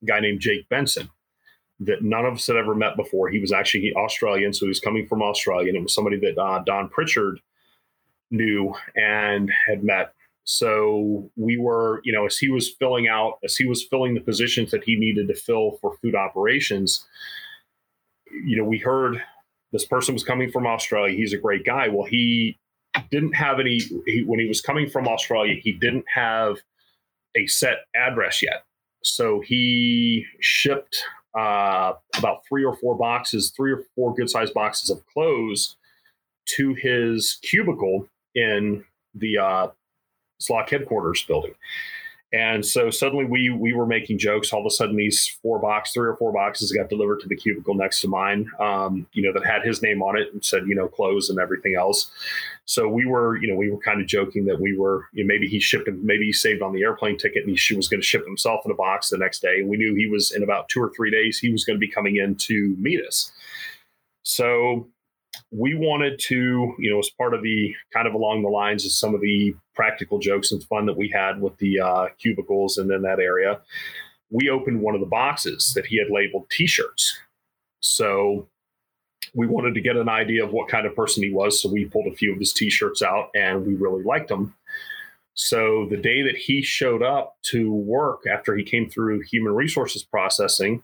guy 0.06 0.20
named 0.20 0.42
Jake 0.42 0.68
Benson 0.70 1.10
that 1.80 2.04
none 2.04 2.26
of 2.26 2.36
us 2.36 2.48
had 2.48 2.56
ever 2.56 2.76
met 2.76 2.96
before. 2.96 3.30
He 3.30 3.40
was 3.40 3.52
actually 3.52 3.94
Australian, 3.96 4.54
so 4.54 4.66
he 4.66 4.70
was 4.70 4.80
coming 4.80 5.08
from 5.08 5.22
Australia, 5.22 5.70
and 5.70 5.78
it 5.78 5.84
was 5.84 5.94
somebody 5.94 6.20
that 6.20 6.40
uh, 6.40 6.64
Don 6.66 6.90
Pritchard 6.90 7.40
knew 8.32 8.74
and 8.96 9.52
had 9.68 9.84
met 9.84 10.14
so 10.46 11.32
we 11.36 11.58
were, 11.58 12.02
you 12.04 12.12
know, 12.12 12.26
as 12.26 12.38
he 12.38 12.50
was 12.50 12.70
filling 12.70 13.08
out, 13.08 13.40
as 13.44 13.56
he 13.56 13.66
was 13.66 13.84
filling 13.84 14.14
the 14.14 14.22
positions 14.22 14.72
that 14.72 14.84
he 14.84 14.96
needed 14.96 15.28
to 15.30 15.36
fill 15.36 15.78
for 15.80 15.96
food 16.02 16.16
operations, 16.16 17.06
you 18.46 18.58
know, 18.58 18.66
we 18.66 18.78
heard 18.78 19.24
this 19.72 19.86
person 19.86 20.14
was 20.14 20.24
coming 20.24 20.52
from 20.52 20.68
Australia. 20.68 21.16
He's 21.16 21.34
a 21.34 21.38
great 21.38 21.66
guy. 21.66 21.88
Well, 21.88 22.06
he 22.06 22.60
didn't 23.10 23.34
have 23.34 23.60
any, 23.60 23.80
he, 24.06 24.24
when 24.26 24.40
he 24.40 24.48
was 24.48 24.62
coming 24.62 24.90
from 24.90 25.08
Australia, 25.08 25.56
he 25.60 25.72
didn't 25.72 26.06
have 26.14 26.58
a 27.36 27.48
set 27.48 27.78
address 27.96 28.44
yet. 28.44 28.66
So 29.04 29.42
he 29.46 30.26
shipped 30.42 31.04
uh, 31.36 31.94
about 32.18 32.46
three 32.48 32.64
or 32.64 32.76
four 32.76 32.96
boxes, 32.96 33.52
three 33.56 33.72
or 33.72 33.84
four 33.96 34.14
good 34.14 34.30
sized 34.30 34.54
boxes 34.54 34.90
of 34.90 35.06
clothes 35.08 35.76
to 36.46 36.74
his 36.74 37.40
cubicle 37.42 38.08
in 38.36 38.84
the 39.16 39.38
uh, 39.38 39.68
SLOC 40.42 40.70
headquarters 40.70 41.24
building. 41.24 41.54
And 42.34 42.66
so 42.66 42.90
suddenly 42.90 43.26
we 43.26 43.52
we 43.52 43.74
were 43.74 43.86
making 43.86 44.18
jokes. 44.18 44.52
All 44.52 44.62
of 44.62 44.66
a 44.66 44.72
sudden, 44.72 44.96
these 44.96 45.28
four 45.44 45.60
box, 45.60 45.94
three 45.94 46.08
or 46.08 46.18
four 46.18 46.34
boxes 46.34 46.72
got 46.72 46.90
delivered 46.90 47.20
to 47.20 47.28
the 47.28 47.36
cubicle 47.36 47.76
next 47.76 48.02
to 48.02 48.08
mine. 48.08 48.50
Um, 48.60 49.06
you 49.14 49.22
know 49.22 49.32
that 49.34 49.46
had 49.46 49.64
his 49.64 49.84
name 49.84 50.02
on 50.02 50.18
it 50.18 50.34
and 50.34 50.44
said 50.44 50.64
you 50.66 50.74
know 50.74 50.88
close 50.88 51.30
and 51.30 51.40
everything 51.40 51.76
else. 51.76 52.10
So 52.66 52.90
we 52.90 53.06
were 53.06 53.38
you 53.38 53.48
know 53.48 53.56
we 53.56 53.70
were 53.70 53.78
kind 53.78 54.02
of 54.02 54.08
joking 54.08 54.46
that 54.46 54.60
we 54.60 54.76
were 54.76 55.06
you 55.14 55.24
know, 55.24 55.28
maybe 55.28 55.48
he 55.48 55.60
shipped 55.60 55.88
him, 55.88 56.04
maybe 56.04 56.26
he 56.26 56.34
saved 56.34 56.64
on 56.64 56.74
the 56.74 56.82
airplane 56.82 57.20
ticket 57.20 57.46
and 57.46 57.56
he 57.56 57.76
was 57.76 57.88
going 57.88 58.02
to 58.02 58.08
ship 58.08 58.26
himself 58.26 58.62
in 58.66 58.72
a 58.72 58.76
box 58.76 59.10
the 59.10 59.18
next 59.20 59.44
day. 59.44 59.60
And 59.60 59.70
we 59.70 59.78
knew 59.78 59.94
he 59.94 60.08
was 60.08 60.32
in 60.32 60.42
about 60.42 60.70
two 60.70 60.82
or 60.82 60.92
three 60.96 61.12
days 61.12 61.38
he 61.38 61.52
was 61.52 61.64
going 61.64 61.76
to 61.76 61.80
be 61.80 61.88
coming 61.88 62.16
in 62.16 62.34
to 62.36 62.76
meet 62.80 63.06
us. 63.06 63.32
So 64.24 64.88
we 65.56 65.76
wanted 65.76 66.18
to, 66.18 66.74
you 66.80 66.92
know, 66.92 67.00
as 67.00 67.10
part 67.12 67.34
of 67.34 67.44
the 67.44 67.76
kind 67.94 68.08
of 68.08 68.14
along 68.14 68.42
the 68.42 68.50
lines 68.50 68.86
of 68.86 68.92
some 68.92 69.14
of 69.14 69.22
the 69.22 69.54
practical 69.76 70.18
jokes 70.18 70.52
and 70.52 70.64
fun 70.64 70.86
that 70.88 70.98
we 70.98 71.10
had 71.10 71.40
with 71.40 71.56
the 71.58 71.80
uh, 71.80 72.08
cubicles 72.18 72.78
and 72.78 72.92
in 72.92 73.04
that 73.04 73.20
area, 73.20 73.62
we 74.32 74.50
opened 74.50 74.82
one 74.82 74.96
of 74.96 75.00
the 75.00 75.08
boxes 75.08 75.74
that 75.76 75.86
he 75.86 75.98
had 75.98 76.08
labeled 76.10 76.50
T-shirts. 76.50 77.20
So 77.82 78.48
we 79.36 79.46
wanted 79.46 79.76
to 79.76 79.82
get 79.82 79.96
an 79.96 80.10
idea 80.10 80.44
of 80.44 80.52
what 80.52 80.70
kind 80.70 80.88
of 80.88 80.96
person 80.96 81.22
he 81.22 81.32
was. 81.32 81.62
So 81.62 81.70
we 81.70 81.86
pulled 81.86 82.08
a 82.08 82.16
few 82.16 82.34
of 82.34 82.40
his 82.40 82.54
T-shirts 82.54 83.04
out, 83.04 83.30
and 83.36 83.66
we 83.66 83.76
really 83.76 84.04
liked 84.04 84.30
them. 84.30 84.56
So 85.36 85.88
the 85.90 85.98
day 85.98 86.24
that 86.24 86.38
he 86.38 86.62
showed 86.62 87.04
up 87.04 87.36
to 87.44 87.72
work 87.72 88.24
after 88.32 88.56
he 88.56 88.64
came 88.64 88.90
through 88.90 89.22
human 89.22 89.54
resources 89.54 90.04
processing, 90.04 90.84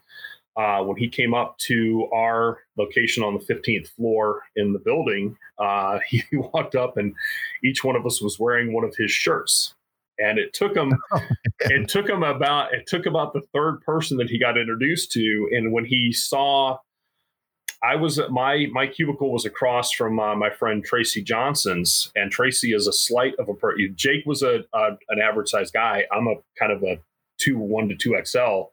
uh, 0.57 0.83
when 0.83 0.97
he 0.97 1.07
came 1.07 1.33
up 1.33 1.57
to 1.57 2.09
our 2.13 2.59
location 2.77 3.23
on 3.23 3.33
the 3.33 3.53
15th 3.53 3.89
floor 3.89 4.41
in 4.55 4.73
the 4.73 4.79
building, 4.79 5.37
uh, 5.57 5.99
he 6.07 6.23
walked 6.33 6.75
up 6.75 6.97
and 6.97 7.13
each 7.63 7.83
one 7.83 7.95
of 7.95 8.05
us 8.05 8.21
was 8.21 8.39
wearing 8.39 8.73
one 8.73 8.83
of 8.83 8.95
his 8.97 9.11
shirts. 9.11 9.73
And 10.21 10.37
it 10.37 10.51
took 10.53 10.75
him, 10.75 10.93
oh, 11.13 11.21
it 11.61 11.87
took 11.87 12.09
him 12.09 12.23
about, 12.23 12.73
it 12.73 12.87
took 12.87 13.05
about 13.05 13.33
the 13.33 13.41
third 13.53 13.81
person 13.81 14.17
that 14.17 14.29
he 14.29 14.37
got 14.37 14.57
introduced 14.57 15.11
to. 15.13 15.49
And 15.51 15.71
when 15.71 15.85
he 15.85 16.11
saw, 16.11 16.79
I 17.81 17.95
was 17.95 18.19
at 18.19 18.31
my, 18.31 18.67
my 18.73 18.87
cubicle 18.87 19.31
was 19.31 19.45
across 19.45 19.93
from 19.93 20.19
uh, 20.19 20.35
my 20.35 20.49
friend 20.49 20.83
Tracy 20.83 21.23
Johnson's 21.23 22.11
and 22.17 22.29
Tracy 22.29 22.73
is 22.73 22.87
a 22.87 22.91
slight 22.91 23.33
of 23.39 23.47
a, 23.47 23.53
per- 23.53 23.77
Jake 23.95 24.25
was 24.25 24.43
a, 24.43 24.65
a 24.73 24.97
an 25.07 25.21
average 25.21 25.47
size 25.47 25.71
guy. 25.71 26.03
I'm 26.11 26.27
a 26.27 26.35
kind 26.57 26.73
of 26.73 26.83
a 26.83 26.99
two, 27.37 27.57
one 27.57 27.87
to 27.87 27.95
two 27.95 28.19
XL 28.21 28.63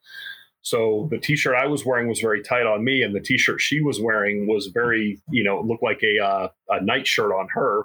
so 0.67 1.07
the 1.13 1.19
t-shirt 1.19 1.55
I 1.55 1.69
was 1.69 1.87
wearing 1.87 2.09
was 2.09 2.19
very 2.19 2.43
tight 2.43 2.67
on 2.67 2.83
me, 2.83 3.01
and 3.03 3.15
the 3.15 3.21
t-shirt 3.21 3.61
she 3.61 3.81
was 3.81 4.01
wearing 4.01 4.49
was 4.49 4.67
very, 4.75 5.23
you 5.31 5.45
know, 5.45 5.61
looked 5.61 5.85
like 5.85 6.03
a 6.03 6.19
uh, 6.19 6.49
a 6.69 6.81
night 6.81 7.07
shirt 7.07 7.31
on 7.31 7.47
her. 7.55 7.85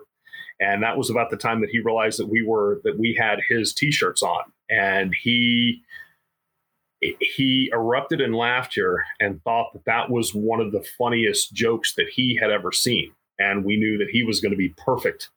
And 0.60 0.82
that 0.82 0.98
was 0.98 1.12
about 1.12 1.30
the 1.30 1.38
time 1.38 1.62
that 1.62 1.70
he 1.70 1.80
realized 1.80 2.17
that 2.17 2.28
we 2.28 2.44
were 2.44 2.82
that 2.84 2.98
we 2.98 3.15
had 3.20 3.38
his 3.48 3.72
t-shirts 3.72 4.24
on, 4.24 4.46
and 4.67 5.13
he 5.13 5.84
he 7.00 7.70
erupted 7.72 8.20
in 8.20 8.34
laughter 8.34 9.06
and 9.20 9.44
thought 9.44 9.74
that 9.74 9.86
that 9.86 10.10
was 10.10 10.34
one 10.34 10.60
of 10.60 10.72
the 10.72 10.84
funniest 10.98 11.54
jokes 11.54 11.94
that 11.94 12.10
he 12.12 12.36
had 12.41 12.50
ever 12.50 12.72
seen. 12.72 13.12
And 13.38 13.63
we 13.63 13.78
knew 13.78 14.00
that 14.00 14.10
he 14.10 14.24
was 14.24 14.41
going 14.41 14.54
to 14.54 14.58
be 14.58 14.74
perfect 14.76 15.30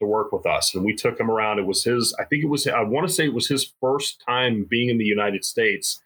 to 0.00 0.06
work 0.06 0.32
with 0.32 0.46
us. 0.46 0.74
And 0.74 0.82
we 0.82 0.94
took 0.94 1.20
him 1.20 1.30
around. 1.30 1.58
It 1.58 1.66
was 1.66 1.84
his, 1.84 2.14
I 2.18 2.24
think 2.24 2.44
it 2.44 2.48
was, 2.48 2.66
I 2.66 2.82
want 2.82 3.08
to 3.08 3.12
say 3.12 3.24
it 3.24 3.32
was 3.32 3.48
his 3.48 3.72
first 3.80 4.22
time 4.26 4.66
being 4.68 4.90
in 4.90 4.98
the 4.98 5.04
United 5.04 5.42
States 5.42 6.02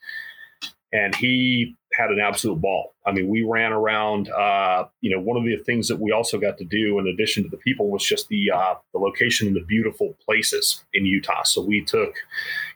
and 0.92 1.14
he 1.14 1.76
had 1.92 2.10
an 2.10 2.20
absolute 2.20 2.60
ball. 2.60 2.94
I 3.04 3.12
mean, 3.12 3.28
we 3.28 3.42
ran 3.42 3.72
around. 3.72 4.28
Uh, 4.28 4.86
you 5.00 5.10
know, 5.10 5.20
one 5.20 5.36
of 5.36 5.44
the 5.44 5.56
things 5.64 5.88
that 5.88 5.98
we 5.98 6.12
also 6.12 6.38
got 6.38 6.58
to 6.58 6.64
do, 6.64 6.98
in 6.98 7.08
addition 7.08 7.42
to 7.42 7.48
the 7.48 7.56
people, 7.56 7.90
was 7.90 8.04
just 8.04 8.28
the 8.28 8.50
uh, 8.50 8.74
the 8.92 8.98
location 8.98 9.48
and 9.48 9.56
the 9.56 9.64
beautiful 9.64 10.16
places 10.24 10.84
in 10.94 11.04
Utah. 11.04 11.42
So 11.44 11.62
we 11.62 11.84
took, 11.84 12.14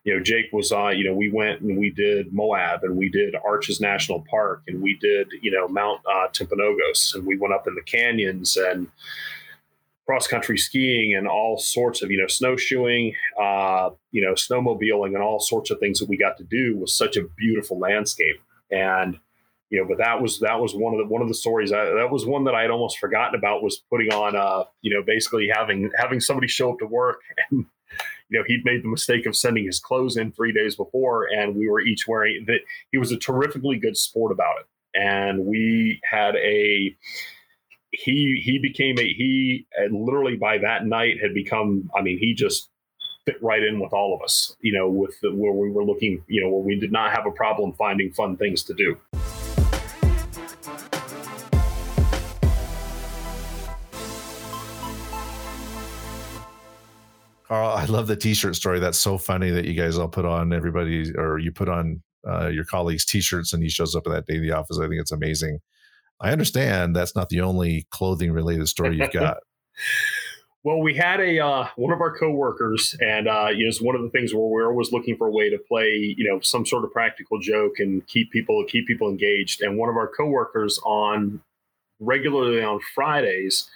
you 0.04 0.14
know, 0.14 0.22
Jake 0.22 0.46
was 0.52 0.72
uh, 0.72 0.88
you 0.88 1.04
know, 1.04 1.14
we 1.14 1.30
went 1.30 1.60
and 1.60 1.78
we 1.78 1.90
did 1.90 2.32
Moab 2.32 2.82
and 2.82 2.96
we 2.96 3.08
did 3.08 3.34
Arches 3.44 3.80
National 3.80 4.24
Park 4.28 4.62
and 4.66 4.82
we 4.82 4.96
did 5.00 5.28
you 5.42 5.50
know 5.50 5.68
Mount 5.68 6.00
uh, 6.06 6.28
Timpanogos 6.28 7.14
and 7.14 7.26
we 7.26 7.36
went 7.36 7.54
up 7.54 7.66
in 7.66 7.74
the 7.74 7.82
canyons 7.82 8.56
and 8.56 8.88
cross 10.06 10.26
country 10.26 10.58
skiing 10.58 11.14
and 11.16 11.26
all 11.26 11.58
sorts 11.58 12.02
of 12.02 12.10
you 12.10 12.18
know 12.18 12.26
snowshoeing 12.26 13.14
uh, 13.40 13.90
you 14.12 14.22
know 14.22 14.32
snowmobiling 14.32 15.14
and 15.14 15.22
all 15.22 15.40
sorts 15.40 15.70
of 15.70 15.78
things 15.78 15.98
that 15.98 16.08
we 16.08 16.16
got 16.16 16.36
to 16.36 16.44
do 16.44 16.76
was 16.76 16.96
such 16.96 17.16
a 17.16 17.24
beautiful 17.36 17.78
landscape. 17.78 18.40
And 18.70 19.18
you 19.70 19.80
know 19.80 19.88
but 19.88 19.98
that 19.98 20.20
was 20.20 20.40
that 20.40 20.60
was 20.60 20.74
one 20.74 20.92
of 20.94 20.98
the 20.98 21.06
one 21.06 21.22
of 21.22 21.28
the 21.28 21.34
stories 21.34 21.72
I, 21.72 21.84
that 21.84 22.10
was 22.10 22.26
one 22.26 22.44
that 22.44 22.54
i 22.54 22.60
had 22.60 22.70
almost 22.70 22.98
forgotten 22.98 23.34
about 23.34 23.62
was 23.62 23.82
putting 23.90 24.12
on 24.12 24.36
uh 24.36 24.64
you 24.82 24.94
know 24.94 25.02
basically 25.02 25.48
having 25.52 25.90
having 25.96 26.20
somebody 26.20 26.48
show 26.48 26.72
up 26.72 26.78
to 26.80 26.86
work 26.86 27.20
and 27.50 27.64
you 28.28 28.38
know 28.38 28.44
he'd 28.46 28.64
made 28.64 28.82
the 28.82 28.88
mistake 28.88 29.26
of 29.26 29.36
sending 29.36 29.64
his 29.64 29.78
clothes 29.78 30.16
in 30.16 30.32
three 30.32 30.52
days 30.52 30.76
before 30.76 31.26
and 31.26 31.54
we 31.56 31.68
were 31.68 31.80
each 31.80 32.06
wearing 32.06 32.44
that 32.46 32.60
he 32.90 32.98
was 32.98 33.12
a 33.12 33.16
terrifically 33.16 33.78
good 33.78 33.96
sport 33.96 34.32
about 34.32 34.56
it. 34.60 34.66
And 34.96 35.46
we 35.46 36.00
had 36.08 36.36
a 36.36 36.96
he 37.96 38.40
he 38.44 38.58
became 38.58 38.98
a 38.98 39.02
he 39.02 39.66
literally 39.90 40.36
by 40.36 40.58
that 40.58 40.86
night 40.86 41.16
had 41.20 41.34
become 41.34 41.88
i 41.96 42.02
mean 42.02 42.18
he 42.18 42.34
just 42.34 42.70
fit 43.24 43.36
right 43.42 43.62
in 43.62 43.80
with 43.80 43.92
all 43.92 44.14
of 44.14 44.22
us 44.22 44.56
you 44.60 44.72
know 44.72 44.88
with 44.88 45.18
the, 45.22 45.30
where 45.34 45.52
we 45.52 45.70
were 45.70 45.84
looking 45.84 46.22
you 46.26 46.42
know 46.42 46.50
where 46.50 46.62
we 46.62 46.78
did 46.78 46.92
not 46.92 47.10
have 47.10 47.26
a 47.26 47.30
problem 47.30 47.72
finding 47.72 48.12
fun 48.12 48.36
things 48.36 48.62
to 48.62 48.74
do 48.74 48.96
Carl, 57.46 57.76
I 57.76 57.84
love 57.84 58.06
the 58.06 58.16
t-shirt 58.16 58.56
story. 58.56 58.80
That's 58.80 58.98
so 58.98 59.18
funny 59.18 59.50
that 59.50 59.66
you 59.66 59.74
guys 59.74 59.98
all 59.98 60.08
put 60.08 60.24
on 60.24 60.52
everybody 60.52 61.14
or 61.14 61.38
you 61.38 61.52
put 61.52 61.68
on 61.68 62.02
uh, 62.26 62.48
your 62.48 62.64
colleagues' 62.64 63.04
t-shirts 63.04 63.52
and 63.52 63.62
he 63.62 63.68
shows 63.68 63.94
up 63.94 64.06
in 64.06 64.12
that 64.12 64.26
day 64.26 64.36
in 64.36 64.42
the 64.42 64.52
office. 64.52 64.78
I 64.78 64.88
think 64.88 65.00
it's 65.00 65.12
amazing. 65.12 65.60
I 66.20 66.30
understand 66.30 66.94
that's 66.94 67.16
not 67.16 67.28
the 67.28 67.40
only 67.40 67.86
clothing 67.90 68.32
related 68.32 68.68
story 68.68 68.96
you've 68.96 69.10
got. 69.12 69.38
well, 70.62 70.80
we 70.80 70.94
had 70.94 71.20
a 71.20 71.40
uh, 71.40 71.68
one 71.76 71.92
of 71.92 72.00
our 72.00 72.16
coworkers, 72.16 72.96
and 73.00 73.28
uh, 73.28 73.48
you 73.54 73.64
know, 73.64 73.68
it's 73.68 73.82
one 73.82 73.96
of 73.96 74.02
the 74.02 74.10
things 74.10 74.32
where 74.32 74.46
we're 74.46 74.68
always 74.68 74.92
looking 74.92 75.16
for 75.16 75.26
a 75.26 75.30
way 75.30 75.50
to 75.50 75.58
play, 75.58 76.14
you 76.16 76.28
know, 76.28 76.40
some 76.40 76.64
sort 76.64 76.84
of 76.84 76.92
practical 76.92 77.38
joke 77.38 77.78
and 77.78 78.06
keep 78.06 78.30
people 78.30 78.64
keep 78.66 78.86
people 78.86 79.08
engaged. 79.08 79.62
And 79.62 79.76
one 79.76 79.88
of 79.88 79.96
our 79.96 80.08
coworkers 80.08 80.78
on 80.84 81.40
regularly 82.00 82.62
on 82.62 82.80
Fridays. 82.94 83.70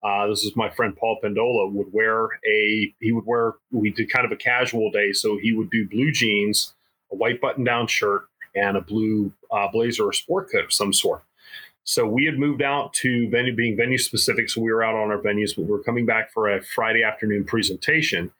Uh, 0.00 0.28
this 0.28 0.44
is 0.44 0.54
my 0.54 0.70
friend 0.70 0.96
Paul 0.96 1.18
Pendola 1.22 1.72
would 1.72 1.92
wear 1.92 2.28
a 2.48 2.94
he 3.00 3.10
would 3.10 3.26
wear 3.26 3.54
we 3.72 3.90
did 3.90 4.10
kind 4.10 4.24
of 4.24 4.30
a 4.30 4.36
casual 4.36 4.92
day 4.92 5.12
so 5.12 5.36
he 5.38 5.52
would 5.52 5.70
do 5.70 5.88
blue 5.88 6.12
jeans 6.12 6.74
a 7.10 7.16
white 7.16 7.40
button 7.40 7.64
down 7.64 7.88
shirt 7.88 8.28
and 8.54 8.76
a 8.76 8.80
blue 8.80 9.32
uh, 9.50 9.66
blazer 9.72 10.04
or 10.04 10.12
sport 10.12 10.52
coat 10.52 10.64
of 10.64 10.72
some 10.72 10.92
sort 10.92 11.22
so 11.88 12.06
we 12.06 12.26
had 12.26 12.38
moved 12.38 12.60
out 12.60 12.92
to 12.92 13.30
venue 13.30 13.56
being 13.56 13.74
venue 13.74 13.96
specific. 13.96 14.50
So 14.50 14.60
we 14.60 14.70
were 14.70 14.84
out 14.84 14.94
on 14.94 15.10
our 15.10 15.16
venues, 15.16 15.56
but 15.56 15.64
we 15.64 15.70
were 15.70 15.82
coming 15.82 16.04
back 16.04 16.30
for 16.30 16.46
a 16.46 16.62
Friday 16.62 17.02
afternoon 17.02 17.44
presentation. 17.44 18.30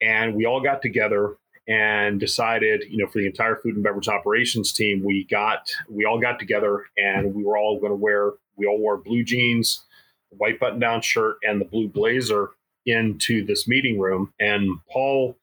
And 0.00 0.34
we 0.34 0.46
all 0.46 0.62
got 0.62 0.80
together 0.80 1.36
and 1.68 2.18
decided, 2.18 2.84
you 2.88 2.96
know, 2.96 3.06
for 3.06 3.18
the 3.18 3.26
entire 3.26 3.56
food 3.56 3.74
and 3.74 3.84
beverage 3.84 4.08
operations 4.08 4.72
team, 4.72 5.04
we 5.04 5.24
got 5.24 5.70
we 5.90 6.06
all 6.06 6.18
got 6.18 6.38
together 6.38 6.86
and 6.96 7.34
we 7.34 7.44
were 7.44 7.58
all 7.58 7.78
going 7.78 7.92
to 7.92 7.96
wear 7.96 8.32
we 8.56 8.64
all 8.64 8.78
wore 8.78 8.96
blue 8.96 9.22
jeans, 9.22 9.84
white 10.30 10.58
button 10.58 10.78
down 10.78 11.02
shirt, 11.02 11.36
and 11.42 11.60
the 11.60 11.66
blue 11.66 11.88
blazer 11.88 12.52
into 12.86 13.44
this 13.44 13.68
meeting 13.68 13.98
room. 14.00 14.32
And 14.40 14.78
Paul 14.90 15.36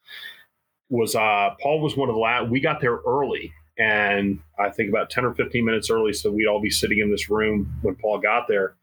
was 0.89 1.15
uh 1.15 1.51
Paul 1.61 1.79
was 1.81 1.95
one 1.95 2.09
of 2.09 2.15
the 2.15 2.21
last 2.21 2.49
we 2.49 2.59
got 2.59 2.81
there 2.81 3.01
early 3.05 3.53
and 3.77 4.39
I 4.59 4.69
think 4.69 4.89
about 4.89 5.09
10 5.09 5.25
or 5.25 5.33
15 5.33 5.65
minutes 5.65 5.89
early. 5.89 6.13
So 6.13 6.31
we'd 6.31 6.47
all 6.47 6.61
be 6.61 6.69
sitting 6.69 6.99
in 6.99 7.11
this 7.11 7.29
room 7.29 7.73
when 7.81 7.95
Paul 7.95 8.19
got 8.19 8.47
there. 8.47 8.75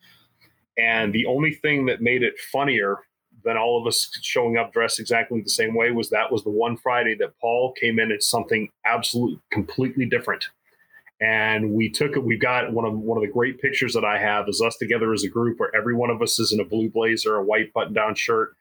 And 0.79 1.13
the 1.13 1.27
only 1.27 1.53
thing 1.53 1.87
that 1.87 2.01
made 2.01 2.23
it 2.23 2.39
funnier 2.53 2.99
than 3.45 3.57
all 3.57 3.81
of 3.81 3.87
us 3.87 4.11
showing 4.23 4.57
up 4.57 4.73
dressed 4.73 5.01
exactly 5.01 5.41
the 5.41 5.51
same 5.51 5.75
way 5.75 5.91
was 5.91 6.11
that 6.11 6.31
was 6.31 6.45
the 6.45 6.51
one 6.51 6.77
Friday 6.77 7.17
that 7.17 7.39
Paul 7.41 7.73
came 7.73 7.99
in 7.99 8.13
as 8.13 8.27
something 8.27 8.69
absolutely 8.85 9.41
completely 9.51 10.07
different 10.07 10.49
and 11.23 11.73
we 11.73 11.89
took 11.89 12.17
it. 12.17 12.25
We 12.25 12.37
got 12.37 12.73
one 12.73 12.85
of 12.85 12.99
one 12.99 13.17
of 13.17 13.23
the 13.23 13.33
great 13.33 13.61
pictures 13.61 13.95
that 13.95 14.05
I 14.05 14.19
have 14.19 14.49
is 14.49 14.61
us 14.61 14.77
together 14.77 15.13
as 15.13 15.23
a 15.23 15.29
group, 15.29 15.61
where 15.61 15.75
every 15.75 15.95
one 15.95 16.11
of 16.11 16.21
us 16.21 16.41
is 16.41 16.53
in 16.53 16.59
a 16.59 16.65
blue 16.65 16.91
blazer, 16.91 17.37
a 17.37 17.45
white 17.45 17.73
button-down 17.73 18.17
shirt, 18.17 18.57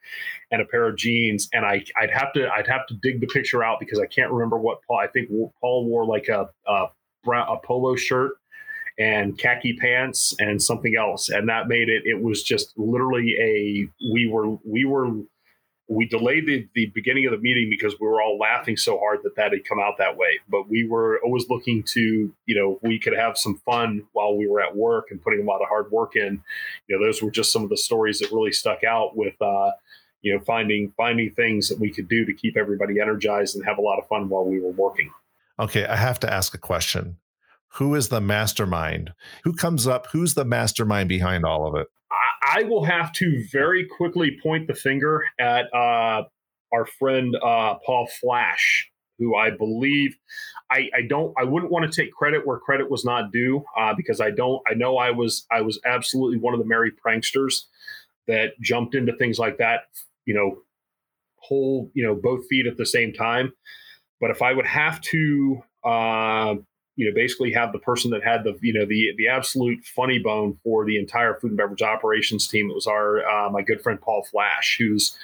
and 0.52 0.62
a 0.62 0.64
pair 0.64 0.88
of 0.88 0.96
jeans. 0.96 1.48
And 1.52 1.66
I, 1.66 1.84
I'd 2.00 2.12
have 2.12 2.32
to, 2.34 2.48
I'd 2.48 2.68
have 2.68 2.86
to 2.86 2.94
dig 3.02 3.20
the 3.20 3.26
picture 3.26 3.64
out 3.64 3.80
because 3.80 3.98
I 3.98 4.06
can't 4.06 4.30
remember 4.30 4.58
what 4.58 4.78
Paul. 4.86 5.00
I 5.00 5.08
think 5.08 5.28
Paul 5.60 5.86
wore 5.86 6.06
like 6.06 6.28
a 6.28 6.48
a, 6.68 6.86
a 7.28 7.56
polo 7.64 7.96
shirt 7.96 8.32
and 8.98 9.36
khaki 9.36 9.72
pants 9.72 10.34
and 10.38 10.62
something 10.62 10.94
else, 10.96 11.30
and 11.30 11.48
that 11.48 11.66
made 11.66 11.88
it. 11.88 12.04
It 12.04 12.22
was 12.22 12.44
just 12.44 12.74
literally 12.78 13.34
a. 13.40 13.88
We 14.12 14.28
were 14.28 14.56
we 14.64 14.84
were 14.84 15.08
we 15.88 16.06
delayed 16.06 16.46
the, 16.46 16.68
the 16.74 16.86
beginning 16.94 17.26
of 17.26 17.32
the 17.32 17.38
meeting 17.38 17.68
because 17.68 17.94
we 18.00 18.06
were 18.06 18.22
all 18.22 18.38
laughing 18.38 18.76
so 18.76 18.98
hard 18.98 19.20
that 19.24 19.36
that 19.36 19.52
had 19.52 19.64
come 19.64 19.78
out 19.80 19.94
that 19.98 20.16
way. 20.16 20.38
But 20.48 20.68
we 20.68 20.86
were 20.86 21.20
always 21.24 21.48
looking 21.48 21.82
to, 21.94 22.32
you 22.46 22.54
know, 22.54 22.78
we 22.82 22.98
could 22.98 23.14
have 23.14 23.36
some 23.36 23.58
fun 23.64 24.02
while 24.12 24.36
we 24.36 24.46
were 24.46 24.60
at 24.60 24.76
work 24.76 25.08
and 25.10 25.22
putting 25.22 25.40
a 25.40 25.44
lot 25.44 25.60
of 25.60 25.68
hard 25.68 25.90
work 25.90 26.16
in. 26.16 26.42
You 26.86 26.98
know, 26.98 27.04
those 27.04 27.22
were 27.22 27.30
just 27.30 27.52
some 27.52 27.62
of 27.62 27.68
the 27.68 27.76
stories 27.76 28.20
that 28.20 28.30
really 28.32 28.52
stuck 28.52 28.84
out 28.84 29.16
with, 29.16 29.34
uh, 29.42 29.72
you 30.22 30.32
know, 30.32 30.40
finding 30.44 30.92
finding 30.96 31.30
things 31.30 31.68
that 31.68 31.80
we 31.80 31.92
could 31.92 32.08
do 32.08 32.24
to 32.24 32.32
keep 32.32 32.56
everybody 32.56 33.00
energized 33.00 33.56
and 33.56 33.64
have 33.64 33.78
a 33.78 33.82
lot 33.82 33.98
of 33.98 34.06
fun 34.06 34.28
while 34.28 34.44
we 34.44 34.60
were 34.60 34.70
working. 34.70 35.10
Okay, 35.58 35.84
I 35.84 35.96
have 35.96 36.20
to 36.20 36.32
ask 36.32 36.54
a 36.54 36.58
question. 36.58 37.18
Who 37.76 37.94
is 37.94 38.08
the 38.08 38.20
mastermind? 38.20 39.14
Who 39.44 39.54
comes 39.54 39.86
up? 39.86 40.06
Who's 40.12 40.34
the 40.34 40.44
mastermind 40.44 41.08
behind 41.08 41.44
all 41.44 41.66
of 41.66 41.74
it? 41.74 41.88
I, 42.52 42.62
will 42.64 42.84
have 42.84 43.12
to 43.14 43.44
very 43.50 43.86
quickly 43.86 44.38
point 44.42 44.66
the 44.66 44.74
finger 44.74 45.24
at 45.38 45.72
uh, 45.74 46.24
our 46.72 46.86
friend 46.98 47.36
uh, 47.36 47.74
Paul 47.84 48.08
Flash, 48.20 48.90
who 49.18 49.36
I 49.36 49.50
believe 49.50 50.16
I, 50.70 50.88
I, 50.94 51.02
don't 51.08 51.34
I 51.38 51.44
wouldn't 51.44 51.70
want 51.70 51.90
to 51.90 52.02
take 52.02 52.12
credit 52.12 52.46
where 52.46 52.58
credit 52.58 52.90
was 52.90 53.04
not 53.04 53.32
due 53.32 53.64
uh, 53.76 53.94
because 53.94 54.20
I 54.20 54.30
don't 54.30 54.62
I 54.70 54.74
know 54.74 54.96
I 54.96 55.10
was 55.10 55.46
I 55.50 55.60
was 55.60 55.80
absolutely 55.84 56.38
one 56.38 56.54
of 56.54 56.60
the 56.60 56.66
merry 56.66 56.92
pranksters 56.92 57.64
that 58.26 58.52
jumped 58.60 58.94
into 58.94 59.14
things 59.16 59.38
like 59.38 59.58
that 59.58 59.82
you 60.24 60.34
know 60.34 60.62
hold 61.36 61.90
you 61.94 62.04
know 62.04 62.14
both 62.14 62.46
feet 62.48 62.66
at 62.66 62.76
the 62.76 62.86
same 62.86 63.12
time. 63.12 63.52
But 64.20 64.30
if 64.30 64.40
I 64.40 64.52
would 64.52 64.66
have 64.66 65.00
to 65.00 65.62
uh, 65.84 66.54
you 66.96 67.06
know 67.06 67.14
basically 67.14 67.52
have 67.52 67.72
the 67.72 67.78
person 67.78 68.10
that 68.10 68.22
had 68.22 68.44
the 68.44 68.58
you 68.60 68.72
know 68.72 68.84
the 68.86 69.12
the 69.16 69.28
absolute 69.28 69.84
funny 69.84 70.18
bone 70.18 70.58
for 70.64 70.84
the 70.84 70.98
entire 70.98 71.34
food 71.34 71.50
and 71.50 71.58
beverage 71.58 71.82
operations 71.82 72.46
team. 72.46 72.70
It 72.70 72.74
was 72.74 72.86
our 72.86 73.26
uh, 73.26 73.50
my 73.50 73.62
good 73.62 73.82
friend 73.82 74.00
Paul 74.00 74.26
Flash 74.30 74.76
who's 74.78 75.16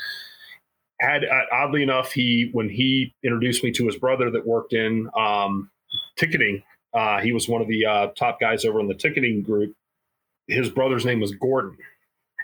had 1.01 1.25
uh, 1.25 1.43
oddly 1.53 1.83
enough 1.83 2.12
he 2.12 2.51
when 2.53 2.69
he 2.69 3.14
introduced 3.23 3.62
me 3.62 3.71
to 3.73 3.87
his 3.87 3.97
brother 3.97 4.31
that 4.31 4.47
worked 4.47 4.73
in 4.73 5.09
um, 5.16 5.71
ticketing 6.16 6.62
uh, 6.95 7.21
he 7.21 7.33
was 7.33 7.49
one 7.49 7.61
of 7.61 7.69
the 7.69 7.85
uh, 7.85 8.07
top 8.16 8.41
guys 8.41 8.64
over 8.64 8.81
in 8.81 8.89
the 8.89 8.95
ticketing 8.95 9.43
group. 9.43 9.75
His 10.47 10.71
brother's 10.71 11.05
name 11.05 11.21
was 11.21 11.35
gordon. 11.35 11.77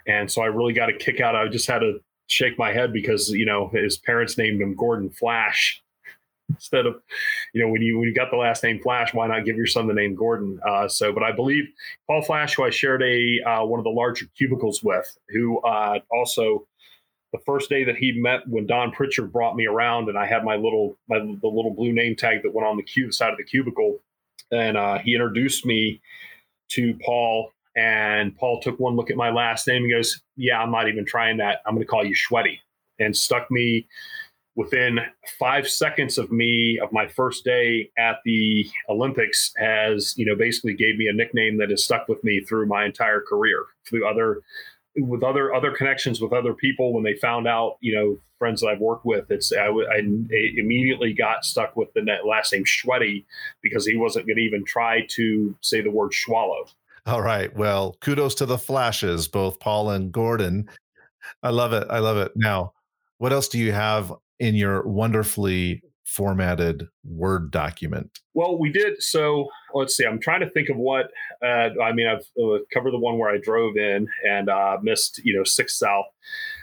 And 0.06 0.30
so 0.30 0.42
i 0.42 0.46
really 0.46 0.74
got 0.74 0.90
a 0.90 0.92
kick 0.92 1.20
out. 1.20 1.34
I 1.34 1.48
just 1.48 1.66
had 1.66 1.78
to 1.78 1.98
shake 2.26 2.58
my 2.58 2.72
head 2.72 2.92
because 2.92 3.30
you 3.30 3.44
know 3.44 3.68
his 3.72 3.98
parents 3.98 4.38
named 4.38 4.60
him 4.60 4.74
gordon 4.74 5.10
flash 5.10 5.82
instead 6.50 6.86
of 6.86 7.00
you 7.52 7.62
know 7.62 7.70
when 7.70 7.82
you 7.82 7.98
when 7.98 8.08
you 8.08 8.14
got 8.14 8.30
the 8.30 8.36
last 8.36 8.62
name 8.62 8.80
flash 8.82 9.14
why 9.14 9.26
not 9.26 9.44
give 9.44 9.56
your 9.56 9.66
son 9.66 9.86
the 9.86 9.94
name 9.94 10.14
gordon 10.14 10.60
uh, 10.68 10.86
so 10.86 11.12
but 11.12 11.22
i 11.22 11.32
believe 11.32 11.64
paul 12.06 12.22
flash 12.22 12.54
who 12.54 12.64
i 12.64 12.70
shared 12.70 13.02
a 13.02 13.40
uh, 13.46 13.64
one 13.64 13.80
of 13.80 13.84
the 13.84 13.90
larger 13.90 14.26
cubicles 14.36 14.82
with 14.82 15.16
who 15.30 15.58
uh, 15.60 15.98
also 16.10 16.66
the 17.32 17.38
first 17.46 17.68
day 17.68 17.82
that 17.82 17.96
he 17.96 18.12
met 18.12 18.46
when 18.46 18.64
Don 18.64 18.92
Pritchard 18.92 19.32
brought 19.32 19.56
me 19.56 19.66
around 19.66 20.08
and 20.08 20.16
I 20.16 20.24
had 20.24 20.44
my 20.44 20.54
little 20.54 20.96
my 21.08 21.18
the 21.18 21.48
little 21.48 21.74
blue 21.74 21.92
name 21.92 22.14
tag 22.14 22.44
that 22.44 22.54
went 22.54 22.64
on 22.64 22.76
the 22.76 22.82
cube 22.84 23.12
side 23.12 23.32
of 23.32 23.38
the 23.38 23.42
cubicle 23.42 23.98
and 24.52 24.76
uh, 24.76 24.98
he 24.98 25.14
introduced 25.14 25.66
me 25.66 26.00
to 26.68 26.94
Paul 27.04 27.50
and 27.76 28.36
Paul 28.36 28.60
took 28.60 28.78
one 28.78 28.94
look 28.94 29.10
at 29.10 29.16
my 29.16 29.30
last 29.30 29.66
name 29.66 29.82
and 29.82 29.92
goes, 29.92 30.20
"Yeah, 30.36 30.60
I'm 30.60 30.70
not 30.70 30.88
even 30.88 31.04
trying 31.04 31.38
that. 31.38 31.60
I'm 31.66 31.74
going 31.74 31.84
to 31.84 31.90
call 31.90 32.04
you 32.04 32.14
Schwetty," 32.14 32.58
and 32.98 33.16
stuck 33.16 33.50
me 33.50 33.88
within 34.56 35.00
five 35.38 35.68
seconds 35.68 36.18
of 36.18 36.30
me 36.30 36.78
of 36.82 36.92
my 36.92 37.08
first 37.08 37.44
day 37.44 37.90
at 37.98 38.16
the 38.24 38.66
Olympics 38.88 39.52
has 39.56 40.14
you 40.16 40.24
know 40.24 40.36
basically 40.36 40.74
gave 40.74 40.96
me 40.96 41.08
a 41.08 41.12
nickname 41.12 41.58
that 41.58 41.70
has 41.70 41.84
stuck 41.84 42.08
with 42.08 42.22
me 42.24 42.40
through 42.40 42.66
my 42.66 42.84
entire 42.84 43.20
career 43.20 43.64
through 43.88 44.08
other 44.08 44.42
with 44.96 45.24
other 45.24 45.52
other 45.52 45.72
connections 45.72 46.20
with 46.20 46.32
other 46.32 46.54
people 46.54 46.92
when 46.92 47.02
they 47.02 47.14
found 47.14 47.48
out 47.48 47.76
you 47.80 47.94
know 47.94 48.16
friends 48.38 48.60
that 48.60 48.68
I've 48.68 48.80
worked 48.80 49.04
with 49.04 49.30
it's 49.30 49.52
I, 49.52 49.66
I 49.66 49.98
immediately 49.98 51.12
got 51.12 51.44
stuck 51.44 51.76
with 51.76 51.92
the 51.94 52.02
net 52.02 52.26
last 52.26 52.52
name 52.52 52.64
Schwetty 52.64 53.24
because 53.62 53.86
he 53.86 53.96
wasn't 53.96 54.26
going 54.26 54.36
to 54.36 54.42
even 54.42 54.64
try 54.64 55.06
to 55.10 55.56
say 55.60 55.80
the 55.80 55.90
word 55.90 56.12
Schwolow. 56.12 56.70
All 57.06 57.20
right. 57.20 57.54
Well, 57.54 57.96
kudos 58.00 58.34
to 58.36 58.46
the 58.46 58.56
flashes, 58.56 59.28
both 59.28 59.60
Paul 59.60 59.90
and 59.90 60.10
Gordon. 60.10 60.70
I 61.42 61.50
love 61.50 61.74
it. 61.74 61.86
I 61.90 61.98
love 61.98 62.16
it. 62.16 62.32
Now, 62.34 62.72
what 63.18 63.32
else 63.32 63.48
do 63.48 63.58
you 63.58 63.72
have 63.72 64.12
in 64.38 64.54
your 64.54 64.86
wonderfully 64.86 65.82
formatted 66.04 66.88
Word 67.04 67.50
document? 67.50 68.18
Well, 68.34 68.58
we 68.58 68.70
did. 68.70 69.02
So 69.02 69.48
let's 69.74 69.96
see. 69.96 70.04
I'm 70.04 70.20
trying 70.20 70.40
to 70.40 70.50
think 70.50 70.68
of 70.68 70.76
what. 70.76 71.10
Uh, 71.42 71.70
I 71.82 71.92
mean, 71.92 72.06
I've 72.06 72.26
uh, 72.42 72.58
covered 72.72 72.92
the 72.92 72.98
one 72.98 73.18
where 73.18 73.30
I 73.30 73.38
drove 73.38 73.76
in 73.76 74.08
and 74.28 74.48
uh, 74.48 74.78
missed, 74.82 75.20
you 75.24 75.36
know, 75.36 75.44
six 75.44 75.78
south. 75.78 76.06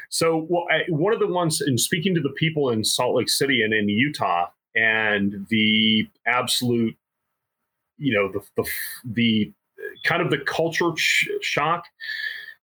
So, 0.10 0.46
well, 0.50 0.66
I, 0.70 0.82
one 0.90 1.14
of 1.14 1.20
the 1.20 1.28
ones 1.28 1.62
in 1.62 1.78
speaking 1.78 2.14
to 2.16 2.22
the 2.22 2.30
people 2.32 2.70
in 2.70 2.84
Salt 2.84 3.16
Lake 3.16 3.30
City 3.30 3.62
and 3.62 3.74
in 3.74 3.88
Utah, 3.88 4.48
and 4.76 5.48
the 5.50 6.08
absolute, 6.28 6.96
you 7.98 8.14
know, 8.14 8.32
the 8.32 8.62
the, 8.62 8.70
the 9.06 9.54
kind 10.04 10.22
of 10.22 10.30
the 10.30 10.40
culture 10.40 10.92
sh- 10.96 11.30
shock 11.42 11.86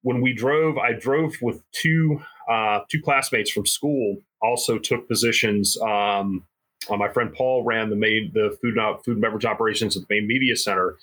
when 0.03 0.21
we 0.21 0.33
drove. 0.33 0.79
I 0.79 0.93
drove 0.93 1.35
with 1.41 1.63
two 1.73 2.21
uh, 2.51 2.81
two 2.91 3.01
classmates 3.03 3.51
from 3.51 3.67
school. 3.67 4.19
Also 4.41 4.79
took 4.79 5.09
positions. 5.09 5.77
Um, 5.81 6.47
uh, 6.89 6.97
my 6.97 7.09
friend 7.09 7.33
Paul 7.33 7.65
ran 7.65 7.91
the 7.91 7.97
main 7.97 8.31
the 8.33 8.57
food 8.63 8.77
food 9.05 9.13
and 9.13 9.23
beverage 9.23 9.45
operations 9.45 9.97
at 9.97 10.07
the 10.07 10.15
main 10.15 10.29
media 10.29 10.57
center, 10.57 10.97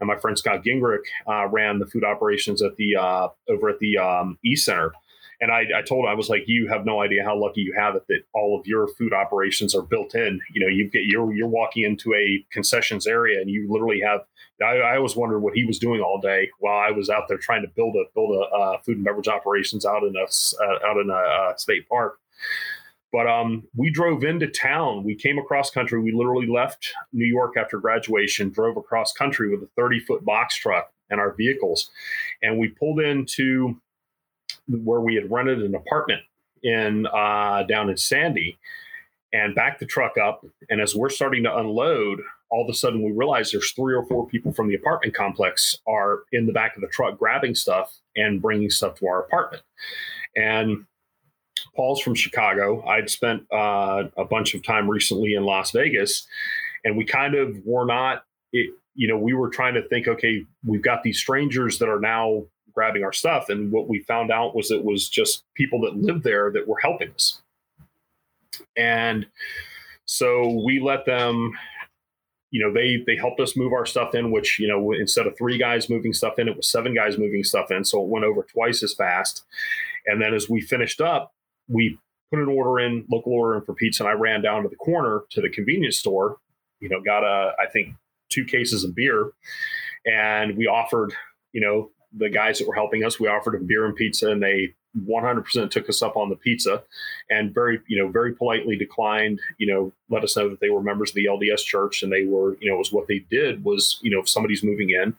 and 0.00 0.06
my 0.06 0.16
friend 0.16 0.38
Scott 0.38 0.62
Gingrich 0.64 1.04
uh, 1.26 1.48
ran 1.48 1.78
the 1.78 1.86
food 1.86 2.04
operations 2.04 2.62
at 2.62 2.76
the 2.76 2.96
uh, 2.96 3.28
over 3.48 3.70
at 3.70 3.78
the 3.78 3.98
um, 3.98 4.38
E 4.44 4.54
Center. 4.54 4.92
And 5.40 5.50
I, 5.50 5.64
I 5.76 5.82
told 5.82 6.04
him 6.04 6.10
I 6.10 6.14
was 6.14 6.28
like, 6.28 6.44
you 6.46 6.68
have 6.68 6.84
no 6.84 7.00
idea 7.00 7.24
how 7.24 7.38
lucky 7.38 7.62
you 7.62 7.74
have 7.76 7.96
it 7.96 8.04
that 8.08 8.22
all 8.34 8.58
of 8.58 8.66
your 8.66 8.88
food 8.88 9.12
operations 9.12 9.74
are 9.74 9.82
built 9.82 10.14
in. 10.14 10.40
You 10.52 10.60
know, 10.60 10.68
you 10.68 10.90
get 10.90 11.02
you're 11.06 11.34
you're 11.34 11.48
walking 11.48 11.84
into 11.84 12.14
a 12.14 12.44
concessions 12.50 13.06
area 13.06 13.40
and 13.40 13.50
you 13.50 13.66
literally 13.70 14.00
have. 14.00 14.20
I, 14.62 14.78
I 14.78 14.96
always 14.96 15.16
wondered 15.16 15.40
what 15.40 15.54
he 15.54 15.64
was 15.64 15.78
doing 15.78 16.00
all 16.00 16.20
day 16.20 16.50
while 16.60 16.78
I 16.78 16.90
was 16.90 17.10
out 17.10 17.24
there 17.28 17.38
trying 17.38 17.62
to 17.62 17.68
build 17.74 17.96
a 17.96 18.04
build 18.14 18.36
a 18.36 18.54
uh, 18.54 18.78
food 18.82 18.96
and 18.96 19.04
beverage 19.04 19.28
operations 19.28 19.84
out 19.84 20.02
in 20.04 20.14
a 20.16 20.24
uh, 20.24 20.86
out 20.86 20.96
in 20.98 21.10
a 21.10 21.14
uh, 21.14 21.56
state 21.56 21.88
park. 21.88 22.18
But 23.14 23.28
um, 23.28 23.62
we 23.76 23.90
drove 23.90 24.24
into 24.24 24.48
town. 24.48 25.04
We 25.04 25.14
came 25.14 25.38
across 25.38 25.70
country. 25.70 26.00
We 26.00 26.10
literally 26.10 26.48
left 26.48 26.92
New 27.12 27.26
York 27.26 27.56
after 27.56 27.78
graduation, 27.78 28.50
drove 28.50 28.76
across 28.76 29.12
country 29.12 29.50
with 29.50 29.62
a 29.62 29.70
30 29.76 30.00
foot 30.00 30.24
box 30.24 30.56
truck 30.56 30.92
and 31.10 31.20
our 31.20 31.32
vehicles. 31.32 31.92
And 32.42 32.58
we 32.58 32.68
pulled 32.68 32.98
into 32.98 33.80
where 34.68 35.00
we 35.00 35.14
had 35.14 35.30
rented 35.30 35.62
an 35.62 35.74
apartment 35.74 36.22
in 36.62 37.06
uh, 37.06 37.62
down 37.64 37.90
in 37.90 37.96
Sandy 37.96 38.58
and 39.32 39.54
backed 39.54 39.80
the 39.80 39.86
truck 39.86 40.16
up. 40.16 40.44
And 40.70 40.80
as 40.80 40.94
we're 40.94 41.10
starting 41.10 41.42
to 41.42 41.56
unload, 41.56 42.20
all 42.50 42.62
of 42.62 42.70
a 42.70 42.74
sudden 42.74 43.02
we 43.02 43.12
realize 43.12 43.50
there's 43.50 43.72
three 43.72 43.94
or 43.94 44.06
four 44.06 44.26
people 44.28 44.52
from 44.52 44.68
the 44.68 44.74
apartment 44.74 45.14
complex 45.14 45.76
are 45.86 46.20
in 46.32 46.46
the 46.46 46.52
back 46.52 46.76
of 46.76 46.82
the 46.82 46.88
truck 46.88 47.18
grabbing 47.18 47.54
stuff 47.54 47.98
and 48.16 48.40
bringing 48.40 48.70
stuff 48.70 48.98
to 49.00 49.06
our 49.08 49.24
apartment. 49.24 49.62
And 50.36 50.86
Paul's 51.74 52.00
from 52.00 52.14
Chicago. 52.14 52.84
I'd 52.86 53.10
spent 53.10 53.42
uh, 53.52 54.04
a 54.16 54.24
bunch 54.24 54.54
of 54.54 54.62
time 54.62 54.88
recently 54.88 55.34
in 55.34 55.44
Las 55.44 55.72
Vegas, 55.72 56.26
and 56.84 56.96
we 56.96 57.04
kind 57.04 57.34
of 57.34 57.56
were 57.64 57.86
not, 57.86 58.24
it, 58.52 58.70
you 58.94 59.08
know, 59.08 59.18
we 59.18 59.34
were 59.34 59.48
trying 59.48 59.74
to 59.74 59.82
think, 59.88 60.06
okay, 60.06 60.44
we've 60.64 60.82
got 60.82 61.02
these 61.02 61.18
strangers 61.18 61.78
that 61.78 61.88
are 61.88 62.00
now 62.00 62.44
grabbing 62.74 63.04
our 63.04 63.12
stuff. 63.12 63.48
And 63.48 63.70
what 63.70 63.88
we 63.88 64.00
found 64.00 64.30
out 64.30 64.54
was 64.54 64.70
it 64.70 64.84
was 64.84 65.08
just 65.08 65.44
people 65.54 65.80
that 65.82 65.96
lived 65.96 66.24
there 66.24 66.50
that 66.52 66.66
were 66.66 66.78
helping 66.80 67.10
us. 67.12 67.40
And 68.76 69.26
so 70.04 70.62
we 70.64 70.80
let 70.80 71.06
them 71.06 71.52
you 72.50 72.62
know 72.62 72.72
they 72.72 73.02
they 73.06 73.16
helped 73.16 73.40
us 73.40 73.56
move 73.56 73.72
our 73.72 73.86
stuff 73.86 74.14
in 74.14 74.30
which 74.30 74.60
you 74.60 74.68
know 74.68 74.92
instead 74.92 75.26
of 75.26 75.36
three 75.36 75.58
guys 75.58 75.90
moving 75.90 76.12
stuff 76.12 76.38
in 76.38 76.46
it 76.46 76.56
was 76.56 76.68
seven 76.68 76.94
guys 76.94 77.18
moving 77.18 77.42
stuff 77.42 77.72
in 77.72 77.84
so 77.84 78.00
it 78.00 78.06
went 78.06 78.24
over 78.24 78.44
twice 78.44 78.82
as 78.84 78.94
fast 78.94 79.44
and 80.06 80.22
then 80.22 80.32
as 80.32 80.48
we 80.48 80.60
finished 80.60 81.00
up 81.00 81.32
we 81.68 81.98
put 82.34 82.42
an 82.42 82.48
order 82.48 82.80
in, 82.84 83.04
local 83.10 83.32
order 83.32 83.56
in 83.56 83.62
for 83.62 83.74
pizza, 83.74 84.02
and 84.02 84.10
I 84.10 84.14
ran 84.14 84.42
down 84.42 84.62
to 84.62 84.68
the 84.68 84.76
corner 84.76 85.22
to 85.30 85.40
the 85.40 85.48
convenience 85.48 85.98
store. 85.98 86.38
You 86.80 86.88
know, 86.88 87.00
got 87.00 87.22
a 87.22 87.52
I 87.60 87.66
think 87.72 87.94
two 88.28 88.44
cases 88.44 88.84
of 88.84 88.94
beer, 88.94 89.30
and 90.06 90.56
we 90.56 90.66
offered 90.66 91.14
you 91.52 91.60
know 91.60 91.90
the 92.16 92.30
guys 92.30 92.58
that 92.58 92.68
were 92.68 92.74
helping 92.74 93.04
us, 93.04 93.18
we 93.18 93.28
offered 93.28 93.54
them 93.54 93.66
beer 93.66 93.86
and 93.86 93.96
pizza, 93.96 94.30
and 94.30 94.42
they 94.42 94.74
100% 95.06 95.70
took 95.70 95.88
us 95.88 96.02
up 96.02 96.16
on 96.16 96.28
the 96.28 96.36
pizza, 96.36 96.82
and 97.30 97.52
very 97.52 97.80
you 97.88 97.98
know 98.00 98.08
very 98.08 98.34
politely 98.34 98.76
declined. 98.76 99.40
You 99.58 99.66
know, 99.66 99.92
let 100.08 100.24
us 100.24 100.36
know 100.36 100.48
that 100.48 100.60
they 100.60 100.70
were 100.70 100.82
members 100.82 101.10
of 101.10 101.16
the 101.16 101.26
LDS 101.26 101.64
Church, 101.64 102.02
and 102.02 102.12
they 102.12 102.24
were 102.24 102.56
you 102.60 102.70
know 102.70 102.76
was 102.76 102.92
what 102.92 103.08
they 103.08 103.20
did 103.30 103.64
was 103.64 103.98
you 104.02 104.10
know 104.10 104.20
if 104.20 104.28
somebody's 104.28 104.62
moving 104.62 104.90
in, 104.90 105.16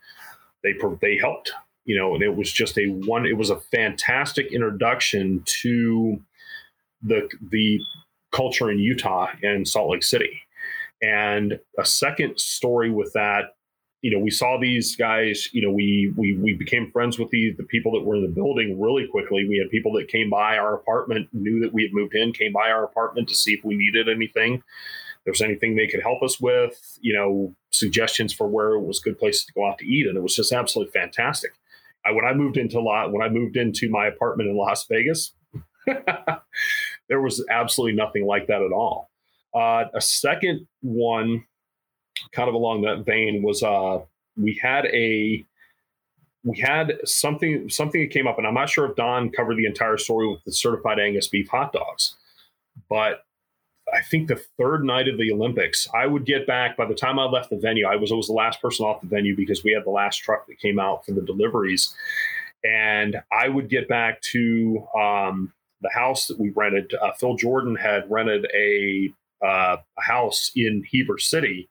they 0.63 0.73
they 1.01 1.17
helped 1.17 1.51
you 1.85 1.95
know, 1.95 2.15
and 2.15 2.23
it 2.23 2.35
was 2.35 2.51
just 2.51 2.77
a 2.77 2.87
one. 2.87 3.25
It 3.25 3.37
was 3.37 3.51
a 3.51 3.59
fantastic 3.59 4.51
introduction 4.51 5.43
to 5.61 6.19
the 7.01 7.29
the 7.51 7.79
culture 8.31 8.71
in 8.71 8.79
Utah 8.79 9.27
and 9.43 9.67
Salt 9.67 9.91
Lake 9.91 10.03
City. 10.03 10.41
And 11.01 11.59
a 11.77 11.85
second 11.85 12.39
story 12.39 12.89
with 12.89 13.13
that, 13.13 13.54
you 14.05 14.11
know, 14.11 14.19
we 14.19 14.29
saw 14.29 14.59
these 14.59 14.95
guys, 14.95 15.49
you 15.51 15.63
know, 15.63 15.71
we 15.71 16.13
we 16.15 16.37
we 16.37 16.53
became 16.53 16.91
friends 16.91 17.17
with 17.17 17.31
the 17.31 17.55
the 17.57 17.63
people 17.63 17.91
that 17.93 18.05
were 18.05 18.15
in 18.15 18.21
the 18.21 18.27
building 18.27 18.79
really 18.79 19.07
quickly. 19.07 19.47
We 19.49 19.57
had 19.57 19.71
people 19.71 19.93
that 19.93 20.09
came 20.09 20.29
by 20.29 20.59
our 20.59 20.75
apartment, 20.75 21.27
knew 21.33 21.59
that 21.61 21.73
we 21.73 21.81
had 21.81 21.91
moved 21.91 22.13
in, 22.13 22.31
came 22.31 22.53
by 22.53 22.69
our 22.69 22.83
apartment 22.83 23.27
to 23.29 23.33
see 23.33 23.53
if 23.53 23.65
we 23.65 23.75
needed 23.75 24.07
anything. 24.07 24.61
There's 25.23 25.41
anything 25.41 25.75
they 25.75 25.87
could 25.87 26.03
help 26.03 26.21
us 26.21 26.39
with, 26.39 26.99
you 27.01 27.15
know, 27.15 27.55
suggestions 27.71 28.31
for 28.31 28.47
where 28.47 28.73
it 28.73 28.81
was 28.81 28.99
good 28.99 29.17
places 29.17 29.45
to 29.45 29.53
go 29.53 29.67
out 29.67 29.79
to 29.79 29.87
eat. 29.87 30.05
And 30.05 30.15
it 30.15 30.21
was 30.21 30.35
just 30.35 30.51
absolutely 30.51 30.91
fantastic. 30.91 31.53
I, 32.05 32.11
when 32.11 32.25
I 32.25 32.35
moved 32.35 32.57
into 32.57 32.79
lot 32.79 33.11
when 33.11 33.23
I 33.23 33.29
moved 33.29 33.57
into 33.57 33.89
my 33.89 34.05
apartment 34.05 34.51
in 34.51 34.55
Las 34.55 34.85
Vegas, 34.85 35.33
there 35.87 37.21
was 37.21 37.43
absolutely 37.49 37.95
nothing 37.95 38.27
like 38.27 38.45
that 38.45 38.61
at 38.61 38.71
all. 38.71 39.09
Uh, 39.51 39.85
a 39.95 40.01
second 40.01 40.67
one, 40.83 41.43
kind 42.31 42.49
of 42.49 42.55
along 42.55 42.81
that 42.83 43.05
vein, 43.05 43.43
was 43.43 43.63
uh, 43.63 43.99
we 44.37 44.59
had 44.61 44.85
a 44.87 45.45
we 46.43 46.59
had 46.59 46.99
something 47.05 47.69
something 47.69 48.01
that 48.01 48.11
came 48.11 48.27
up, 48.27 48.37
and 48.37 48.45
I'm 48.47 48.53
not 48.53 48.69
sure 48.69 48.89
if 48.89 48.95
Don 48.95 49.29
covered 49.31 49.57
the 49.57 49.65
entire 49.65 49.97
story 49.97 50.27
with 50.27 50.43
the 50.45 50.51
certified 50.51 50.99
Angus 50.99 51.27
beef 51.27 51.49
hot 51.49 51.73
dogs, 51.73 52.15
but 52.89 53.25
I 53.93 54.01
think 54.01 54.27
the 54.27 54.41
third 54.57 54.83
night 54.83 55.07
of 55.07 55.17
the 55.17 55.31
Olympics, 55.31 55.87
I 55.93 56.07
would 56.07 56.25
get 56.25 56.47
back 56.47 56.75
by 56.75 56.85
the 56.85 56.95
time 56.95 57.19
I 57.19 57.25
left 57.25 57.49
the 57.49 57.57
venue. 57.57 57.85
I 57.85 57.95
was 57.95 58.11
always 58.11 58.27
the 58.27 58.33
last 58.33 58.61
person 58.61 58.85
off 58.85 59.01
the 59.01 59.07
venue 59.07 59.35
because 59.35 59.63
we 59.63 59.73
had 59.73 59.85
the 59.85 59.91
last 59.91 60.17
truck 60.17 60.47
that 60.47 60.59
came 60.59 60.79
out 60.79 61.05
for 61.05 61.11
the 61.11 61.21
deliveries. 61.21 61.93
And 62.63 63.17
I 63.31 63.47
would 63.47 63.69
get 63.69 63.87
back 63.87 64.21
to 64.33 64.87
um, 64.99 65.53
the 65.81 65.89
house 65.93 66.27
that 66.27 66.39
we 66.39 66.49
rented. 66.55 66.93
Uh, 66.99 67.11
Phil 67.13 67.35
Jordan 67.35 67.75
had 67.75 68.09
rented 68.09 68.47
a, 68.55 69.13
uh, 69.45 69.77
a 69.97 70.01
house 70.01 70.51
in 70.55 70.83
Heber 70.89 71.19
City 71.19 71.69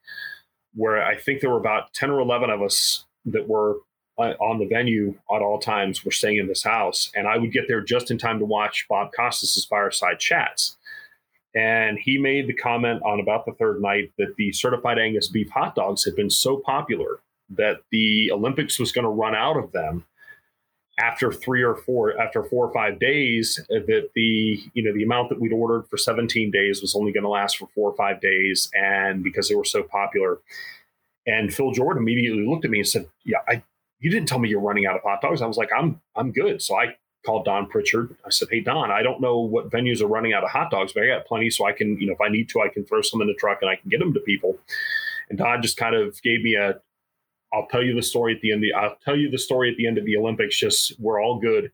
where 0.74 1.02
I 1.02 1.16
think 1.16 1.40
there 1.40 1.50
were 1.50 1.58
about 1.58 1.92
10 1.94 2.10
or 2.10 2.20
11 2.20 2.50
of 2.50 2.62
us 2.62 3.04
that 3.26 3.48
were 3.48 3.78
uh, 4.18 4.34
on 4.40 4.58
the 4.58 4.66
venue 4.66 5.14
at 5.34 5.42
all 5.42 5.58
times 5.58 6.04
were 6.04 6.10
staying 6.10 6.38
in 6.38 6.46
this 6.46 6.62
house. 6.62 7.10
And 7.14 7.26
I 7.26 7.38
would 7.38 7.52
get 7.52 7.66
there 7.68 7.80
just 7.80 8.10
in 8.10 8.18
time 8.18 8.38
to 8.38 8.44
watch 8.44 8.86
Bob 8.88 9.10
Costas's 9.16 9.64
fireside 9.64 10.18
chats 10.18 10.76
and 11.54 11.98
he 11.98 12.18
made 12.18 12.48
the 12.48 12.54
comment 12.54 13.02
on 13.04 13.20
about 13.20 13.46
the 13.46 13.52
third 13.52 13.80
night 13.80 14.12
that 14.18 14.34
the 14.36 14.52
certified 14.52 14.98
Angus 14.98 15.28
beef 15.28 15.48
hot 15.50 15.74
dogs 15.74 16.04
had 16.04 16.16
been 16.16 16.30
so 16.30 16.56
popular 16.56 17.20
that 17.50 17.80
the 17.90 18.30
Olympics 18.32 18.78
was 18.78 18.90
going 18.90 19.04
to 19.04 19.10
run 19.10 19.34
out 19.34 19.56
of 19.56 19.70
them 19.72 20.04
after 20.98 21.32
three 21.32 21.62
or 21.62 21.74
four 21.74 22.20
after 22.20 22.44
four 22.44 22.66
or 22.66 22.72
five 22.72 23.00
days 23.00 23.60
that 23.68 24.10
the 24.14 24.62
you 24.74 24.82
know 24.82 24.92
the 24.92 25.02
amount 25.02 25.28
that 25.28 25.40
we'd 25.40 25.52
ordered 25.52 25.88
for 25.88 25.96
17 25.96 26.50
days 26.50 26.80
was 26.80 26.94
only 26.94 27.12
going 27.12 27.24
to 27.24 27.28
last 27.28 27.56
for 27.56 27.68
four 27.74 27.90
or 27.90 27.96
five 27.96 28.20
days 28.20 28.70
and 28.74 29.24
because 29.24 29.48
they 29.48 29.56
were 29.56 29.64
so 29.64 29.82
popular 29.82 30.38
and 31.26 31.52
phil 31.52 31.72
jordan 31.72 32.02
immediately 32.02 32.46
looked 32.46 32.64
at 32.64 32.70
me 32.70 32.78
and 32.78 32.88
said 32.88 33.08
yeah 33.24 33.38
i 33.48 33.62
you 33.98 34.10
didn't 34.10 34.28
tell 34.28 34.38
me 34.38 34.48
you're 34.48 34.60
running 34.60 34.86
out 34.86 34.94
of 34.94 35.02
hot 35.02 35.20
dogs 35.20 35.42
i 35.42 35.46
was 35.46 35.56
like 35.56 35.70
i'm 35.76 36.00
i'm 36.14 36.30
good 36.30 36.62
so 36.62 36.76
i 36.76 36.94
called 37.24 37.44
Don 37.44 37.66
Pritchard. 37.66 38.14
I 38.24 38.30
said, 38.30 38.48
Hey, 38.50 38.60
Don, 38.60 38.90
I 38.90 39.02
don't 39.02 39.20
know 39.20 39.38
what 39.38 39.70
venues 39.70 40.00
are 40.02 40.06
running 40.06 40.34
out 40.34 40.44
of 40.44 40.50
hot 40.50 40.70
dogs, 40.70 40.92
but 40.92 41.02
I 41.02 41.06
got 41.06 41.26
plenty. 41.26 41.50
So 41.50 41.66
I 41.66 41.72
can, 41.72 41.98
you 41.98 42.06
know, 42.06 42.12
if 42.12 42.20
I 42.20 42.28
need 42.28 42.48
to, 42.50 42.60
I 42.60 42.68
can 42.68 42.84
throw 42.84 43.00
some 43.00 43.20
in 43.22 43.26
the 43.26 43.34
truck 43.34 43.58
and 43.62 43.70
I 43.70 43.76
can 43.76 43.88
get 43.88 44.00
them 44.00 44.12
to 44.14 44.20
people. 44.20 44.58
And 45.30 45.38
Don 45.38 45.62
just 45.62 45.76
kind 45.76 45.94
of 45.94 46.20
gave 46.22 46.42
me 46.42 46.54
a, 46.54 46.80
I'll 47.54 47.66
tell 47.66 47.82
you 47.82 47.94
the 47.94 48.02
story 48.02 48.34
at 48.34 48.40
the 48.40 48.52
end. 48.52 48.58
Of 48.58 48.62
the, 48.62 48.72
I'll 48.74 48.96
tell 49.04 49.16
you 49.16 49.30
the 49.30 49.38
story 49.38 49.70
at 49.70 49.76
the 49.76 49.86
end 49.86 49.98
of 49.98 50.04
the 50.04 50.16
Olympics. 50.16 50.58
Just 50.58 50.98
we're 50.98 51.22
all 51.22 51.38
good. 51.38 51.70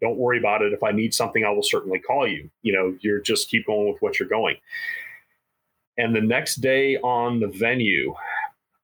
Don't 0.00 0.18
worry 0.18 0.38
about 0.38 0.62
it. 0.62 0.72
If 0.72 0.82
I 0.82 0.92
need 0.92 1.14
something, 1.14 1.44
I 1.44 1.50
will 1.50 1.62
certainly 1.62 1.98
call 1.98 2.28
you. 2.28 2.50
You 2.62 2.72
know, 2.74 2.96
you're 3.00 3.20
just 3.20 3.48
keep 3.48 3.66
going 3.66 3.90
with 3.90 4.02
what 4.02 4.18
you're 4.18 4.28
going. 4.28 4.56
And 5.96 6.14
the 6.14 6.20
next 6.20 6.56
day 6.56 6.96
on 6.98 7.40
the 7.40 7.48
venue, 7.48 8.14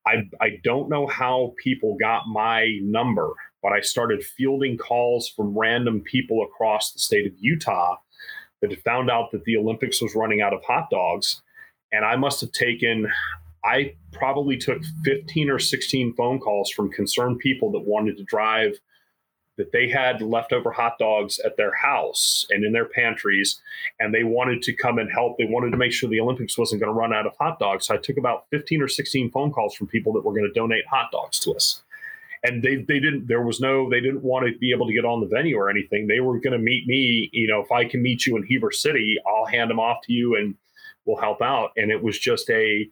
I, 0.06 0.28
I 0.40 0.60
don't 0.64 0.88
know 0.88 1.06
how 1.06 1.54
people 1.62 1.96
got 2.00 2.28
my 2.28 2.78
number 2.82 3.34
but 3.62 3.72
I 3.72 3.80
started 3.80 4.24
fielding 4.24 4.78
calls 4.78 5.28
from 5.28 5.56
random 5.56 6.00
people 6.00 6.42
across 6.42 6.92
the 6.92 6.98
state 6.98 7.26
of 7.26 7.32
Utah 7.38 7.96
that 8.60 8.70
had 8.70 8.82
found 8.82 9.10
out 9.10 9.30
that 9.32 9.44
the 9.44 9.56
Olympics 9.56 10.00
was 10.00 10.14
running 10.14 10.40
out 10.40 10.52
of 10.52 10.62
hot 10.64 10.88
dogs. 10.90 11.42
And 11.92 12.04
I 12.04 12.16
must 12.16 12.40
have 12.40 12.52
taken, 12.52 13.10
I 13.64 13.94
probably 14.12 14.56
took 14.56 14.82
15 15.04 15.50
or 15.50 15.58
16 15.58 16.14
phone 16.14 16.38
calls 16.38 16.70
from 16.70 16.90
concerned 16.90 17.38
people 17.38 17.70
that 17.72 17.80
wanted 17.80 18.16
to 18.16 18.24
drive, 18.24 18.78
that 19.56 19.72
they 19.72 19.88
had 19.88 20.22
leftover 20.22 20.70
hot 20.70 20.98
dogs 20.98 21.38
at 21.40 21.56
their 21.56 21.74
house 21.74 22.46
and 22.50 22.64
in 22.64 22.72
their 22.72 22.86
pantries, 22.86 23.60
and 23.98 24.14
they 24.14 24.24
wanted 24.24 24.62
to 24.62 24.72
come 24.72 24.98
and 24.98 25.10
help. 25.12 25.36
They 25.36 25.44
wanted 25.44 25.70
to 25.72 25.76
make 25.76 25.92
sure 25.92 26.08
the 26.08 26.20
Olympics 26.20 26.56
wasn't 26.56 26.80
going 26.80 26.92
to 26.92 26.98
run 26.98 27.12
out 27.12 27.26
of 27.26 27.36
hot 27.38 27.58
dogs. 27.58 27.86
So 27.86 27.94
I 27.94 27.98
took 27.98 28.16
about 28.16 28.46
15 28.50 28.80
or 28.80 28.88
16 28.88 29.30
phone 29.30 29.52
calls 29.52 29.74
from 29.74 29.88
people 29.88 30.12
that 30.14 30.24
were 30.24 30.32
going 30.32 30.48
to 30.48 30.58
donate 30.58 30.86
hot 30.86 31.10
dogs 31.12 31.38
to 31.40 31.52
us 31.52 31.82
and 32.42 32.62
they 32.62 32.76
they 32.76 32.98
didn't 33.00 33.26
there 33.26 33.42
was 33.42 33.60
no 33.60 33.88
they 33.90 34.00
didn't 34.00 34.22
want 34.22 34.46
to 34.46 34.58
be 34.58 34.72
able 34.72 34.86
to 34.86 34.92
get 34.92 35.04
on 35.04 35.20
the 35.20 35.26
venue 35.26 35.56
or 35.56 35.68
anything 35.70 36.06
they 36.06 36.20
were 36.20 36.38
going 36.40 36.52
to 36.52 36.58
meet 36.58 36.86
me 36.86 37.28
you 37.32 37.46
know 37.46 37.60
if 37.60 37.70
i 37.70 37.84
can 37.84 38.02
meet 38.02 38.26
you 38.26 38.36
in 38.36 38.42
heber 38.42 38.70
city 38.70 39.16
i'll 39.26 39.46
hand 39.46 39.70
them 39.70 39.80
off 39.80 39.98
to 40.02 40.12
you 40.12 40.36
and 40.36 40.54
we'll 41.04 41.20
help 41.20 41.42
out 41.42 41.70
and 41.76 41.90
it 41.90 42.02
was 42.02 42.18
just 42.18 42.48
a 42.50 42.88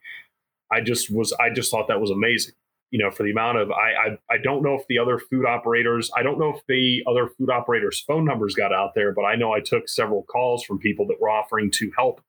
i 0.72 0.80
just 0.80 1.10
was 1.10 1.32
i 1.34 1.50
just 1.50 1.70
thought 1.70 1.88
that 1.88 2.00
was 2.00 2.10
amazing 2.10 2.54
you 2.90 2.98
know 2.98 3.10
for 3.10 3.22
the 3.22 3.30
amount 3.30 3.58
of 3.58 3.70
I, 3.70 4.10
I 4.10 4.34
i 4.34 4.38
don't 4.42 4.62
know 4.62 4.74
if 4.74 4.86
the 4.88 4.98
other 4.98 5.18
food 5.18 5.44
operators 5.44 6.10
i 6.16 6.22
don't 6.22 6.38
know 6.38 6.54
if 6.54 6.62
the 6.66 7.02
other 7.06 7.28
food 7.38 7.50
operators 7.50 8.00
phone 8.00 8.24
numbers 8.24 8.54
got 8.54 8.72
out 8.72 8.94
there 8.94 9.12
but 9.12 9.22
i 9.22 9.34
know 9.34 9.52
i 9.52 9.60
took 9.60 9.88
several 9.88 10.22
calls 10.24 10.64
from 10.64 10.78
people 10.78 11.06
that 11.08 11.20
were 11.20 11.30
offering 11.30 11.70
to 11.72 11.90
help 11.96 12.20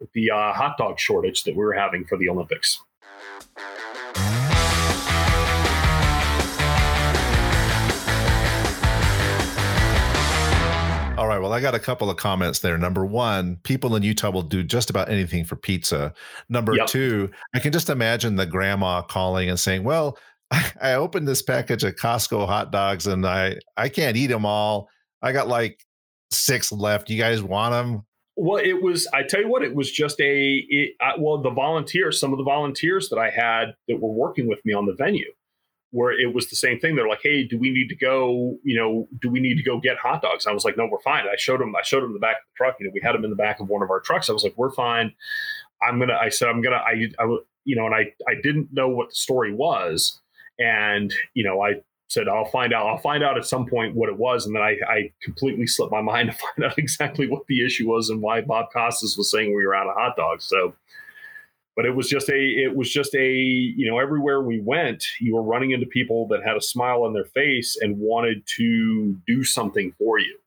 with 0.00 0.12
the 0.12 0.30
uh, 0.30 0.52
hot 0.52 0.76
dog 0.78 0.98
shortage 0.98 1.44
that 1.44 1.54
we 1.54 1.64
were 1.64 1.74
having 1.74 2.04
for 2.04 2.16
the 2.16 2.28
olympics 2.28 2.80
All 11.16 11.28
right. 11.28 11.38
Well, 11.38 11.54
I 11.54 11.60
got 11.60 11.74
a 11.74 11.78
couple 11.78 12.10
of 12.10 12.18
comments 12.18 12.58
there. 12.58 12.76
Number 12.76 13.06
one, 13.06 13.56
people 13.62 13.96
in 13.96 14.02
Utah 14.02 14.30
will 14.30 14.42
do 14.42 14.62
just 14.62 14.90
about 14.90 15.08
anything 15.08 15.46
for 15.46 15.56
pizza. 15.56 16.12
Number 16.50 16.74
yep. 16.74 16.88
two, 16.88 17.30
I 17.54 17.58
can 17.58 17.72
just 17.72 17.88
imagine 17.88 18.36
the 18.36 18.44
grandma 18.44 19.00
calling 19.00 19.48
and 19.48 19.58
saying, 19.58 19.82
Well, 19.82 20.18
I 20.50 20.92
opened 20.92 21.26
this 21.26 21.40
package 21.40 21.84
of 21.84 21.96
Costco 21.96 22.46
hot 22.46 22.70
dogs 22.70 23.06
and 23.06 23.26
I, 23.26 23.56
I 23.78 23.88
can't 23.88 24.14
eat 24.16 24.26
them 24.26 24.44
all. 24.44 24.90
I 25.22 25.32
got 25.32 25.48
like 25.48 25.86
six 26.30 26.70
left. 26.70 27.08
You 27.08 27.18
guys 27.18 27.42
want 27.42 27.72
them? 27.72 28.04
Well, 28.36 28.62
it 28.62 28.82
was, 28.82 29.08
I 29.14 29.22
tell 29.22 29.40
you 29.40 29.48
what, 29.48 29.62
it 29.62 29.74
was 29.74 29.90
just 29.90 30.20
a, 30.20 30.66
it, 30.68 30.96
I, 31.00 31.12
well, 31.18 31.40
the 31.40 31.50
volunteers, 31.50 32.20
some 32.20 32.34
of 32.34 32.36
the 32.36 32.44
volunteers 32.44 33.08
that 33.08 33.18
I 33.18 33.30
had 33.30 33.74
that 33.88 33.98
were 33.98 34.12
working 34.12 34.46
with 34.46 34.58
me 34.66 34.74
on 34.74 34.84
the 34.84 34.92
venue, 34.92 35.32
where 35.96 36.12
it 36.12 36.34
was 36.34 36.50
the 36.50 36.56
same 36.56 36.78
thing. 36.78 36.94
They're 36.94 37.08
like, 37.08 37.22
"Hey, 37.22 37.42
do 37.42 37.58
we 37.58 37.70
need 37.70 37.88
to 37.88 37.96
go? 37.96 38.58
You 38.62 38.76
know, 38.76 39.08
do 39.22 39.30
we 39.30 39.40
need 39.40 39.56
to 39.56 39.62
go 39.62 39.80
get 39.80 39.96
hot 39.96 40.20
dogs?" 40.20 40.46
I 40.46 40.52
was 40.52 40.62
like, 40.62 40.76
"No, 40.76 40.86
we're 40.86 41.00
fine." 41.00 41.24
I 41.26 41.36
showed 41.36 41.60
them. 41.60 41.74
I 41.74 41.82
showed 41.82 42.02
them 42.02 42.12
the 42.12 42.18
back 42.18 42.36
of 42.36 42.42
the 42.52 42.56
truck. 42.56 42.76
You 42.78 42.86
know, 42.86 42.92
we 42.92 43.00
had 43.00 43.14
them 43.14 43.24
in 43.24 43.30
the 43.30 43.36
back 43.36 43.60
of 43.60 43.68
one 43.68 43.82
of 43.82 43.90
our 43.90 44.00
trucks. 44.00 44.28
I 44.28 44.34
was 44.34 44.44
like, 44.44 44.52
"We're 44.58 44.72
fine." 44.72 45.14
I'm 45.82 45.98
gonna. 45.98 46.18
I 46.20 46.28
said, 46.28 46.48
"I'm 46.48 46.60
gonna." 46.60 46.76
I, 46.76 47.08
I 47.18 47.38
you 47.64 47.76
know, 47.76 47.86
and 47.86 47.94
I 47.94 48.12
I 48.28 48.34
didn't 48.42 48.68
know 48.72 48.88
what 48.88 49.08
the 49.08 49.14
story 49.14 49.54
was, 49.54 50.20
and 50.58 51.14
you 51.32 51.42
know, 51.42 51.62
I 51.62 51.80
said 52.08 52.28
I'll 52.28 52.44
find 52.44 52.74
out. 52.74 52.86
I'll 52.86 52.98
find 52.98 53.24
out 53.24 53.38
at 53.38 53.46
some 53.46 53.66
point 53.66 53.94
what 53.94 54.10
it 54.10 54.18
was, 54.18 54.44
and 54.44 54.54
then 54.54 54.62
I, 54.62 54.76
I 54.86 55.12
completely 55.22 55.66
slipped 55.66 55.92
my 55.92 56.00
mind 56.12 56.30
to 56.30 56.36
find 56.36 56.70
out 56.70 56.78
exactly 56.78 57.26
what 57.26 57.46
the 57.46 57.64
issue 57.64 57.88
was 57.88 58.10
and 58.10 58.20
why 58.20 58.42
Bob 58.42 58.66
Costas 58.70 59.16
was 59.16 59.30
saying 59.30 59.54
we 59.54 59.64
were 59.64 59.74
out 59.74 59.88
of 59.88 59.94
hot 59.94 60.14
dogs. 60.16 60.44
So 60.44 60.74
but 61.76 61.84
it 61.84 61.94
was 61.94 62.08
just 62.08 62.28
a 62.30 62.34
it 62.34 62.74
was 62.74 62.90
just 62.90 63.14
a 63.14 63.32
you 63.32 63.88
know 63.88 63.98
everywhere 63.98 64.40
we 64.40 64.60
went 64.60 65.04
you 65.20 65.34
were 65.34 65.42
running 65.42 65.70
into 65.70 65.86
people 65.86 66.26
that 66.28 66.42
had 66.42 66.56
a 66.56 66.60
smile 66.60 67.02
on 67.02 67.12
their 67.12 67.26
face 67.26 67.76
and 67.80 67.98
wanted 67.98 68.42
to 68.56 69.16
do 69.26 69.44
something 69.44 69.92
for 69.98 70.18
you. 70.18 70.38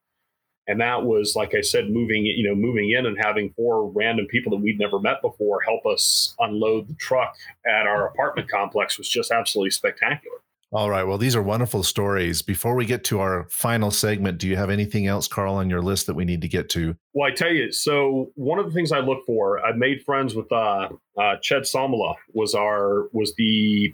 And 0.67 0.81
that 0.81 1.03
was 1.03 1.35
like 1.35 1.55
i 1.55 1.61
said 1.61 1.89
moving 1.89 2.25
you 2.25 2.47
know 2.47 2.55
moving 2.55 2.91
in 2.91 3.05
and 3.05 3.17
having 3.17 3.53
four 3.55 3.89
random 3.89 4.27
people 4.27 4.51
that 4.51 4.63
we'd 4.63 4.79
never 4.79 4.99
met 4.99 5.21
before 5.21 5.61
help 5.61 5.85
us 5.85 6.35
unload 6.39 6.87
the 6.87 6.93
truck 6.95 7.35
at 7.65 7.87
our 7.87 8.07
apartment 8.07 8.49
complex 8.49 8.97
was 8.97 9.09
just 9.09 9.31
absolutely 9.31 9.71
spectacular 9.71 10.37
all 10.71 10.89
right. 10.89 11.03
Well, 11.03 11.17
these 11.17 11.35
are 11.35 11.41
wonderful 11.41 11.81
stories. 11.81 12.43
Before 12.43 12.75
we 12.75 12.85
get 12.85 13.03
to 13.05 13.19
our 13.19 13.47
final 13.49 13.89
segment, 13.89 14.37
do 14.37 14.47
you 14.47 14.55
have 14.55 14.69
anything 14.69 15.07
else, 15.07 15.27
Carl, 15.27 15.55
on 15.55 15.67
your 15.69 15.81
list 15.81 16.05
that 16.05 16.13
we 16.13 16.25
need 16.25 16.41
to 16.41 16.47
get 16.47 16.69
to? 16.69 16.95
Well, 17.13 17.27
I 17.27 17.33
tell 17.33 17.51
you, 17.51 17.71
so 17.71 18.31
one 18.35 18.59
of 18.59 18.65
the 18.65 18.71
things 18.71 18.91
I 18.91 18.99
look 18.99 19.25
for, 19.25 19.59
I 19.65 19.71
made 19.71 20.03
friends 20.03 20.35
with 20.35 20.51
uh, 20.51 20.89
uh, 21.17 21.37
Chad 21.41 21.63
Salmela 21.63 22.15
was 22.33 22.53
our 22.53 23.09
was 23.13 23.33
the 23.35 23.91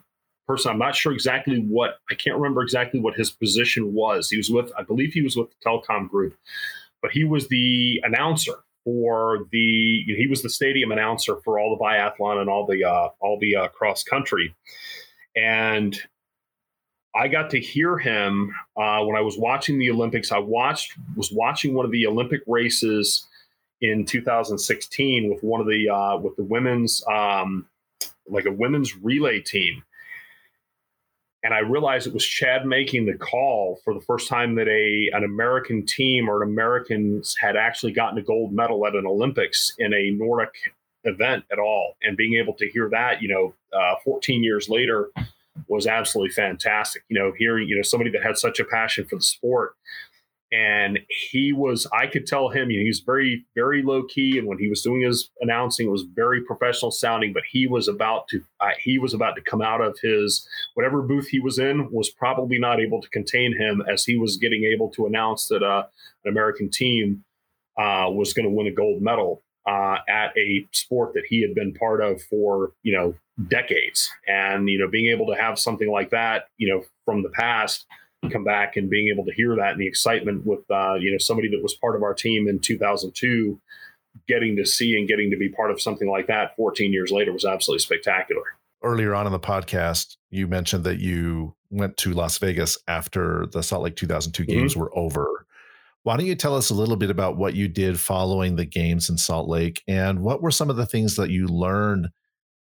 person. 0.47 0.69
I'm 0.69 0.77
not 0.77 0.97
sure 0.97 1.13
exactly 1.13 1.59
what 1.59 1.99
I 2.11 2.15
can't 2.15 2.35
remember 2.35 2.61
exactly 2.61 2.99
what 2.99 3.15
his 3.15 3.31
position 3.31 3.93
was. 3.93 4.29
He 4.29 4.35
was 4.35 4.49
with, 4.49 4.71
I 4.77 4.83
believe, 4.83 5.13
he 5.13 5.21
was 5.21 5.37
with 5.37 5.49
the 5.51 5.69
telecom 5.69 6.09
group, 6.09 6.35
but 7.01 7.11
he 7.11 7.23
was 7.23 7.47
the 7.47 8.01
announcer 8.03 8.55
for 8.83 9.47
the. 9.53 10.03
He 10.05 10.27
was 10.29 10.43
the 10.43 10.49
stadium 10.49 10.91
announcer 10.91 11.37
for 11.45 11.57
all 11.57 11.73
the 11.73 11.81
biathlon 11.81 12.41
and 12.41 12.49
all 12.49 12.65
the 12.65 12.83
uh, 12.83 13.09
all 13.21 13.39
the 13.39 13.55
uh, 13.55 13.67
cross 13.69 14.03
country, 14.03 14.53
and 15.37 15.97
I 17.15 17.29
got 17.29 17.49
to 17.51 17.59
hear 17.59 17.97
him 17.97 18.53
uh, 18.75 19.03
when 19.05 19.15
I 19.15 19.21
was 19.21 19.37
watching 19.37 19.79
the 19.79 19.89
Olympics. 19.89 20.31
I 20.31 20.37
watched 20.37 20.93
was 21.15 21.31
watching 21.31 21.73
one 21.73 21.85
of 21.85 21.91
the 21.91 22.05
Olympic 22.05 22.41
races 22.45 23.25
in 23.81 24.05
2016 24.05 25.29
with 25.29 25.41
one 25.41 25.61
of 25.61 25.67
the 25.67 25.89
uh, 25.89 26.17
with 26.17 26.35
the 26.35 26.43
women's 26.43 27.03
um, 27.07 27.67
like 28.27 28.45
a 28.45 28.51
women's 28.51 28.97
relay 28.97 29.39
team, 29.39 29.81
and 31.41 31.53
I 31.53 31.59
realized 31.59 32.05
it 32.05 32.13
was 32.13 32.25
Chad 32.25 32.65
making 32.65 33.05
the 33.05 33.13
call 33.13 33.79
for 33.85 33.93
the 33.93 34.01
first 34.01 34.27
time 34.27 34.55
that 34.55 34.67
a 34.67 35.09
an 35.15 35.23
American 35.23 35.85
team 35.85 36.29
or 36.29 36.43
an 36.43 36.49
Americans 36.49 37.33
had 37.39 37.55
actually 37.55 37.93
gotten 37.93 38.19
a 38.19 38.23
gold 38.23 38.51
medal 38.51 38.85
at 38.85 38.93
an 38.93 39.05
Olympics 39.07 39.73
in 39.77 39.93
a 39.93 40.11
Nordic 40.11 40.53
event 41.05 41.45
at 41.49 41.59
all, 41.59 41.95
and 42.03 42.17
being 42.17 42.33
able 42.33 42.55
to 42.55 42.67
hear 42.67 42.89
that, 42.89 43.21
you 43.21 43.29
know, 43.29 43.53
uh, 43.79 43.95
14 44.03 44.43
years 44.43 44.67
later 44.67 45.11
was 45.67 45.87
absolutely 45.87 46.33
fantastic. 46.33 47.03
You 47.09 47.19
know, 47.19 47.31
hearing 47.37 47.67
you 47.67 47.75
know 47.75 47.81
somebody 47.81 48.11
that 48.11 48.23
had 48.23 48.37
such 48.37 48.59
a 48.59 48.65
passion 48.65 49.05
for 49.05 49.15
the 49.15 49.21
sport, 49.21 49.75
and 50.51 50.99
he 51.31 51.51
was 51.51 51.87
i 51.91 52.05
could 52.05 52.27
tell 52.27 52.49
him 52.49 52.69
you 52.69 52.77
know, 52.77 52.83
he 52.83 52.89
was 52.89 52.99
very 52.99 53.45
very 53.55 53.81
low 53.81 54.03
key 54.03 54.37
and 54.37 54.47
when 54.47 54.59
he 54.59 54.69
was 54.69 54.83
doing 54.83 55.01
his 55.01 55.29
announcing 55.41 55.87
it 55.87 55.91
was 55.91 56.05
very 56.13 56.41
professional 56.41 56.91
sounding. 56.91 57.33
But 57.33 57.43
he 57.49 57.67
was 57.67 57.87
about 57.87 58.27
to 58.29 58.43
uh, 58.59 58.71
he 58.79 58.97
was 58.97 59.13
about 59.13 59.35
to 59.35 59.41
come 59.41 59.61
out 59.61 59.81
of 59.81 59.97
his 60.01 60.47
whatever 60.75 61.01
booth 61.01 61.27
he 61.27 61.39
was 61.39 61.59
in 61.59 61.89
was 61.91 62.09
probably 62.09 62.59
not 62.59 62.79
able 62.79 63.01
to 63.01 63.09
contain 63.09 63.57
him 63.57 63.83
as 63.91 64.05
he 64.05 64.17
was 64.17 64.37
getting 64.37 64.63
able 64.63 64.89
to 64.91 65.05
announce 65.05 65.47
that 65.47 65.63
uh, 65.63 65.83
an 66.23 66.31
american 66.31 66.69
team 66.69 67.23
uh, 67.77 68.07
was 68.09 68.33
going 68.33 68.47
to 68.47 68.55
win 68.55 68.67
a 68.67 68.71
gold 68.71 69.01
medal 69.01 69.41
uh, 69.67 69.97
at 70.07 70.37
a 70.37 70.67
sport 70.71 71.13
that 71.13 71.23
he 71.27 71.41
had 71.41 71.55
been 71.55 71.73
part 71.73 72.01
of 72.01 72.21
for 72.23 72.71
you 72.83 72.95
know 72.95 73.15
decades. 73.47 74.11
And 74.27 74.69
you 74.69 74.79
know 74.79 74.87
being 74.89 75.07
able 75.07 75.27
to 75.27 75.35
have 75.39 75.59
something 75.59 75.89
like 75.89 76.11
that 76.11 76.45
you 76.57 76.73
know 76.73 76.83
from 77.05 77.23
the 77.23 77.29
past 77.29 77.85
come 78.31 78.43
back 78.43 78.75
and 78.75 78.89
being 78.89 79.09
able 79.13 79.23
to 79.25 79.31
hear 79.33 79.55
that 79.55 79.71
and 79.73 79.79
the 79.79 79.87
excitement 79.87 80.45
with 80.45 80.59
uh, 80.69 80.95
you 80.95 81.11
know 81.11 81.17
somebody 81.17 81.49
that 81.49 81.61
was 81.61 81.73
part 81.75 81.95
of 81.95 82.03
our 82.03 82.13
team 82.13 82.47
in 82.47 82.59
2002 82.59 83.59
getting 84.27 84.55
to 84.55 84.65
see 84.65 84.97
and 84.97 85.07
getting 85.07 85.29
to 85.29 85.37
be 85.37 85.49
part 85.49 85.69
of 85.69 85.81
something 85.81 86.09
like 86.09 86.27
that 86.27 86.55
14 86.55 86.93
years 86.93 87.11
later 87.11 87.33
was 87.33 87.45
absolutely 87.45 87.83
spectacular. 87.83 88.43
Earlier 88.81 89.13
on 89.13 89.25
in 89.25 89.31
the 89.31 89.39
podcast 89.39 90.17
you 90.29 90.47
mentioned 90.47 90.83
that 90.85 90.99
you 90.99 91.55
went 91.69 91.97
to 91.97 92.13
las 92.13 92.37
vegas 92.37 92.77
after 92.87 93.47
the 93.47 93.61
salt 93.61 93.83
lake 93.83 93.95
2002 93.95 94.43
mm-hmm. 94.43 94.51
games 94.51 94.75
were 94.75 94.95
over 94.97 95.44
why 96.05 96.15
don't 96.15 96.27
you 96.27 96.35
tell 96.35 96.55
us 96.55 96.69
a 96.69 96.73
little 96.75 96.95
bit 96.95 97.09
about 97.09 97.35
what 97.35 97.55
you 97.55 97.67
did 97.67 97.99
following 97.99 98.55
the 98.55 98.65
games 98.65 99.09
in 99.09 99.17
salt 99.17 99.49
lake 99.49 99.81
and 99.87 100.21
what 100.21 100.39
were 100.39 100.51
some 100.51 100.69
of 100.69 100.75
the 100.75 100.85
things 100.85 101.15
that 101.15 101.31
you 101.31 101.47
learned 101.47 102.09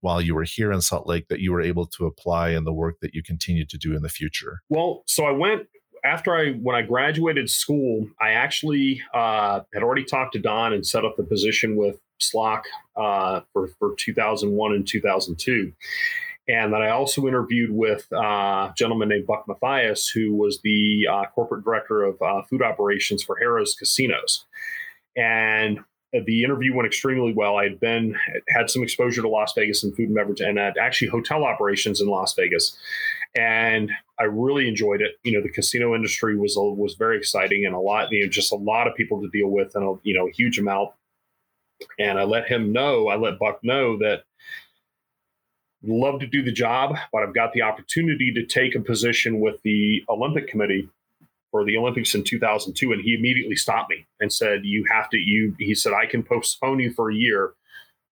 while 0.02 0.22
you 0.22 0.36
were 0.36 0.44
here 0.44 0.72
in 0.72 0.82
Salt 0.82 1.08
Lake 1.08 1.28
that 1.30 1.40
you 1.40 1.52
were 1.52 1.62
able 1.62 1.86
to 1.86 2.06
apply 2.06 2.50
in 2.50 2.64
the 2.64 2.74
work 2.74 3.00
that 3.02 3.14
you 3.14 3.24
continue 3.24 3.66
to 3.66 3.78
do 3.78 3.96
in 3.96 4.02
the 4.02 4.10
future? 4.10 4.62
Well, 4.70 5.04
so 5.08 5.26
I 5.26 5.32
went 5.32 5.68
after 6.04 6.36
I 6.36 6.52
when 6.52 6.76
I 6.76 6.82
graduated 6.82 7.50
school, 7.50 8.08
I 8.22 8.32
actually 8.32 9.02
uh, 9.14 9.62
had 9.74 9.84
already 9.84 10.04
talked 10.04 10.34
to 10.34 10.40
Don 10.40 10.74
and 10.74 10.86
set 10.86 11.04
up 11.04 11.18
the 11.18 11.24
position 11.24 11.76
with 11.76 12.00
SLOC 12.22 12.62
uh, 12.96 13.42
for 13.52 13.68
for 13.80 13.96
2001 13.98 14.74
and 14.74 14.88
2002. 14.88 15.72
And 16.50 16.74
then 16.74 16.82
I 16.82 16.90
also 16.90 17.28
interviewed 17.28 17.70
with 17.70 18.08
uh, 18.12 18.18
a 18.18 18.74
gentleman 18.76 19.10
named 19.10 19.28
Buck 19.28 19.46
Matthias, 19.48 20.10
who 20.10 20.34
was 20.34 20.60
the 20.64 21.06
uh, 21.10 21.26
corporate 21.36 21.64
director 21.64 22.04
of 22.04 22.20
uh, 22.22 22.42
food 22.42 22.64
operations 22.64 23.22
for 23.22 23.38
Harrah's 23.40 23.76
Casinos. 23.76 24.46
And 25.16 25.80
the 26.12 26.44
interview 26.44 26.76
went 26.76 26.88
extremely 26.88 27.34
well. 27.34 27.58
I 27.58 27.66
had 27.66 27.80
been 27.80 28.18
had 28.48 28.72
some 28.72 28.82
exposure 28.82 29.22
to 29.22 29.30
Las 29.30 29.54
Vegas 29.56 29.84
and 29.84 29.96
food 29.96 30.08
and 30.08 30.16
beverage, 30.16 30.42
and 30.42 30.58
actually 30.58 31.10
hotel 31.10 31.44
operations 31.44 32.02
in 32.02 32.08
Las 32.08 32.34
Vegas, 32.34 32.76
and 33.36 33.92
I 34.20 34.24
really 34.24 34.68
enjoyed 34.68 35.02
it. 35.02 35.12
You 35.24 35.34
know, 35.34 35.44
the 35.44 35.52
casino 35.52 35.94
industry 35.94 36.36
was 36.36 36.56
was 36.58 36.96
very 36.96 37.16
exciting 37.16 37.64
and 37.64 37.76
a 37.76 37.80
lot, 37.80 38.12
you 38.12 38.24
know, 38.24 38.30
just 38.30 38.52
a 38.52 38.56
lot 38.56 38.88
of 38.88 38.96
people 38.96 39.22
to 39.22 39.30
deal 39.30 39.50
with, 39.50 39.76
and 39.76 39.84
a, 39.84 39.94
you 40.02 40.16
know, 40.16 40.28
a 40.28 40.32
huge 40.32 40.58
amount. 40.58 40.90
And 42.00 42.18
I 42.18 42.24
let 42.24 42.48
him 42.48 42.72
know, 42.72 43.08
I 43.08 43.16
let 43.16 43.38
Buck 43.38 43.60
know 43.64 44.00
that 44.00 44.24
love 45.84 46.20
to 46.20 46.28
do 46.28 46.44
the 46.44 46.52
job, 46.52 46.98
but 47.12 47.24
I've 47.24 47.34
got 47.34 47.54
the 47.54 47.62
opportunity 47.62 48.34
to 48.34 48.46
take 48.46 48.76
a 48.76 48.82
position 48.82 49.40
with 49.40 49.62
the 49.64 50.04
Olympic 50.10 50.48
Committee 50.48 50.90
for 51.52 51.64
the 51.64 51.78
Olympics 51.78 52.14
in 52.14 52.24
2002, 52.24 52.92
and 52.92 53.02
he 53.02 53.16
immediately 53.16 53.56
stopped 53.56 53.90
me 53.90 54.06
and 54.20 54.32
said, 54.32 54.66
"You 54.66 54.86
have 54.92 55.10
to." 55.10 55.18
You, 55.18 55.56
he 55.58 55.74
said, 55.74 55.94
"I 55.94 56.06
can 56.06 56.24
postpone 56.24 56.80
you 56.80 56.92
for 56.92 57.10
a 57.10 57.16
year. 57.16 57.54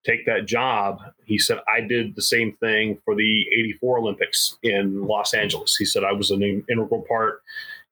Take 0.04 0.26
that 0.26 0.46
job." 0.46 1.02
He 1.26 1.38
said, 1.38 1.60
"I 1.72 1.82
did 1.82 2.16
the 2.16 2.22
same 2.22 2.54
thing 2.54 3.00
for 3.06 3.16
the 3.16 3.46
'84 3.50 4.00
Olympics 4.00 4.58
in 4.64 5.04
Los 5.04 5.34
Angeles." 5.34 5.76
He 5.76 5.86
said, 5.86 6.04
"I 6.04 6.14
was 6.14 6.32
an 6.32 6.42
integral 6.42 7.06
part. 7.08 7.44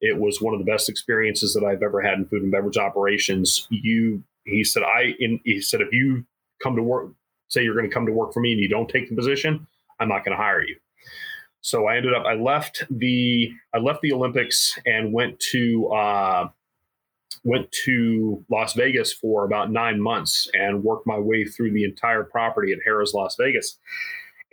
It 0.01 0.17
was 0.17 0.41
one 0.41 0.53
of 0.53 0.59
the 0.59 0.69
best 0.71 0.89
experiences 0.89 1.53
that 1.53 1.63
I've 1.63 1.83
ever 1.83 2.01
had 2.01 2.17
in 2.17 2.25
food 2.25 2.41
and 2.41 2.51
beverage 2.51 2.77
operations." 2.77 3.67
You, 3.69 4.23
he 4.45 4.63
said, 4.63 4.83
"I," 4.83 5.15
in, 5.19 5.39
he 5.43 5.61
said, 5.61 5.81
"If 5.81 5.93
you 5.93 6.25
come 6.59 6.75
to 6.75 6.83
work, 6.83 7.11
say 7.47 7.63
you're 7.63 7.75
going 7.75 7.89
to 7.89 7.93
come 7.93 8.05
to 8.05 8.11
work 8.11 8.33
for 8.33 8.39
me, 8.39 8.51
and 8.51 8.61
you 8.61 8.69
don't 8.69 8.89
take 8.89 9.09
the 9.09 9.15
position, 9.15 9.67
I'm 9.99 10.09
not 10.09 10.25
going 10.25 10.37
to 10.37 10.41
hire 10.41 10.63
you." 10.63 10.75
So 11.65 11.87
I 11.87 11.97
ended 11.97 12.13
up 12.13 12.25
I 12.27 12.35
left 12.35 12.83
the 12.91 13.51
I 13.73 13.79
left 13.79 14.01
the 14.01 14.13
Olympics 14.13 14.77
and 14.85 15.11
went 15.11 15.39
to 15.51 15.87
uh, 15.87 16.49
went 17.43 17.71
to 17.85 18.45
Las 18.49 18.73
Vegas 18.73 19.11
for 19.11 19.45
about 19.45 19.71
nine 19.71 19.99
months 19.99 20.47
and 20.53 20.83
worked 20.83 21.07
my 21.07 21.17
way 21.17 21.43
through 21.43 21.71
the 21.71 21.83
entire 21.83 22.23
property 22.23 22.71
at 22.71 22.77
Harrah's 22.87 23.15
Las 23.15 23.35
Vegas. 23.39 23.79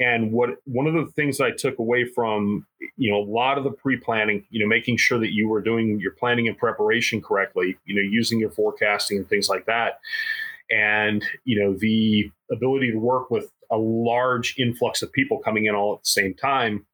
And 0.01 0.33
what 0.33 0.51
one 0.65 0.87
of 0.87 0.95
the 0.95 1.13
things 1.13 1.39
I 1.39 1.51
took 1.51 1.79
away 1.79 2.07
from 2.07 2.67
you 2.97 3.11
know 3.11 3.19
a 3.19 3.29
lot 3.31 3.59
of 3.59 3.65
the 3.65 3.73
pre-planning, 3.73 4.47
you 4.49 4.61
know, 4.61 4.67
making 4.67 4.97
sure 4.97 5.19
that 5.19 5.35
you 5.35 5.49
were 5.49 5.61
doing 5.61 6.01
your 6.01 6.13
planning 6.13 6.49
and 6.49 6.57
preparation 6.57 7.21
correctly, 7.21 7.77
you 7.85 7.95
know, 7.95 8.01
using 8.01 8.41
your 8.41 8.51
forecasting 8.51 9.19
and 9.19 9.29
things 9.29 9.51
like 9.51 9.67
that, 9.67 10.01
and 10.73 11.25
you 11.45 11.63
know 11.63 11.77
the 11.79 12.31
ability 12.51 12.91
to 12.91 12.99
work 12.99 13.31
with 13.31 13.53
a 13.71 13.77
large 13.77 14.57
influx 14.59 15.03
of 15.03 15.13
people 15.13 15.39
coming 15.39 15.67
in 15.67 15.75
all 15.75 15.95
at 15.95 16.03
the 16.03 16.09
same 16.09 16.35
time 16.35 16.85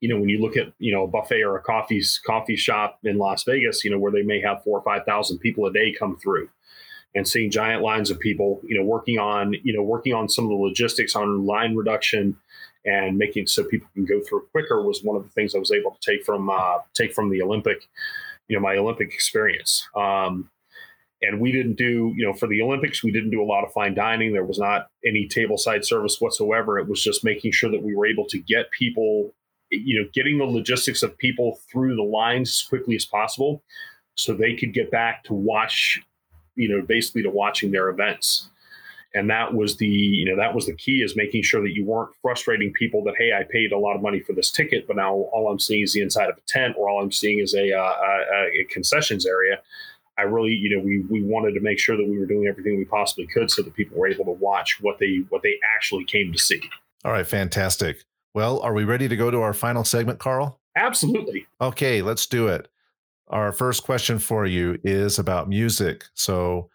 you 0.00 0.08
know, 0.08 0.20
when 0.20 0.28
you 0.28 0.40
look 0.40 0.56
at, 0.56 0.72
you 0.78 0.92
know, 0.92 1.04
a 1.04 1.08
buffet 1.08 1.42
or 1.42 1.56
a 1.56 1.62
coffee 1.62 2.02
coffee 2.24 2.56
shop 2.56 2.98
in 3.04 3.18
Las 3.18 3.44
Vegas, 3.44 3.84
you 3.84 3.90
know, 3.90 3.98
where 3.98 4.12
they 4.12 4.22
may 4.22 4.40
have 4.40 4.62
four 4.62 4.78
or 4.78 4.82
5,000 4.82 5.38
people 5.38 5.66
a 5.66 5.72
day 5.72 5.94
come 5.98 6.16
through 6.16 6.48
and 7.14 7.26
seeing 7.26 7.50
giant 7.50 7.82
lines 7.82 8.10
of 8.10 8.20
people, 8.20 8.60
you 8.64 8.78
know, 8.78 8.84
working 8.84 9.18
on, 9.18 9.54
you 9.62 9.74
know, 9.74 9.82
working 9.82 10.12
on 10.12 10.28
some 10.28 10.44
of 10.44 10.50
the 10.50 10.56
logistics 10.56 11.16
on 11.16 11.46
line 11.46 11.74
reduction 11.74 12.36
and 12.84 13.16
making 13.16 13.46
so 13.46 13.64
people 13.64 13.88
can 13.94 14.04
go 14.04 14.20
through 14.20 14.46
quicker 14.52 14.82
was 14.82 15.02
one 15.02 15.16
of 15.16 15.24
the 15.24 15.30
things 15.30 15.54
I 15.54 15.58
was 15.58 15.72
able 15.72 15.92
to 15.92 16.10
take 16.10 16.24
from, 16.24 16.50
uh, 16.50 16.78
take 16.94 17.14
from 17.14 17.30
the 17.30 17.42
Olympic, 17.42 17.88
you 18.48 18.56
know, 18.56 18.62
my 18.62 18.76
Olympic 18.76 19.12
experience. 19.12 19.88
Um, 19.96 20.50
and 21.26 21.40
we 21.40 21.52
didn't 21.52 21.76
do 21.76 22.12
you 22.16 22.24
know 22.24 22.32
for 22.32 22.46
the 22.46 22.62
olympics 22.62 23.02
we 23.02 23.10
didn't 23.10 23.30
do 23.30 23.42
a 23.42 23.44
lot 23.44 23.64
of 23.64 23.72
fine 23.72 23.94
dining 23.94 24.32
there 24.32 24.44
was 24.44 24.58
not 24.58 24.88
any 25.04 25.26
table 25.26 25.58
side 25.58 25.84
service 25.84 26.20
whatsoever 26.20 26.78
it 26.78 26.88
was 26.88 27.02
just 27.02 27.24
making 27.24 27.52
sure 27.52 27.70
that 27.70 27.82
we 27.82 27.94
were 27.94 28.06
able 28.06 28.26
to 28.26 28.38
get 28.38 28.70
people 28.70 29.32
you 29.70 30.00
know, 30.00 30.08
getting 30.14 30.38
the 30.38 30.44
logistics 30.44 31.02
of 31.02 31.16
people 31.18 31.58
through 31.70 31.96
the 31.96 32.02
lines 32.02 32.50
as 32.50 32.68
quickly 32.68 32.96
as 32.96 33.04
possible 33.04 33.62
so 34.14 34.32
they 34.32 34.54
could 34.54 34.72
get 34.72 34.90
back 34.90 35.24
to 35.24 35.34
watch, 35.34 36.00
you 36.54 36.68
know, 36.68 36.84
basically 36.86 37.22
to 37.22 37.30
watching 37.30 37.70
their 37.70 37.88
events. 37.88 38.48
And 39.14 39.30
that 39.30 39.54
was 39.54 39.76
the, 39.78 39.86
you 39.86 40.26
know, 40.26 40.36
that 40.36 40.54
was 40.54 40.66
the 40.66 40.74
key 40.74 41.02
is 41.02 41.16
making 41.16 41.42
sure 41.42 41.62
that 41.62 41.74
you 41.74 41.84
weren't 41.84 42.14
frustrating 42.20 42.72
people 42.72 43.02
that, 43.04 43.14
hey, 43.18 43.32
I 43.32 43.44
paid 43.44 43.72
a 43.72 43.78
lot 43.78 43.96
of 43.96 44.02
money 44.02 44.20
for 44.20 44.34
this 44.34 44.50
ticket, 44.50 44.86
but 44.86 44.96
now 44.96 45.14
all 45.14 45.50
I'm 45.50 45.60
seeing 45.60 45.82
is 45.82 45.92
the 45.92 46.02
inside 46.02 46.28
of 46.28 46.36
a 46.36 46.42
tent 46.46 46.74
or 46.76 46.88
all 46.88 47.02
I'm 47.02 47.12
seeing 47.12 47.38
is 47.38 47.54
a, 47.54 47.72
uh, 47.72 47.94
a, 48.34 48.60
a 48.60 48.64
concessions 48.68 49.24
area. 49.24 49.60
I 50.18 50.22
really, 50.22 50.52
you 50.52 50.76
know, 50.76 50.82
we 50.82 51.04
we 51.08 51.22
wanted 51.22 51.52
to 51.52 51.60
make 51.60 51.78
sure 51.78 51.96
that 51.96 52.06
we 52.06 52.18
were 52.18 52.26
doing 52.26 52.46
everything 52.46 52.76
we 52.78 52.84
possibly 52.84 53.26
could 53.26 53.50
so 53.50 53.62
that 53.62 53.74
people 53.74 53.98
were 53.98 54.08
able 54.08 54.24
to 54.24 54.30
watch 54.32 54.78
what 54.80 54.98
they 54.98 55.24
what 55.28 55.42
they 55.42 55.58
actually 55.76 56.04
came 56.04 56.32
to 56.32 56.38
see. 56.38 56.60
All 57.04 57.12
right, 57.12 57.26
fantastic. 57.26 58.02
Well, 58.34 58.60
are 58.60 58.74
we 58.74 58.84
ready 58.84 59.08
to 59.08 59.16
go 59.16 59.30
to 59.30 59.40
our 59.40 59.54
final 59.54 59.84
segment, 59.84 60.18
Carl? 60.18 60.60
Absolutely. 60.76 61.46
Okay, 61.60 62.02
let's 62.02 62.26
do 62.26 62.48
it. 62.48 62.68
Our 63.28 63.50
first 63.50 63.82
question 63.82 64.18
for 64.18 64.46
you 64.46 64.78
is 64.84 65.18
about 65.18 65.48
music. 65.48 66.04
So, 66.14 66.70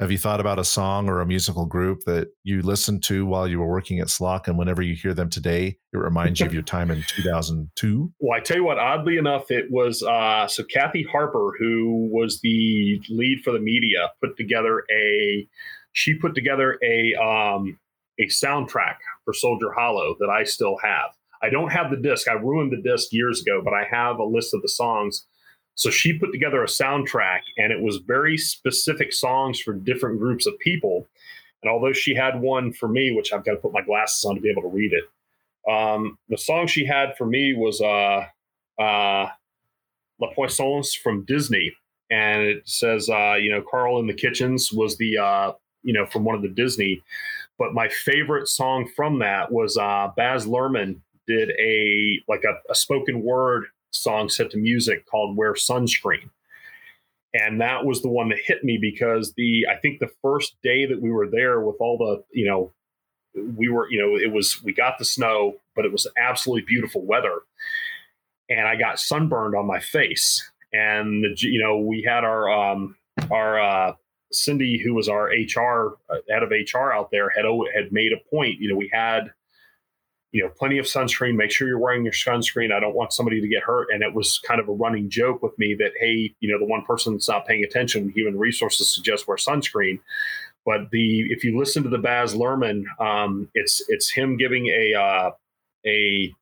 have 0.00 0.10
you 0.10 0.18
thought 0.18 0.40
about 0.40 0.58
a 0.58 0.64
song 0.64 1.08
or 1.08 1.20
a 1.20 1.26
musical 1.26 1.66
group 1.66 2.04
that 2.04 2.28
you 2.42 2.62
listened 2.62 3.02
to 3.04 3.26
while 3.26 3.46
you 3.46 3.60
were 3.60 3.68
working 3.68 4.00
at 4.00 4.08
SLOC? 4.08 4.48
And 4.48 4.58
whenever 4.58 4.82
you 4.82 4.94
hear 4.94 5.14
them 5.14 5.30
today, 5.30 5.78
it 5.92 5.96
reminds 5.96 6.40
you 6.40 6.46
of 6.46 6.52
your 6.52 6.62
time 6.62 6.90
in 6.90 7.02
2002? 7.16 8.12
Well, 8.18 8.36
I 8.36 8.40
tell 8.40 8.56
you 8.56 8.64
what, 8.64 8.78
oddly 8.78 9.18
enough, 9.18 9.50
it 9.50 9.66
was 9.70 10.02
uh, 10.02 10.48
so 10.48 10.64
Kathy 10.64 11.04
Harper, 11.04 11.52
who 11.58 12.08
was 12.10 12.40
the 12.40 13.00
lead 13.08 13.42
for 13.44 13.52
the 13.52 13.60
media, 13.60 14.10
put 14.20 14.36
together 14.36 14.84
a, 14.90 15.46
she 15.92 16.18
put 16.18 16.34
together 16.34 16.76
a, 16.82 17.14
um, 17.14 17.78
a 18.18 18.26
soundtrack 18.26 18.96
for 19.24 19.32
Soldier 19.32 19.72
Hollow 19.72 20.16
that 20.18 20.28
I 20.28 20.42
still 20.42 20.76
have. 20.82 21.10
I 21.40 21.50
don't 21.50 21.70
have 21.70 21.90
the 21.90 21.96
disc. 21.96 22.26
I 22.26 22.32
ruined 22.32 22.72
the 22.72 22.82
disc 22.82 23.12
years 23.12 23.42
ago, 23.42 23.60
but 23.62 23.74
I 23.74 23.84
have 23.90 24.18
a 24.18 24.24
list 24.24 24.54
of 24.54 24.62
the 24.62 24.68
songs. 24.68 25.26
So 25.74 25.90
she 25.90 26.18
put 26.18 26.32
together 26.32 26.62
a 26.62 26.66
soundtrack, 26.66 27.40
and 27.58 27.72
it 27.72 27.80
was 27.80 27.96
very 27.98 28.38
specific 28.38 29.12
songs 29.12 29.60
for 29.60 29.72
different 29.72 30.18
groups 30.18 30.46
of 30.46 30.58
people. 30.58 31.06
And 31.62 31.70
although 31.70 31.92
she 31.92 32.14
had 32.14 32.40
one 32.40 32.72
for 32.72 32.88
me, 32.88 33.14
which 33.14 33.32
I've 33.32 33.44
got 33.44 33.52
to 33.52 33.58
put 33.58 33.72
my 33.72 33.82
glasses 33.82 34.24
on 34.24 34.34
to 34.36 34.40
be 34.40 34.50
able 34.50 34.62
to 34.62 34.68
read 34.68 34.92
it, 34.92 35.04
um, 35.70 36.18
the 36.28 36.36
song 36.36 36.66
she 36.66 36.84
had 36.84 37.16
for 37.16 37.26
me 37.26 37.54
was 37.54 37.80
uh, 37.80 38.26
uh, 38.80 39.28
La 40.20 40.32
Poissons 40.34 40.94
from 40.94 41.24
Disney. 41.24 41.74
And 42.10 42.42
it 42.42 42.68
says, 42.68 43.08
uh, 43.08 43.34
you 43.34 43.50
know, 43.50 43.62
Carl 43.68 43.98
in 43.98 44.06
the 44.06 44.14
Kitchens 44.14 44.70
was 44.72 44.98
the, 44.98 45.18
uh, 45.18 45.52
you 45.82 45.94
know, 45.94 46.06
from 46.06 46.24
one 46.24 46.36
of 46.36 46.42
the 46.42 46.48
Disney 46.48 47.02
but 47.58 47.74
my 47.74 47.88
favorite 47.88 48.48
song 48.48 48.88
from 48.96 49.18
that 49.20 49.50
was 49.50 49.76
uh, 49.76 50.10
Baz 50.16 50.46
Luhrmann 50.46 50.96
did 51.26 51.50
a 51.58 52.22
like 52.28 52.44
a, 52.44 52.54
a 52.70 52.74
spoken 52.74 53.22
word 53.22 53.66
song 53.94 54.28
set 54.28 54.50
to 54.50 54.58
music 54.58 55.06
called 55.06 55.36
"Wear 55.36 55.54
Sunscreen," 55.54 56.30
and 57.32 57.60
that 57.60 57.84
was 57.84 58.02
the 58.02 58.08
one 58.08 58.28
that 58.30 58.38
hit 58.44 58.64
me 58.64 58.78
because 58.80 59.34
the 59.36 59.66
I 59.70 59.76
think 59.76 60.00
the 60.00 60.10
first 60.22 60.56
day 60.62 60.86
that 60.86 61.00
we 61.00 61.10
were 61.10 61.28
there 61.28 61.60
with 61.60 61.76
all 61.80 61.98
the 61.98 62.24
you 62.32 62.46
know 62.46 62.72
we 63.56 63.68
were 63.68 63.90
you 63.90 64.00
know 64.00 64.16
it 64.16 64.32
was 64.32 64.62
we 64.62 64.72
got 64.72 64.98
the 64.98 65.04
snow 65.04 65.56
but 65.74 65.84
it 65.84 65.92
was 65.92 66.06
absolutely 66.16 66.64
beautiful 66.66 67.04
weather 67.04 67.40
and 68.48 68.66
I 68.68 68.76
got 68.76 69.00
sunburned 69.00 69.56
on 69.56 69.66
my 69.66 69.80
face 69.80 70.50
and 70.72 71.24
the 71.24 71.34
you 71.40 71.62
know 71.62 71.78
we 71.78 72.02
had 72.02 72.24
our 72.24 72.50
um, 72.50 72.96
our 73.30 73.60
uh, 73.60 73.92
Cindy, 74.32 74.78
who 74.78 74.94
was 74.94 75.08
our 75.08 75.26
HR 75.26 75.96
uh, 76.10 76.16
head 76.28 76.42
of 76.42 76.50
HR 76.50 76.92
out 76.92 77.10
there, 77.10 77.30
had 77.30 77.44
had 77.74 77.92
made 77.92 78.12
a 78.12 78.30
point. 78.30 78.60
You 78.60 78.68
know, 78.68 78.76
we 78.76 78.90
had 78.92 79.30
you 80.34 80.42
know 80.42 80.50
plenty 80.58 80.78
of 80.78 80.84
sunscreen. 80.84 81.36
Make 81.36 81.52
sure 81.52 81.68
you're 81.68 81.78
wearing 81.78 82.02
your 82.02 82.12
sunscreen. 82.12 82.72
I 82.72 82.80
don't 82.80 82.96
want 82.96 83.12
somebody 83.12 83.40
to 83.40 83.46
get 83.46 83.62
hurt. 83.62 83.88
And 83.92 84.02
it 84.02 84.12
was 84.12 84.40
kind 84.40 84.60
of 84.60 84.68
a 84.68 84.72
running 84.72 85.08
joke 85.08 85.42
with 85.44 85.56
me 85.60 85.74
that 85.78 85.92
hey, 85.98 86.34
you 86.40 86.50
know, 86.50 86.58
the 86.58 86.66
one 86.66 86.82
person 86.82 87.14
that's 87.14 87.28
not 87.28 87.46
paying 87.46 87.62
attention, 87.62 88.10
human 88.10 88.36
resources 88.36 88.92
suggests 88.92 89.28
wear 89.28 89.36
sunscreen. 89.36 90.00
But 90.66 90.90
the 90.90 91.20
if 91.30 91.44
you 91.44 91.56
listen 91.56 91.84
to 91.84 91.88
the 91.88 91.98
Baz 91.98 92.34
Luhrmann, 92.34 92.84
um, 93.00 93.48
it's 93.54 93.80
it's 93.88 94.10
him 94.10 94.36
giving 94.36 94.66
a 94.66 94.94
uh, 94.94 95.30
a 95.86 96.34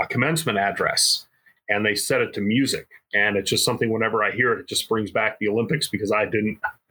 a 0.00 0.06
commencement 0.08 0.58
address 0.58 1.26
and 1.68 1.86
they 1.86 1.94
set 1.94 2.20
it 2.20 2.32
to 2.32 2.40
music 2.40 2.88
and 3.14 3.36
it's 3.36 3.50
just 3.50 3.64
something 3.64 3.90
whenever 3.90 4.24
i 4.24 4.30
hear 4.30 4.54
it 4.54 4.60
it 4.60 4.66
just 4.66 4.88
brings 4.88 5.10
back 5.10 5.38
the 5.38 5.46
olympics 5.46 5.86
because 5.86 6.10
i 6.10 6.24
didn't 6.24 6.58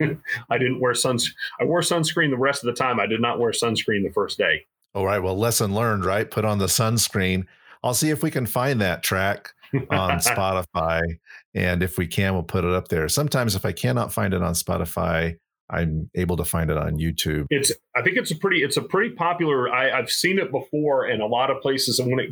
i 0.50 0.56
didn't 0.56 0.78
wear 0.78 0.94
suns 0.94 1.34
i 1.60 1.64
wore 1.64 1.80
sunscreen 1.80 2.30
the 2.30 2.38
rest 2.38 2.62
of 2.62 2.68
the 2.68 2.80
time 2.80 3.00
i 3.00 3.06
did 3.06 3.20
not 3.20 3.40
wear 3.40 3.50
sunscreen 3.50 4.04
the 4.04 4.12
first 4.14 4.38
day 4.38 4.64
all 4.94 5.04
right 5.04 5.22
well 5.22 5.36
lesson 5.36 5.74
learned 5.74 6.04
right 6.04 6.30
put 6.30 6.44
on 6.44 6.58
the 6.58 6.66
sunscreen 6.66 7.44
i'll 7.82 7.94
see 7.94 8.10
if 8.10 8.22
we 8.22 8.30
can 8.30 8.46
find 8.46 8.80
that 8.80 9.02
track 9.02 9.50
on 9.90 10.10
spotify 10.18 11.02
and 11.54 11.82
if 11.82 11.98
we 11.98 12.06
can 12.06 12.34
we'll 12.34 12.42
put 12.42 12.64
it 12.64 12.72
up 12.72 12.88
there 12.88 13.08
sometimes 13.08 13.54
if 13.54 13.64
i 13.64 13.72
cannot 13.72 14.12
find 14.12 14.34
it 14.34 14.42
on 14.42 14.54
spotify 14.54 15.36
I'm 15.72 16.10
able 16.14 16.36
to 16.36 16.44
find 16.44 16.70
it 16.70 16.76
on 16.76 16.98
YouTube. 16.98 17.46
It's 17.48 17.72
I 17.96 18.02
think 18.02 18.18
it's 18.18 18.30
a 18.30 18.36
pretty 18.36 18.62
it's 18.62 18.76
a 18.76 18.82
pretty 18.82 19.14
popular. 19.14 19.72
I, 19.72 19.96
have 19.96 20.10
seen 20.10 20.38
it 20.38 20.50
before 20.50 21.06
in 21.06 21.22
a 21.22 21.26
lot 21.26 21.50
of 21.50 21.62
places, 21.62 21.98
and 21.98 22.10
when 22.10 22.20
it 22.20 22.30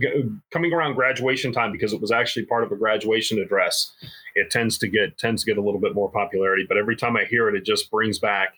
coming 0.52 0.72
around 0.72 0.94
graduation 0.94 1.50
time 1.50 1.72
because 1.72 1.94
it 1.94 2.00
was 2.02 2.12
actually 2.12 2.44
part 2.44 2.64
of 2.64 2.70
a 2.70 2.76
graduation 2.76 3.38
address, 3.38 3.92
it 4.34 4.50
tends 4.50 4.76
to 4.78 4.88
get 4.88 5.16
tends 5.16 5.42
to 5.42 5.50
get 5.50 5.58
a 5.58 5.62
little 5.62 5.80
bit 5.80 5.94
more 5.94 6.10
popularity. 6.10 6.66
But 6.68 6.76
every 6.76 6.96
time 6.96 7.16
I 7.16 7.24
hear 7.24 7.48
it, 7.48 7.54
it 7.54 7.64
just 7.64 7.90
brings 7.90 8.18
back 8.18 8.50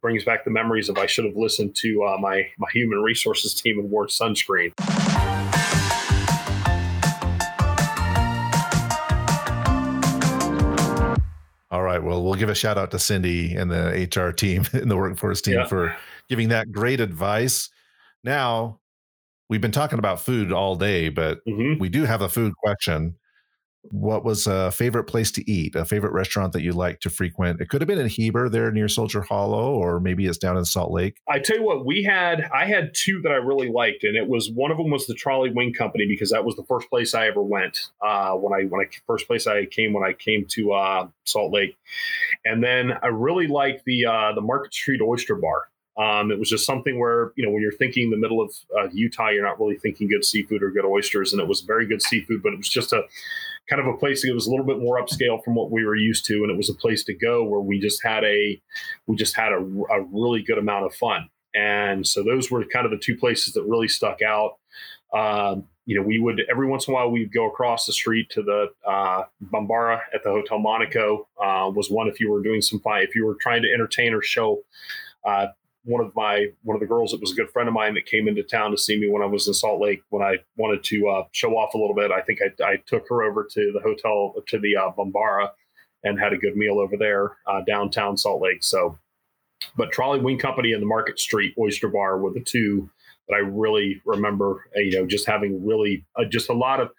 brings 0.00 0.24
back 0.24 0.44
the 0.44 0.50
memories 0.50 0.88
of 0.88 0.96
I 0.96 1.06
should 1.06 1.24
have 1.24 1.36
listened 1.36 1.76
to 1.76 2.04
uh, 2.04 2.18
my 2.18 2.48
my 2.58 2.68
human 2.72 3.00
resources 3.00 3.54
team 3.54 3.78
and 3.78 3.90
wore 3.90 4.06
sunscreen. 4.06 4.72
All 11.70 11.82
right. 11.82 12.02
Well, 12.02 12.22
we'll 12.22 12.34
give 12.34 12.50
a 12.50 12.54
shout 12.54 12.76
out 12.76 12.90
to 12.90 12.98
Cindy 12.98 13.54
and 13.54 13.70
the 13.70 14.08
HR 14.14 14.30
team 14.30 14.64
and 14.72 14.90
the 14.90 14.96
workforce 14.96 15.40
team 15.40 15.54
yeah. 15.54 15.66
for 15.66 15.96
giving 16.28 16.48
that 16.48 16.70
great 16.70 17.00
advice. 17.00 17.70
Now, 18.22 18.80
we've 19.48 19.60
been 19.60 19.72
talking 19.72 19.98
about 19.98 20.20
food 20.20 20.52
all 20.52 20.76
day, 20.76 21.08
but 21.08 21.38
mm-hmm. 21.46 21.80
we 21.80 21.88
do 21.88 22.04
have 22.04 22.20
a 22.20 22.28
food 22.28 22.54
question 22.56 23.16
what 23.90 24.24
was 24.24 24.46
a 24.46 24.70
favorite 24.70 25.04
place 25.04 25.30
to 25.32 25.50
eat, 25.50 25.74
a 25.74 25.84
favorite 25.84 26.12
restaurant 26.12 26.52
that 26.52 26.62
you 26.62 26.72
like 26.72 27.00
to 27.00 27.10
frequent? 27.10 27.60
It 27.60 27.68
could 27.68 27.80
have 27.80 27.88
been 27.88 27.98
in 27.98 28.08
Heber 28.08 28.48
there 28.48 28.70
near 28.70 28.88
Soldier 28.88 29.22
Hollow, 29.22 29.74
or 29.74 29.98
maybe 29.98 30.26
it's 30.26 30.38
down 30.38 30.56
in 30.56 30.64
Salt 30.64 30.92
Lake. 30.92 31.16
I 31.28 31.40
tell 31.40 31.56
you 31.56 31.64
what, 31.64 31.84
we 31.84 32.02
had 32.04 32.48
I 32.54 32.66
had 32.66 32.94
two 32.94 33.20
that 33.22 33.32
I 33.32 33.36
really 33.36 33.68
liked, 33.68 34.04
and 34.04 34.16
it 34.16 34.28
was 34.28 34.50
one 34.50 34.70
of 34.70 34.76
them 34.76 34.90
was 34.90 35.06
the 35.06 35.14
Trolley 35.14 35.50
Wing 35.50 35.72
Company 35.72 36.06
because 36.08 36.30
that 36.30 36.44
was 36.44 36.54
the 36.54 36.64
first 36.64 36.88
place 36.88 37.14
I 37.14 37.26
ever 37.26 37.42
went 37.42 37.90
uh, 38.00 38.32
when 38.34 38.52
I 38.52 38.64
when 38.64 38.80
I 38.80 38.88
first 39.06 39.26
place 39.26 39.46
I 39.46 39.66
came 39.66 39.92
when 39.92 40.04
I 40.04 40.12
came 40.12 40.46
to 40.50 40.72
uh, 40.72 41.08
Salt 41.24 41.52
Lake, 41.52 41.76
and 42.44 42.62
then 42.62 42.92
I 43.02 43.08
really 43.08 43.48
liked 43.48 43.84
the 43.84 44.06
uh, 44.06 44.32
the 44.32 44.42
Market 44.42 44.74
Street 44.74 45.00
Oyster 45.02 45.34
Bar. 45.34 45.68
Um, 45.98 46.30
it 46.30 46.38
was 46.38 46.48
just 46.48 46.64
something 46.64 46.98
where, 46.98 47.32
you 47.36 47.44
know, 47.44 47.52
when 47.52 47.60
you're 47.60 47.70
thinking 47.70 48.08
the 48.08 48.16
middle 48.16 48.40
of 48.40 48.54
uh, 48.78 48.88
Utah, 48.92 49.28
you're 49.28 49.44
not 49.44 49.60
really 49.60 49.76
thinking 49.76 50.08
good 50.08 50.24
seafood 50.24 50.62
or 50.62 50.70
good 50.70 50.86
oysters. 50.86 51.34
And 51.34 51.42
it 51.42 51.46
was 51.46 51.60
very 51.60 51.86
good 51.86 52.00
seafood, 52.00 52.42
but 52.42 52.54
it 52.54 52.56
was 52.56 52.70
just 52.70 52.94
a 52.94 53.02
kind 53.68 53.80
of 53.80 53.86
a 53.86 53.96
place 53.96 54.22
that 54.22 54.34
was 54.34 54.46
a 54.46 54.50
little 54.50 54.66
bit 54.66 54.78
more 54.78 55.00
upscale 55.00 55.42
from 55.42 55.54
what 55.54 55.70
we 55.70 55.84
were 55.84 55.96
used 55.96 56.24
to, 56.26 56.34
and 56.42 56.50
it 56.50 56.56
was 56.56 56.70
a 56.70 56.74
place 56.74 57.04
to 57.04 57.14
go 57.14 57.44
where 57.44 57.60
we 57.60 57.80
just 57.80 58.02
had 58.02 58.24
a 58.24 58.60
we 59.06 59.16
just 59.16 59.36
had 59.36 59.52
a, 59.52 59.56
a 59.56 60.02
really 60.12 60.42
good 60.42 60.58
amount 60.58 60.86
of 60.86 60.94
fun. 60.94 61.28
And 61.54 62.06
so 62.06 62.22
those 62.22 62.50
were 62.50 62.64
kind 62.64 62.86
of 62.86 62.90
the 62.90 62.98
two 62.98 63.16
places 63.16 63.54
that 63.54 63.64
really 63.64 63.88
stuck 63.88 64.22
out. 64.22 64.52
Um, 65.12 65.64
you 65.84 65.96
know, 65.96 66.06
we 66.06 66.20
would 66.20 66.40
every 66.50 66.66
once 66.66 66.86
in 66.86 66.92
a 66.92 66.94
while 66.94 67.10
we'd 67.10 67.32
go 67.32 67.48
across 67.48 67.86
the 67.86 67.92
street 67.92 68.30
to 68.30 68.42
the 68.42 68.68
uh, 68.86 69.24
Bambara 69.52 70.00
at 70.14 70.22
the 70.22 70.30
Hotel 70.30 70.58
Monaco. 70.58 71.28
Uh, 71.42 71.70
was 71.74 71.90
one 71.90 72.08
if 72.08 72.20
you 72.20 72.30
were 72.30 72.42
doing 72.42 72.62
some 72.62 72.80
fine, 72.80 73.02
if 73.02 73.14
you 73.14 73.26
were 73.26 73.36
trying 73.40 73.62
to 73.62 73.68
entertain 73.72 74.14
or 74.14 74.22
show 74.22 74.62
uh, 75.24 75.48
one 75.84 76.04
of 76.04 76.14
my 76.14 76.46
one 76.62 76.76
of 76.76 76.80
the 76.80 76.86
girls 76.86 77.10
that 77.10 77.20
was 77.20 77.32
a 77.32 77.34
good 77.34 77.50
friend 77.50 77.68
of 77.68 77.74
mine 77.74 77.94
that 77.94 78.06
came 78.06 78.28
into 78.28 78.42
town 78.42 78.70
to 78.70 78.78
see 78.78 78.98
me 78.98 79.08
when 79.08 79.22
I 79.22 79.26
was 79.26 79.48
in 79.48 79.54
Salt 79.54 79.80
Lake 79.80 80.02
when 80.10 80.22
I 80.22 80.36
wanted 80.56 80.84
to 80.84 81.08
uh, 81.08 81.24
show 81.32 81.52
off 81.56 81.74
a 81.74 81.78
little 81.78 81.94
bit. 81.94 82.10
I 82.10 82.20
think 82.20 82.40
I, 82.42 82.64
I, 82.64 82.76
took 82.86 83.08
her 83.08 83.22
over 83.22 83.46
to 83.50 83.72
the 83.72 83.80
hotel 83.80 84.34
to 84.46 84.58
the 84.58 84.76
uh, 84.76 84.90
Bambara 84.96 85.50
and 86.04 86.18
had 86.18 86.32
a 86.32 86.38
good 86.38 86.56
meal 86.56 86.78
over 86.78 86.96
there 86.96 87.36
uh, 87.46 87.62
downtown 87.66 88.16
Salt 88.16 88.42
Lake. 88.42 88.62
So, 88.62 88.98
but 89.76 89.90
Trolley 89.92 90.20
Wing 90.20 90.38
Company 90.38 90.72
and 90.72 90.82
the 90.82 90.86
Market 90.86 91.18
Street 91.18 91.54
Oyster 91.58 91.88
Bar 91.88 92.18
were 92.18 92.32
the 92.32 92.40
two 92.40 92.88
that 93.28 93.34
I 93.34 93.38
really 93.38 94.00
remember. 94.04 94.64
Uh, 94.76 94.80
you 94.80 95.00
know, 95.00 95.06
just 95.06 95.26
having 95.26 95.66
really 95.66 96.04
uh, 96.16 96.24
just 96.24 96.48
a 96.48 96.54
lot 96.54 96.80
of. 96.80 96.90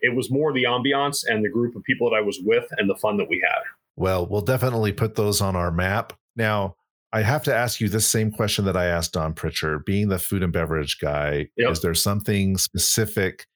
It 0.00 0.14
was 0.16 0.30
more 0.30 0.52
the 0.52 0.64
ambiance 0.64 1.24
and 1.26 1.44
the 1.44 1.50
group 1.50 1.76
of 1.76 1.84
people 1.84 2.10
that 2.10 2.16
I 2.16 2.20
was 2.20 2.40
with 2.44 2.66
and 2.76 2.90
the 2.90 2.96
fun 2.96 3.16
that 3.18 3.28
we 3.28 3.40
had. 3.40 3.62
Well, 3.94 4.26
we'll 4.26 4.40
definitely 4.40 4.92
put 4.92 5.14
those 5.14 5.40
on 5.40 5.54
our 5.54 5.70
map 5.70 6.14
now 6.34 6.76
I 7.12 7.22
have 7.22 7.42
to 7.44 7.54
ask 7.54 7.80
you 7.80 7.88
this 7.88 8.06
same 8.06 8.30
question 8.30 8.64
that 8.64 8.76
I 8.76 8.86
asked 8.86 9.12
Don 9.12 9.34
Pritchard. 9.34 9.84
Being 9.84 10.08
the 10.08 10.18
food 10.18 10.42
and 10.42 10.52
beverage 10.52 10.98
guy, 10.98 11.48
yep. 11.56 11.72
is 11.72 11.82
there 11.82 11.94
something 11.94 12.56
specific 12.56 13.46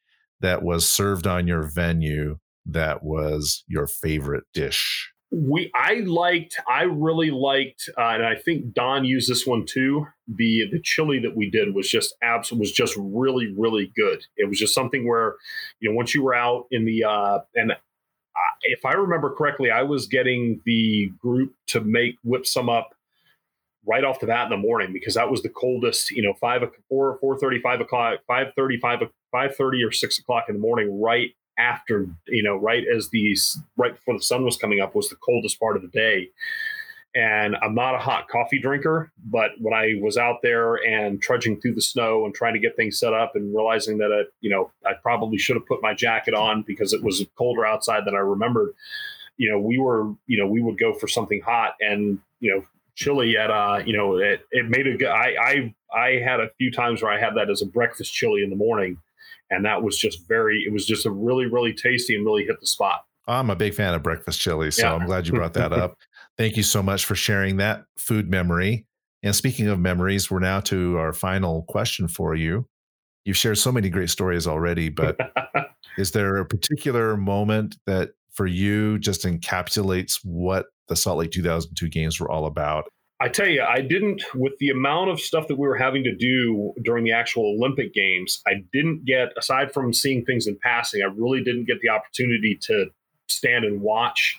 that 0.40 0.62
was 0.62 0.90
served 0.90 1.26
on 1.26 1.46
your 1.46 1.62
venue 1.62 2.38
that 2.66 3.02
was 3.02 3.64
your 3.66 3.86
favorite 3.86 4.44
dish? 4.52 5.10
We, 5.32 5.70
I 5.74 6.02
liked, 6.06 6.56
I 6.68 6.82
really 6.82 7.30
liked, 7.30 7.88
uh, 7.98 8.10
and 8.10 8.26
I 8.26 8.36
think 8.36 8.72
Don 8.74 9.04
used 9.04 9.28
this 9.28 9.46
one 9.46 9.64
too. 9.66 10.06
The 10.28 10.68
the 10.70 10.80
chili 10.80 11.18
that 11.20 11.36
we 11.36 11.50
did 11.50 11.74
was 11.74 11.88
just 11.88 12.14
abs 12.22 12.52
was 12.52 12.70
just 12.70 12.94
really 12.96 13.52
really 13.56 13.92
good. 13.96 14.24
It 14.36 14.48
was 14.48 14.58
just 14.58 14.74
something 14.74 15.06
where, 15.06 15.34
you 15.80 15.90
know, 15.90 15.96
once 15.96 16.14
you 16.14 16.22
were 16.22 16.34
out 16.34 16.66
in 16.70 16.84
the 16.84 17.04
uh, 17.04 17.40
and 17.54 17.72
if 18.62 18.84
I 18.84 18.92
remember 18.92 19.34
correctly, 19.34 19.70
I 19.70 19.82
was 19.82 20.06
getting 20.06 20.60
the 20.64 21.10
group 21.20 21.54
to 21.68 21.80
make 21.80 22.16
whip 22.22 22.46
some 22.46 22.68
up 22.68 22.95
right 23.86 24.04
off 24.04 24.20
the 24.20 24.26
bat 24.26 24.44
in 24.44 24.50
the 24.50 24.56
morning 24.56 24.92
because 24.92 25.14
that 25.14 25.30
was 25.30 25.42
the 25.42 25.48
coldest, 25.48 26.10
you 26.10 26.22
know, 26.22 26.34
five, 26.34 26.62
four, 26.88 27.18
four 27.20 27.38
thirty, 27.38 27.60
five 27.60 27.80
o'clock, 27.80 28.20
five 28.26 28.48
thirty, 28.56 28.78
five, 28.78 29.00
five 29.32 29.56
thirty 29.56 29.82
or 29.82 29.92
six 29.92 30.18
o'clock 30.18 30.44
in 30.48 30.56
the 30.56 30.60
morning, 30.60 31.00
right 31.00 31.30
after, 31.58 32.06
you 32.26 32.42
know, 32.42 32.56
right 32.56 32.84
as 32.94 33.08
the, 33.10 33.36
right 33.76 33.94
before 33.94 34.14
the 34.14 34.22
sun 34.22 34.44
was 34.44 34.56
coming 34.56 34.80
up 34.80 34.94
was 34.94 35.08
the 35.08 35.16
coldest 35.16 35.58
part 35.58 35.76
of 35.76 35.82
the 35.82 35.88
day. 35.88 36.28
And 37.14 37.56
I'm 37.62 37.74
not 37.74 37.94
a 37.94 37.98
hot 37.98 38.28
coffee 38.28 38.58
drinker, 38.58 39.10
but 39.24 39.52
when 39.58 39.72
I 39.72 39.94
was 40.02 40.18
out 40.18 40.40
there 40.42 40.74
and 40.74 41.22
trudging 41.22 41.58
through 41.58 41.74
the 41.74 41.80
snow 41.80 42.26
and 42.26 42.34
trying 42.34 42.52
to 42.52 42.60
get 42.60 42.76
things 42.76 42.98
set 42.98 43.14
up 43.14 43.32
and 43.34 43.54
realizing 43.54 43.96
that, 43.98 44.10
it, 44.10 44.34
you 44.42 44.50
know, 44.50 44.70
I 44.84 44.92
probably 45.02 45.38
should 45.38 45.56
have 45.56 45.64
put 45.64 45.80
my 45.80 45.94
jacket 45.94 46.34
on 46.34 46.62
because 46.66 46.92
it 46.92 47.02
was 47.02 47.24
colder 47.38 47.64
outside 47.64 48.04
than 48.04 48.14
I 48.14 48.18
remembered 48.18 48.74
you 49.36 49.50
know, 49.50 49.58
we 49.58 49.78
were, 49.78 50.12
you 50.26 50.38
know, 50.38 50.46
we 50.46 50.62
would 50.62 50.78
go 50.78 50.94
for 50.94 51.08
something 51.08 51.40
hot 51.40 51.74
and, 51.80 52.18
you 52.40 52.54
know, 52.54 52.64
chili 52.96 53.36
at 53.36 53.50
uh 53.50 53.78
you 53.84 53.96
know 53.96 54.16
it, 54.16 54.40
it 54.50 54.68
made 54.68 54.86
a 54.86 54.96
good 54.96 55.08
I, 55.08 55.34
I 55.40 55.74
i 55.94 56.08
had 56.24 56.40
a 56.40 56.48
few 56.58 56.72
times 56.72 57.02
where 57.02 57.12
i 57.12 57.20
had 57.20 57.34
that 57.36 57.50
as 57.50 57.62
a 57.62 57.66
breakfast 57.66 58.12
chili 58.12 58.42
in 58.42 58.50
the 58.50 58.56
morning 58.56 58.96
and 59.50 59.64
that 59.64 59.82
was 59.82 59.96
just 59.96 60.26
very 60.26 60.64
it 60.66 60.72
was 60.72 60.86
just 60.86 61.06
a 61.06 61.10
really 61.10 61.46
really 61.46 61.72
tasty 61.72 62.16
and 62.16 62.24
really 62.24 62.44
hit 62.44 62.58
the 62.60 62.66
spot. 62.66 63.04
I'm 63.28 63.50
a 63.50 63.56
big 63.56 63.74
fan 63.74 63.94
of 63.94 64.02
breakfast 64.02 64.40
chili 64.40 64.70
so 64.70 64.86
yeah. 64.86 64.94
i'm 64.94 65.06
glad 65.06 65.26
you 65.26 65.34
brought 65.34 65.54
that 65.54 65.72
up. 65.72 65.96
Thank 66.38 66.56
you 66.56 66.62
so 66.62 66.82
much 66.82 67.06
for 67.06 67.14
sharing 67.14 67.56
that 67.58 67.84
food 67.96 68.30
memory. 68.30 68.86
And 69.22 69.34
speaking 69.34 69.68
of 69.68 69.78
memories 69.78 70.30
we're 70.30 70.38
now 70.38 70.60
to 70.60 70.96
our 70.98 71.12
final 71.12 71.62
question 71.62 72.08
for 72.08 72.34
you. 72.34 72.66
You've 73.24 73.36
shared 73.36 73.58
so 73.58 73.72
many 73.72 73.90
great 73.90 74.10
stories 74.10 74.46
already 74.46 74.88
but 74.88 75.18
is 75.98 76.12
there 76.12 76.38
a 76.38 76.46
particular 76.46 77.16
moment 77.16 77.76
that 77.86 78.12
for 78.36 78.46
you 78.46 78.98
just 78.98 79.22
encapsulates 79.22 80.20
what 80.22 80.66
the 80.88 80.96
Salt 80.96 81.18
Lake 81.18 81.30
2002 81.30 81.88
games 81.88 82.20
were 82.20 82.30
all 82.30 82.46
about? 82.46 82.84
I 83.18 83.28
tell 83.28 83.48
you, 83.48 83.62
I 83.62 83.80
didn't, 83.80 84.22
with 84.34 84.52
the 84.58 84.68
amount 84.68 85.08
of 85.08 85.20
stuff 85.20 85.48
that 85.48 85.56
we 85.56 85.66
were 85.66 85.76
having 85.76 86.04
to 86.04 86.14
do 86.14 86.74
during 86.84 87.02
the 87.02 87.12
actual 87.12 87.56
Olympic 87.56 87.94
Games, 87.94 88.42
I 88.46 88.62
didn't 88.74 89.06
get, 89.06 89.28
aside 89.38 89.72
from 89.72 89.94
seeing 89.94 90.22
things 90.24 90.46
in 90.46 90.58
passing, 90.62 91.00
I 91.02 91.06
really 91.06 91.42
didn't 91.42 91.64
get 91.64 91.80
the 91.80 91.88
opportunity 91.88 92.58
to 92.62 92.90
stand 93.28 93.64
and 93.64 93.80
watch 93.80 94.38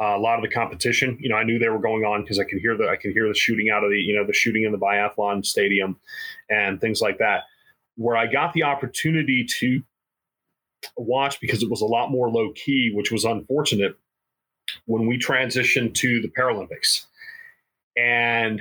uh, 0.00 0.16
a 0.16 0.18
lot 0.18 0.36
of 0.36 0.42
the 0.42 0.54
competition. 0.54 1.18
You 1.20 1.30
know, 1.30 1.36
I 1.36 1.42
knew 1.42 1.58
they 1.58 1.68
were 1.68 1.80
going 1.80 2.04
on 2.04 2.22
because 2.22 2.38
I 2.38 2.44
could 2.44 2.60
hear 2.60 2.76
the 2.76 2.88
I 2.88 2.96
could 2.96 3.12
hear 3.12 3.28
the 3.28 3.34
shooting 3.34 3.70
out 3.70 3.82
of 3.82 3.90
the 3.90 3.96
you 3.96 4.14
know 4.14 4.26
the 4.26 4.32
shooting 4.32 4.64
in 4.64 4.72
the 4.72 4.78
biathlon 4.78 5.44
stadium 5.44 5.98
and 6.50 6.80
things 6.80 7.00
like 7.00 7.18
that. 7.18 7.44
Where 7.96 8.16
I 8.16 8.26
got 8.26 8.52
the 8.52 8.64
opportunity 8.64 9.46
to 9.58 9.82
watch 10.96 11.40
because 11.40 11.62
it 11.62 11.70
was 11.70 11.80
a 11.80 11.86
lot 11.86 12.10
more 12.10 12.30
low 12.30 12.52
key, 12.52 12.92
which 12.94 13.10
was 13.10 13.24
unfortunate 13.24 13.96
when 14.86 15.06
we 15.06 15.18
transitioned 15.18 15.94
to 15.94 16.20
the 16.20 16.28
Paralympics. 16.28 17.06
And 17.96 18.60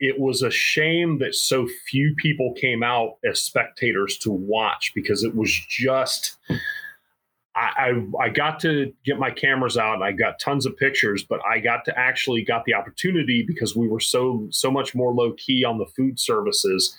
it 0.00 0.18
was 0.18 0.42
a 0.42 0.50
shame 0.50 1.18
that 1.20 1.34
so 1.34 1.68
few 1.88 2.14
people 2.18 2.54
came 2.54 2.82
out 2.82 3.18
as 3.24 3.40
spectators 3.40 4.18
to 4.18 4.32
watch 4.32 4.92
because 4.94 5.22
it 5.22 5.34
was 5.34 5.50
just 5.68 6.36
I, 7.54 7.92
I, 8.18 8.30
got 8.30 8.60
to 8.60 8.92
get 9.04 9.18
my 9.18 9.30
cameras 9.30 9.76
out 9.76 9.96
and 9.96 10.04
I 10.04 10.12
got 10.12 10.40
tons 10.40 10.64
of 10.64 10.74
pictures, 10.76 11.22
but 11.22 11.40
I 11.44 11.58
got 11.58 11.84
to 11.84 11.98
actually 11.98 12.42
got 12.42 12.64
the 12.64 12.72
opportunity 12.72 13.44
because 13.46 13.76
we 13.76 13.88
were 13.88 14.00
so 14.00 14.48
so 14.50 14.70
much 14.70 14.94
more 14.94 15.12
low 15.12 15.34
key 15.34 15.62
on 15.62 15.78
the 15.78 15.86
food 15.86 16.18
services. 16.18 16.96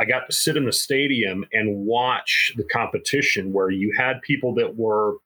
I 0.00 0.06
got 0.06 0.26
to 0.26 0.32
sit 0.32 0.56
in 0.56 0.64
the 0.64 0.72
stadium 0.72 1.44
and 1.52 1.84
watch 1.84 2.54
the 2.56 2.64
competition 2.64 3.52
where 3.52 3.68
you 3.68 3.92
had 3.98 4.22
people 4.22 4.54
that 4.54 4.76
were 4.76 5.16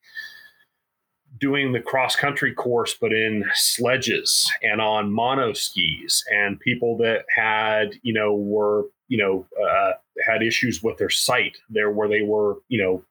doing 1.39 1.73
the 1.73 1.81
cross 1.81 2.17
country 2.17 2.53
course, 2.53 2.97
but 3.01 3.13
in 3.13 3.45
sledges 3.55 4.51
and 4.63 4.81
on 4.81 5.13
mono 5.13 5.53
skis, 5.53 6.25
and 6.33 6.59
people 6.59 6.97
that 6.99 7.25
had, 7.35 7.95
you 8.03 8.13
know, 8.13 8.35
were, 8.35 8.87
you 9.07 9.19
know, 9.19 9.47
uh, 9.63 9.93
had 10.27 10.43
issues 10.43 10.83
with 10.83 10.99
their 10.99 11.11
sight 11.11 11.57
there 11.71 11.91
where 11.91 12.09
they 12.09 12.23
were, 12.23 12.57
you 12.69 12.83
know, 12.83 13.05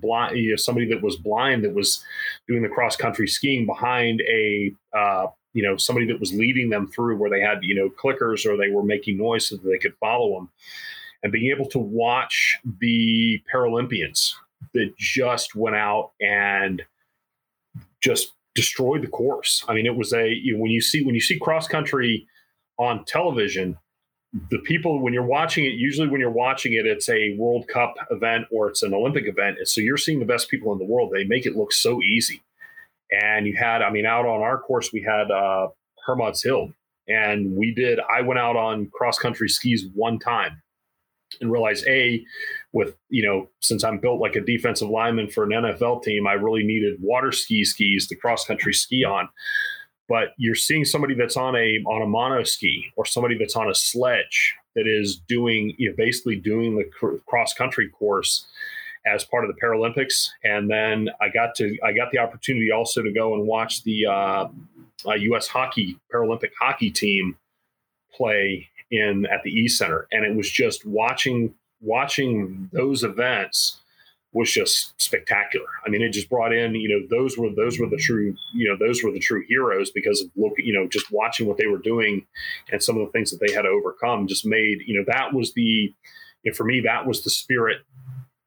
blind, 0.00 0.38
you 0.38 0.50
know, 0.50 0.56
somebody 0.56 0.86
that 0.88 1.02
was 1.02 1.16
blind 1.16 1.62
that 1.64 1.74
was 1.74 2.02
doing 2.48 2.62
the 2.62 2.68
cross 2.68 2.96
country 2.96 3.26
skiing 3.26 3.66
behind 3.66 4.22
a, 4.22 4.72
uh, 4.96 5.26
you 5.56 5.62
know, 5.62 5.74
somebody 5.78 6.06
that 6.06 6.20
was 6.20 6.34
leading 6.34 6.68
them 6.68 6.86
through 6.86 7.16
where 7.16 7.30
they 7.30 7.40
had, 7.40 7.60
you 7.62 7.74
know, 7.74 7.88
clickers 7.88 8.44
or 8.44 8.58
they 8.58 8.68
were 8.68 8.82
making 8.82 9.16
noise 9.16 9.48
so 9.48 9.56
that 9.56 9.66
they 9.66 9.78
could 9.78 9.96
follow 9.96 10.34
them. 10.34 10.50
And 11.22 11.32
being 11.32 11.50
able 11.50 11.66
to 11.70 11.78
watch 11.78 12.58
the 12.78 13.42
Paralympians 13.50 14.34
that 14.74 14.94
just 14.98 15.54
went 15.54 15.74
out 15.74 16.12
and 16.20 16.84
just 18.02 18.32
destroyed 18.54 19.02
the 19.02 19.08
course. 19.08 19.64
I 19.66 19.72
mean, 19.72 19.86
it 19.86 19.96
was 19.96 20.12
a 20.12 20.28
you 20.28 20.52
know, 20.52 20.60
when 20.60 20.70
you 20.70 20.82
see 20.82 21.02
when 21.02 21.14
you 21.14 21.22
see 21.22 21.38
cross 21.38 21.66
country 21.66 22.28
on 22.78 23.06
television, 23.06 23.78
the 24.50 24.58
people 24.58 25.00
when 25.00 25.14
you're 25.14 25.22
watching 25.22 25.64
it, 25.64 25.72
usually 25.72 26.08
when 26.08 26.20
you're 26.20 26.28
watching 26.30 26.74
it, 26.74 26.84
it's 26.84 27.08
a 27.08 27.34
World 27.38 27.66
Cup 27.66 27.94
event 28.10 28.44
or 28.50 28.68
it's 28.68 28.82
an 28.82 28.92
Olympic 28.92 29.26
event, 29.26 29.56
and 29.56 29.66
so 29.66 29.80
you're 29.80 29.96
seeing 29.96 30.18
the 30.18 30.26
best 30.26 30.50
people 30.50 30.70
in 30.74 30.78
the 30.78 30.84
world. 30.84 31.12
They 31.14 31.24
make 31.24 31.46
it 31.46 31.56
look 31.56 31.72
so 31.72 32.02
easy. 32.02 32.42
And 33.10 33.46
you 33.46 33.56
had, 33.56 33.82
I 33.82 33.90
mean, 33.90 34.06
out 34.06 34.26
on 34.26 34.42
our 34.42 34.58
course, 34.58 34.92
we 34.92 35.02
had 35.02 35.30
uh, 35.30 35.68
Hermods 36.06 36.42
Hill. 36.42 36.72
and 37.08 37.56
we 37.56 37.72
did. 37.74 38.00
I 38.00 38.22
went 38.22 38.38
out 38.38 38.56
on 38.56 38.90
cross 38.92 39.18
country 39.18 39.48
skis 39.48 39.86
one 39.94 40.18
time, 40.18 40.60
and 41.40 41.50
realized 41.52 41.86
a 41.86 42.24
with 42.72 42.96
you 43.08 43.24
know 43.26 43.48
since 43.60 43.84
i'm 43.84 43.98
built 43.98 44.20
like 44.20 44.36
a 44.36 44.40
defensive 44.40 44.88
lineman 44.88 45.28
for 45.28 45.44
an 45.44 45.50
nfl 45.50 46.02
team 46.02 46.26
i 46.26 46.32
really 46.32 46.62
needed 46.62 46.96
water 47.00 47.32
ski 47.32 47.64
skis 47.64 48.06
to 48.06 48.14
cross 48.14 48.44
country 48.44 48.72
ski 48.72 49.04
on 49.04 49.28
but 50.08 50.28
you're 50.38 50.54
seeing 50.54 50.84
somebody 50.84 51.14
that's 51.14 51.36
on 51.36 51.56
a 51.56 51.78
on 51.86 52.02
a 52.02 52.06
mono 52.06 52.42
ski 52.44 52.92
or 52.96 53.04
somebody 53.04 53.36
that's 53.36 53.56
on 53.56 53.68
a 53.68 53.74
sledge 53.74 54.54
that 54.74 54.86
is 54.86 55.16
doing 55.16 55.74
you 55.78 55.90
know 55.90 55.96
basically 55.96 56.36
doing 56.36 56.76
the 56.76 57.20
cross 57.26 57.52
country 57.52 57.88
course 57.88 58.46
as 59.06 59.24
part 59.24 59.44
of 59.44 59.54
the 59.54 59.60
paralympics 59.60 60.28
and 60.44 60.70
then 60.70 61.08
i 61.20 61.28
got 61.28 61.54
to 61.54 61.76
i 61.84 61.92
got 61.92 62.10
the 62.12 62.18
opportunity 62.18 62.70
also 62.70 63.02
to 63.02 63.12
go 63.12 63.34
and 63.34 63.46
watch 63.46 63.82
the 63.84 64.06
uh, 64.06 64.46
uh, 65.06 65.36
us 65.36 65.46
hockey 65.46 65.98
paralympic 66.12 66.50
hockey 66.60 66.90
team 66.90 67.36
play 68.12 68.68
in 68.90 69.26
at 69.26 69.42
the 69.42 69.50
E 69.50 69.68
Center, 69.68 70.06
and 70.12 70.24
it 70.24 70.34
was 70.34 70.50
just 70.50 70.86
watching 70.86 71.54
watching 71.80 72.70
those 72.72 73.04
events 73.04 73.80
was 74.32 74.50
just 74.50 75.00
spectacular. 75.00 75.66
I 75.86 75.88
mean, 75.88 76.02
it 76.02 76.10
just 76.10 76.28
brought 76.28 76.52
in, 76.52 76.74
you 76.74 76.88
know, 76.88 77.06
those 77.08 77.38
were 77.38 77.50
those 77.54 77.78
were 77.78 77.88
the 77.88 77.96
true, 77.96 78.34
you 78.54 78.68
know, 78.68 78.76
those 78.76 79.02
were 79.02 79.10
the 79.10 79.18
true 79.18 79.44
heroes 79.48 79.90
because 79.90 80.20
of 80.20 80.30
look, 80.36 80.52
you 80.58 80.72
know, 80.72 80.86
just 80.86 81.10
watching 81.10 81.46
what 81.46 81.56
they 81.56 81.66
were 81.66 81.78
doing 81.78 82.26
and 82.70 82.82
some 82.82 82.98
of 82.98 83.06
the 83.06 83.12
things 83.12 83.30
that 83.30 83.40
they 83.40 83.52
had 83.52 83.62
to 83.62 83.68
overcome 83.68 84.26
just 84.26 84.44
made, 84.44 84.82
you 84.86 84.98
know, 84.98 85.04
that 85.06 85.32
was 85.32 85.54
the, 85.54 85.62
you 85.62 85.94
know, 86.44 86.52
for 86.52 86.64
me, 86.64 86.80
that 86.80 87.06
was 87.06 87.24
the 87.24 87.30
spirit 87.30 87.78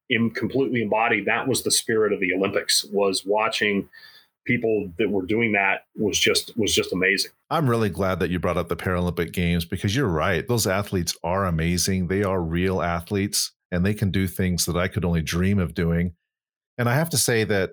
in 0.10 0.32
completely 0.32 0.82
embodied. 0.82 1.26
That 1.26 1.48
was 1.48 1.64
the 1.64 1.72
spirit 1.72 2.14
of 2.14 2.20
the 2.20 2.34
Olympics 2.34 2.84
was 2.92 3.24
watching 3.26 3.90
people 4.46 4.92
that 4.98 5.10
were 5.10 5.26
doing 5.26 5.52
that 5.52 5.82
was 5.96 6.18
just 6.18 6.58
was 6.58 6.74
just 6.74 6.92
amazing. 6.92 7.32
I'm 7.50 7.70
really 7.70 7.90
glad 7.90 8.20
that 8.20 8.30
you 8.30 8.40
brought 8.40 8.58
up 8.58 8.68
the 8.68 8.76
Paralympic 8.76 9.32
Games 9.32 9.66
because 9.66 9.96
you're 9.96 10.08
right. 10.08 10.48
Those 10.48 10.66
athletes 10.66 11.16
are 11.24 11.46
amazing. 11.46 12.08
They 12.08 12.24
are 12.24 12.42
real 12.42 12.82
athletes 12.82 13.52
and 13.72 13.86
they 13.86 13.94
can 13.94 14.10
do 14.10 14.28
things 14.28 14.66
that 14.66 14.76
I 14.76 14.88
could 14.88 15.06
only 15.06 15.22
dream 15.22 15.60
of 15.60 15.74
doing. 15.74 16.14
And 16.78 16.90
I 16.90 16.96
have 16.96 17.10
to 17.12 17.18
say 17.18 17.44
that 17.44 17.72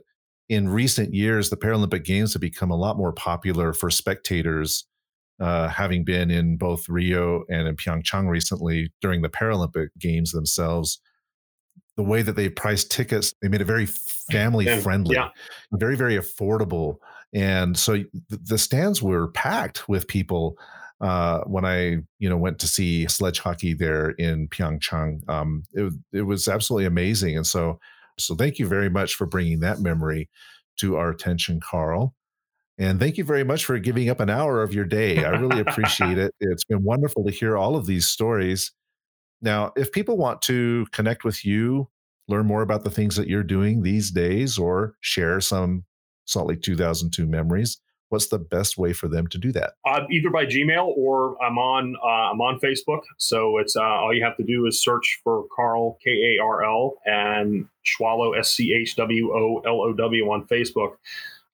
in 0.49 0.69
recent 0.69 1.15
years, 1.15 1.49
the 1.51 1.57
Paralympic 1.57 2.05
Games 2.05 2.35
have 2.35 2.43
become 2.43 2.71
a 2.71 2.77
lot 2.77 2.99
more 2.99 3.13
popular 3.13 3.73
for 3.73 3.91
spectators, 3.91 4.87
uh, 5.41 5.69
having 5.69 6.05
been 6.05 6.31
in 6.31 6.57
both 6.57 6.89
Rio 6.89 7.45
and 7.49 7.67
in 7.67 7.77
Pyeongchang 7.77 8.29
recently 8.29 8.93
during 9.01 9.23
the 9.23 9.29
Paralympic 9.29 9.89
Games 9.99 10.33
themselves 10.33 11.01
the 11.97 12.03
way 12.03 12.23
that 12.23 12.37
they 12.37 12.49
priced 12.49 12.91
tickets, 12.91 13.33
they 13.41 13.49
made 13.49 13.61
it 13.61 13.67
very 13.67 13.87
family 13.87 14.67
friendly, 14.81 15.17
yeah. 15.17 15.29
very, 15.73 15.97
very 15.97 16.17
affordable. 16.17 16.97
And 17.33 17.77
so 17.77 18.03
the 18.29 18.59
stands 18.59 19.03
were 19.03 19.29
packed 19.29 19.89
with 19.89 20.09
people 20.09 20.57
uh, 21.01 21.41
when 21.41 21.65
I, 21.65 21.99
you 22.19 22.29
know, 22.29 22.37
went 22.37 22.59
to 22.61 22.67
see 22.67 23.07
sledge 23.09 23.41
hockey 23.41 23.75
there 23.75 24.11
in 24.11 24.49
Pyeongchang. 24.49 25.29
Um, 25.29 25.65
it, 25.73 25.93
it 26.13 26.23
was 26.23 26.49
absolutely 26.49 26.87
amazing. 26.87 27.37
And 27.37 27.47
so, 27.47 27.79
so 28.19 28.35
thank 28.35 28.59
you 28.59 28.67
very 28.67 28.89
much 28.89 29.15
for 29.15 29.27
bringing 29.27 29.61
that 29.61 29.81
memory 29.81 30.31
to 30.79 30.97
our 30.97 31.11
attention, 31.11 31.61
Carl. 31.61 32.15
And 32.79 33.01
thank 33.01 33.17
you 33.17 33.25
very 33.25 33.45
much 33.45 33.65
for 33.65 33.79
giving 33.79 34.11
up 34.11 34.21
an 34.21 34.29
hour 34.29 34.63
of 34.63 34.75
your 34.75 34.85
day. 34.85 35.25
I 35.25 35.31
really 35.31 35.61
appreciate 35.61 36.19
it. 36.19 36.35
It's 36.41 36.65
been 36.65 36.83
wonderful 36.85 37.25
to 37.25 37.31
hear 37.31 37.57
all 37.57 37.77
of 37.77 37.87
these 37.87 38.07
stories. 38.07 38.73
Now, 39.43 39.73
if 39.77 39.93
people 39.93 40.17
want 40.17 40.43
to 40.43 40.87
connect 40.93 41.25
with 41.25 41.45
you, 41.45 41.89
learn 42.29 42.47
more 42.47 42.63
about 42.63 42.85
the 42.85 42.91
things 42.91 43.17
that 43.17 43.29
you're 43.29 43.43
doing 43.43 43.83
these 43.83 44.11
days, 44.11 44.59
or 44.59 44.97
share 45.01 45.41
some 45.41 45.85
Salt 46.25 46.49
Lake 46.49 46.63
2002 46.63 47.27
memories, 47.27 47.79
what's 48.09 48.29
the 48.29 48.39
best 48.39 48.79
way 48.79 48.93
for 48.93 49.09
them 49.09 49.27
to 49.29 49.39
do 49.39 49.53
that? 49.53 49.75
Uh, 49.85 50.01
either 50.11 50.31
by 50.31 50.45
Gmail 50.47 50.97
or 50.97 51.37
I'm 51.43 51.59
on 51.59 51.97
uh, 52.03 52.31
I'm 52.33 52.41
on 52.41 52.59
Facebook. 52.61 53.03
So 53.19 53.59
it's 53.59 53.77
uh, 53.77 53.83
all 53.83 54.15
you 54.15 54.25
have 54.25 54.37
to 54.37 54.45
do 54.45 54.67
is 54.67 54.83
search 54.83 55.21
for 55.25 55.45
Carl 55.55 55.99
K 56.05 56.11
A 56.11 56.43
R 56.43 56.65
L 56.65 56.95
and 57.05 57.67
Schwolow 57.85 58.39
S 58.39 58.55
C 58.55 58.75
H 58.75 58.97
W 58.97 59.33
O 59.33 59.63
L 59.67 59.81
O 59.81 59.93
W 59.93 60.25
on 60.31 60.47
Facebook. 60.47 60.97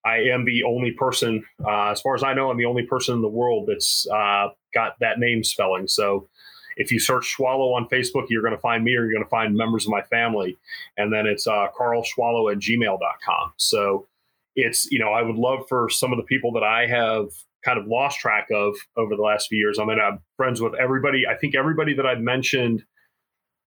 I 0.05 0.17
am 0.17 0.45
the 0.45 0.65
only 0.65 0.91
person, 0.91 1.45
uh, 1.65 1.91
as 1.91 2.01
far 2.01 2.17
as 2.17 2.25
I 2.25 2.35
know, 2.35 2.51
I'm 2.51 2.59
the 2.59 2.65
only 2.65 2.83
person 2.83 3.15
in 3.15 3.23
the 3.23 3.29
world 3.29 3.69
that's 3.69 4.05
uh, 4.09 4.49
got 4.75 4.99
that 4.99 5.21
name 5.21 5.45
spelling. 5.45 5.87
So 5.87 6.29
if 6.77 6.93
you 6.93 6.99
search 6.99 7.35
Schwolow 7.37 7.75
on 7.75 7.89
Facebook, 7.89 8.27
you're 8.29 8.43
going 8.43 8.55
to 8.55 8.61
find 8.61 8.85
me 8.85 8.93
or 8.93 9.05
you're 9.05 9.13
going 9.13 9.25
to 9.25 9.31
find 9.31 9.57
members 9.57 9.85
of 9.85 9.91
my 9.91 10.03
family. 10.03 10.59
And 10.97 11.13
then 11.13 11.27
it's 11.27 11.47
uh, 11.47 11.69
carlschwolow 11.79 12.53
at 12.53 12.59
gmail.com. 12.59 13.53
So 13.57 14.07
it's, 14.55 14.91
you 14.91 14.99
know, 14.99 15.13
I 15.13 15.23
would 15.23 15.37
love 15.37 15.61
for 15.69 15.89
some 15.89 16.13
of 16.13 16.19
the 16.19 16.25
people 16.25 16.53
that 16.53 16.63
I 16.63 16.87
have 16.87 17.29
kind 17.65 17.79
of 17.79 17.87
lost 17.87 18.19
track 18.19 18.49
of 18.53 18.75
over 18.97 19.17
the 19.17 19.23
last 19.23 19.49
few 19.49 19.59
years. 19.59 19.79
I 19.79 19.85
mean, 19.85 19.99
I'm 20.01 20.21
friends 20.37 20.61
with 20.61 20.75
everybody. 20.75 21.27
I 21.27 21.37
think 21.37 21.55
everybody 21.55 21.95
that 21.95 22.07
I've 22.07 22.21
mentioned 22.21 22.85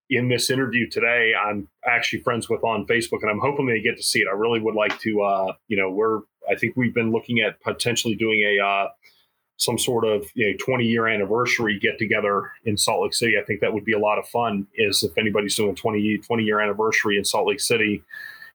in 0.10 0.30
this 0.30 0.50
interview 0.50 0.88
today, 0.90 1.34
I'm 1.34 1.68
actually 1.86 2.22
friends 2.22 2.50
with 2.50 2.64
on 2.64 2.86
Facebook, 2.86 3.20
and 3.22 3.32
I'm 3.32 3.40
hoping 3.40 3.66
they 3.66 3.82
get 3.82 3.98
to 3.98 4.04
see 4.04 4.20
it. 4.20 4.28
I 4.32 4.36
really 4.36 4.60
would 4.60 4.76
like 4.76 5.00
to, 5.00 5.22
uh, 5.22 5.54
you 5.68 5.78
know, 5.78 5.90
we're, 5.90 6.20
I 6.50 6.56
think 6.56 6.76
we've 6.76 6.94
been 6.94 7.12
looking 7.12 7.40
at 7.40 7.60
potentially 7.62 8.16
doing 8.16 8.42
a, 8.42 8.64
uh, 8.64 8.88
some 9.58 9.78
sort 9.78 10.06
of 10.06 10.26
you 10.34 10.52
know 10.52 10.58
20 10.60 10.86
year 10.86 11.08
anniversary 11.08 11.80
get 11.80 11.98
together 11.98 12.52
in 12.66 12.78
Salt 12.78 13.04
Lake 13.04 13.14
City. 13.14 13.36
I 13.42 13.46
think 13.46 13.62
that 13.62 13.74
would 13.74 13.86
be 13.86 13.94
a 13.94 14.00
lot 14.00 14.20
of 14.20 14.28
fun. 14.28 14.68
Is 14.76 15.04
if 15.04 15.18
anybody's 15.18 15.56
doing 15.56 15.76
20 15.76 16.18
20 16.20 16.44
year 16.44 16.60
anniversary 16.60 17.18
in 17.18 17.26
Salt 17.26 17.48
Lake 17.48 17.60
City, 17.60 18.04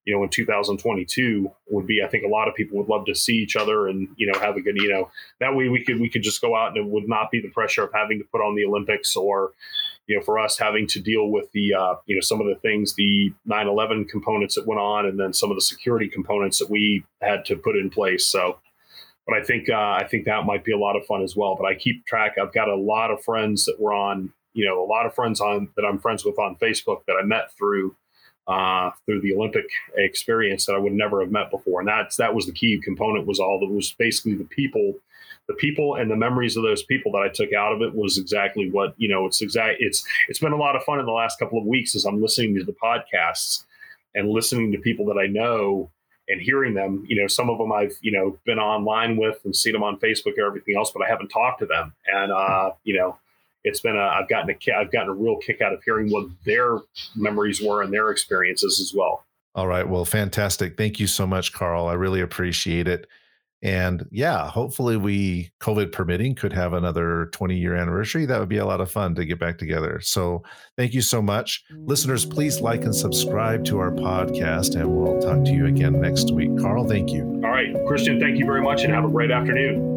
you 0.05 0.15
know, 0.15 0.23
in 0.23 0.29
2022 0.29 1.51
would 1.69 1.87
be. 1.87 2.03
I 2.03 2.09
think 2.09 2.25
a 2.25 2.29
lot 2.29 2.49
of 2.49 2.55
people 2.55 2.79
would 2.79 2.89
love 2.89 3.07
to 3.07 3.15
see 3.15 3.35
each 3.35 3.57
other 3.57 3.89
and 3.89 4.09
you 4.17 4.31
know 4.31 4.39
have 4.41 4.57
a 4.57 4.61
good 4.61 4.77
you 4.77 4.89
know 4.89 5.11
that 5.41 5.55
way 5.55 5.69
we 5.69 5.85
could 5.85 6.01
we 6.01 6.09
could 6.09 6.23
just 6.23 6.41
go 6.41 6.57
out 6.57 6.69
and 6.69 6.79
it 6.79 6.87
would 6.87 7.09
not 7.09 7.31
be 7.31 7.41
the 7.41 7.51
pressure 7.51 7.85
of 7.85 7.91
having 7.93 8.19
to 8.19 8.25
put 8.25 8.41
on 8.41 8.55
the 8.55 8.65
Olympics 8.65 9.15
or 9.15 9.53
you 10.07 10.17
know 10.17 10.23
for 10.23 10.39
us 10.39 10.59
having 10.59 10.87
to 10.89 11.01
deal 11.01 11.29
with 11.29 11.51
the 11.53 11.75
uh, 11.75 11.95
you 12.07 12.15
know 12.15 12.21
some 12.21 12.41
of 12.41 12.47
the 12.47 12.57
things 12.57 12.95
the 12.95 13.33
9/11 13.49 14.09
components 14.09 14.55
that 14.55 14.67
went 14.67 14.81
on 14.81 15.07
and 15.07 15.19
then 15.19 15.33
some 15.33 15.51
of 15.51 15.57
the 15.57 15.63
security 15.63 16.09
components 16.09 16.59
that 16.59 16.71
we 16.71 17.05
had 17.21 17.45
to 17.45 17.57
put 17.57 17.77
in 17.77 17.91
place. 17.91 18.27
So 18.27 18.59
but 19.27 19.37
I 19.37 19.43
think 19.43 19.69
uh, 19.69 19.75
I 19.75 20.07
think 20.11 20.25
that 20.25 20.45
might 20.45 20.65
be 20.65 20.73
a 20.73 20.79
lot 20.79 20.97
of 20.97 21.07
fun 21.07 21.23
as 21.23 21.37
well. 21.37 21.57
But 21.57 21.67
I 21.67 21.75
keep 21.75 22.05
track. 22.07 22.37
I've 22.41 22.53
got 22.53 22.69
a 22.69 22.77
lot 22.77 23.11
of 23.11 23.23
friends 23.23 23.65
that 23.67 23.79
were 23.79 23.93
on, 23.93 24.33
you 24.55 24.65
know, 24.65 24.83
a 24.83 24.87
lot 24.87 25.07
of 25.07 25.15
friends 25.15 25.41
on 25.41 25.69
that 25.77 25.85
I'm 25.85 25.99
friends 25.99 26.25
with 26.25 26.39
on 26.39 26.57
Facebook 26.57 27.05
that 27.07 27.17
I 27.21 27.25
met 27.25 27.53
through 27.57 27.95
uh, 28.49 28.91
through 29.07 29.21
the 29.21 29.35
Olympic 29.35 29.67
experience 29.97 30.67
that 30.67 30.75
I 30.75 30.79
would 30.79 30.93
never 30.93 31.21
have 31.21 31.31
met 31.31 31.51
before. 31.51 31.81
And 31.81 31.89
that's 31.89 32.17
that 32.17 32.35
was 32.35 32.47
the 32.47 32.53
key 32.53 32.81
component 32.83 33.27
was 33.27 33.39
all 33.39 33.61
that 33.61 33.73
was 33.73 33.95
basically 33.99 34.35
the 34.35 34.45
people, 34.45 34.95
the 35.47 35.55
people 35.55 35.95
and 35.95 36.11
the 36.11 36.17
memories 36.17 36.57
of 36.57 36.65
those 36.65 36.83
people 36.83 37.13
that 37.13 37.23
I 37.23 37.29
took 37.29 37.53
out 37.53 37.73
of 37.73 37.83
it 37.83 37.95
was 37.95 38.19
exactly 38.19 38.71
what 38.71 38.95
you 38.97 39.09
know. 39.09 39.27
It's 39.27 39.43
exact. 39.43 39.77
It's 39.79 40.05
it's 40.29 40.41
been 40.41 40.53
a 40.53 40.57
lot 40.57 40.75
of 40.75 40.83
fun 40.83 40.99
in 40.99 41.07
the 41.07 41.13
last 41.13 41.39
couple 41.39 41.59
of 41.59 41.67
weeks 41.67 41.95
as 41.95 42.05
I'm 42.05 42.21
listening 42.21 42.57
to 42.57 42.65
the 42.65 42.73
podcasts 42.73 43.65
and 44.15 44.29
listening 44.29 44.73
to 44.73 44.79
people 44.79 45.07
that 45.07 45.19
I 45.19 45.27
know 45.27 45.91
and 46.31 46.41
hearing 46.41 46.75
them, 46.75 47.05
you 47.09 47.21
know, 47.21 47.27
some 47.27 47.51
of 47.51 47.59
them 47.59 47.73
I've, 47.73 47.97
you 48.01 48.13
know, 48.13 48.39
been 48.47 48.59
online 48.59 49.17
with 49.17 49.39
and 49.45 49.55
seen 49.55 49.73
them 49.73 49.83
on 49.83 49.99
Facebook 49.99 50.39
or 50.39 50.47
everything 50.47 50.77
else, 50.77 50.91
but 50.91 51.03
I 51.03 51.09
haven't 51.09 51.29
talked 51.29 51.61
to 51.61 51.67
them. 51.67 51.93
And, 52.07 52.33
uh, 52.33 52.71
you 52.85 52.97
know, 52.97 53.19
it's 53.65 53.81
been 53.81 53.97
a, 53.97 54.01
I've 54.01 54.29
gotten 54.29 54.51
a, 54.51 54.73
I've 54.73 54.91
gotten 54.93 55.11
a 55.11 55.15
real 55.15 55.37
kick 55.37 55.61
out 55.61 55.73
of 55.73 55.83
hearing 55.83 56.11
what 56.11 56.29
their 56.45 56.79
memories 57.17 57.61
were 57.61 57.83
and 57.83 57.93
their 57.93 58.11
experiences 58.11 58.81
as 58.81 58.95
well. 58.95 59.25
All 59.55 59.67
right. 59.67 59.87
Well, 59.87 60.05
fantastic. 60.05 60.77
Thank 60.77 61.01
you 61.01 61.07
so 61.07 61.27
much, 61.27 61.53
Carl. 61.53 61.87
I 61.87 61.95
really 61.95 62.21
appreciate 62.21 62.87
it. 62.87 63.07
And 63.63 64.07
yeah, 64.11 64.49
hopefully 64.49 64.97
we, 64.97 65.51
COVID 65.61 65.93
permitting, 65.93 66.35
could 66.35 66.53
have 66.53 66.73
another 66.73 67.29
20 67.33 67.57
year 67.57 67.75
anniversary. 67.75 68.25
That 68.25 68.41
would 68.41 68.49
be 68.49 68.59
a 68.59 68.67
lot 68.67 68.81
of 68.81 68.91
fun 68.91 69.15
to 69.17 69.25
get 69.25 69.39
back 69.39 69.59
together. 69.59 70.01
So 70.01 70.43
thank 70.77 70.95
you 70.95 71.03
so 71.03 71.21
much. 71.21 71.63
Listeners, 71.71 72.25
please 72.25 72.61
like 72.61 72.85
and 72.85 72.95
subscribe 72.95 73.65
to 73.67 73.79
our 73.79 73.91
podcast, 73.91 74.81
and 74.81 74.89
we'll 74.89 75.21
talk 75.21 75.45
to 75.45 75.53
you 75.53 75.67
again 75.67 76.01
next 76.01 76.33
week. 76.33 76.51
Carl, 76.59 76.89
thank 76.89 77.11
you. 77.11 77.23
All 77.45 77.51
right. 77.51 77.75
Christian, 77.87 78.19
thank 78.19 78.39
you 78.39 78.47
very 78.47 78.63
much 78.63 78.85
and 78.85 78.93
have 78.95 79.05
a 79.05 79.11
great 79.11 79.31
afternoon. 79.31 79.90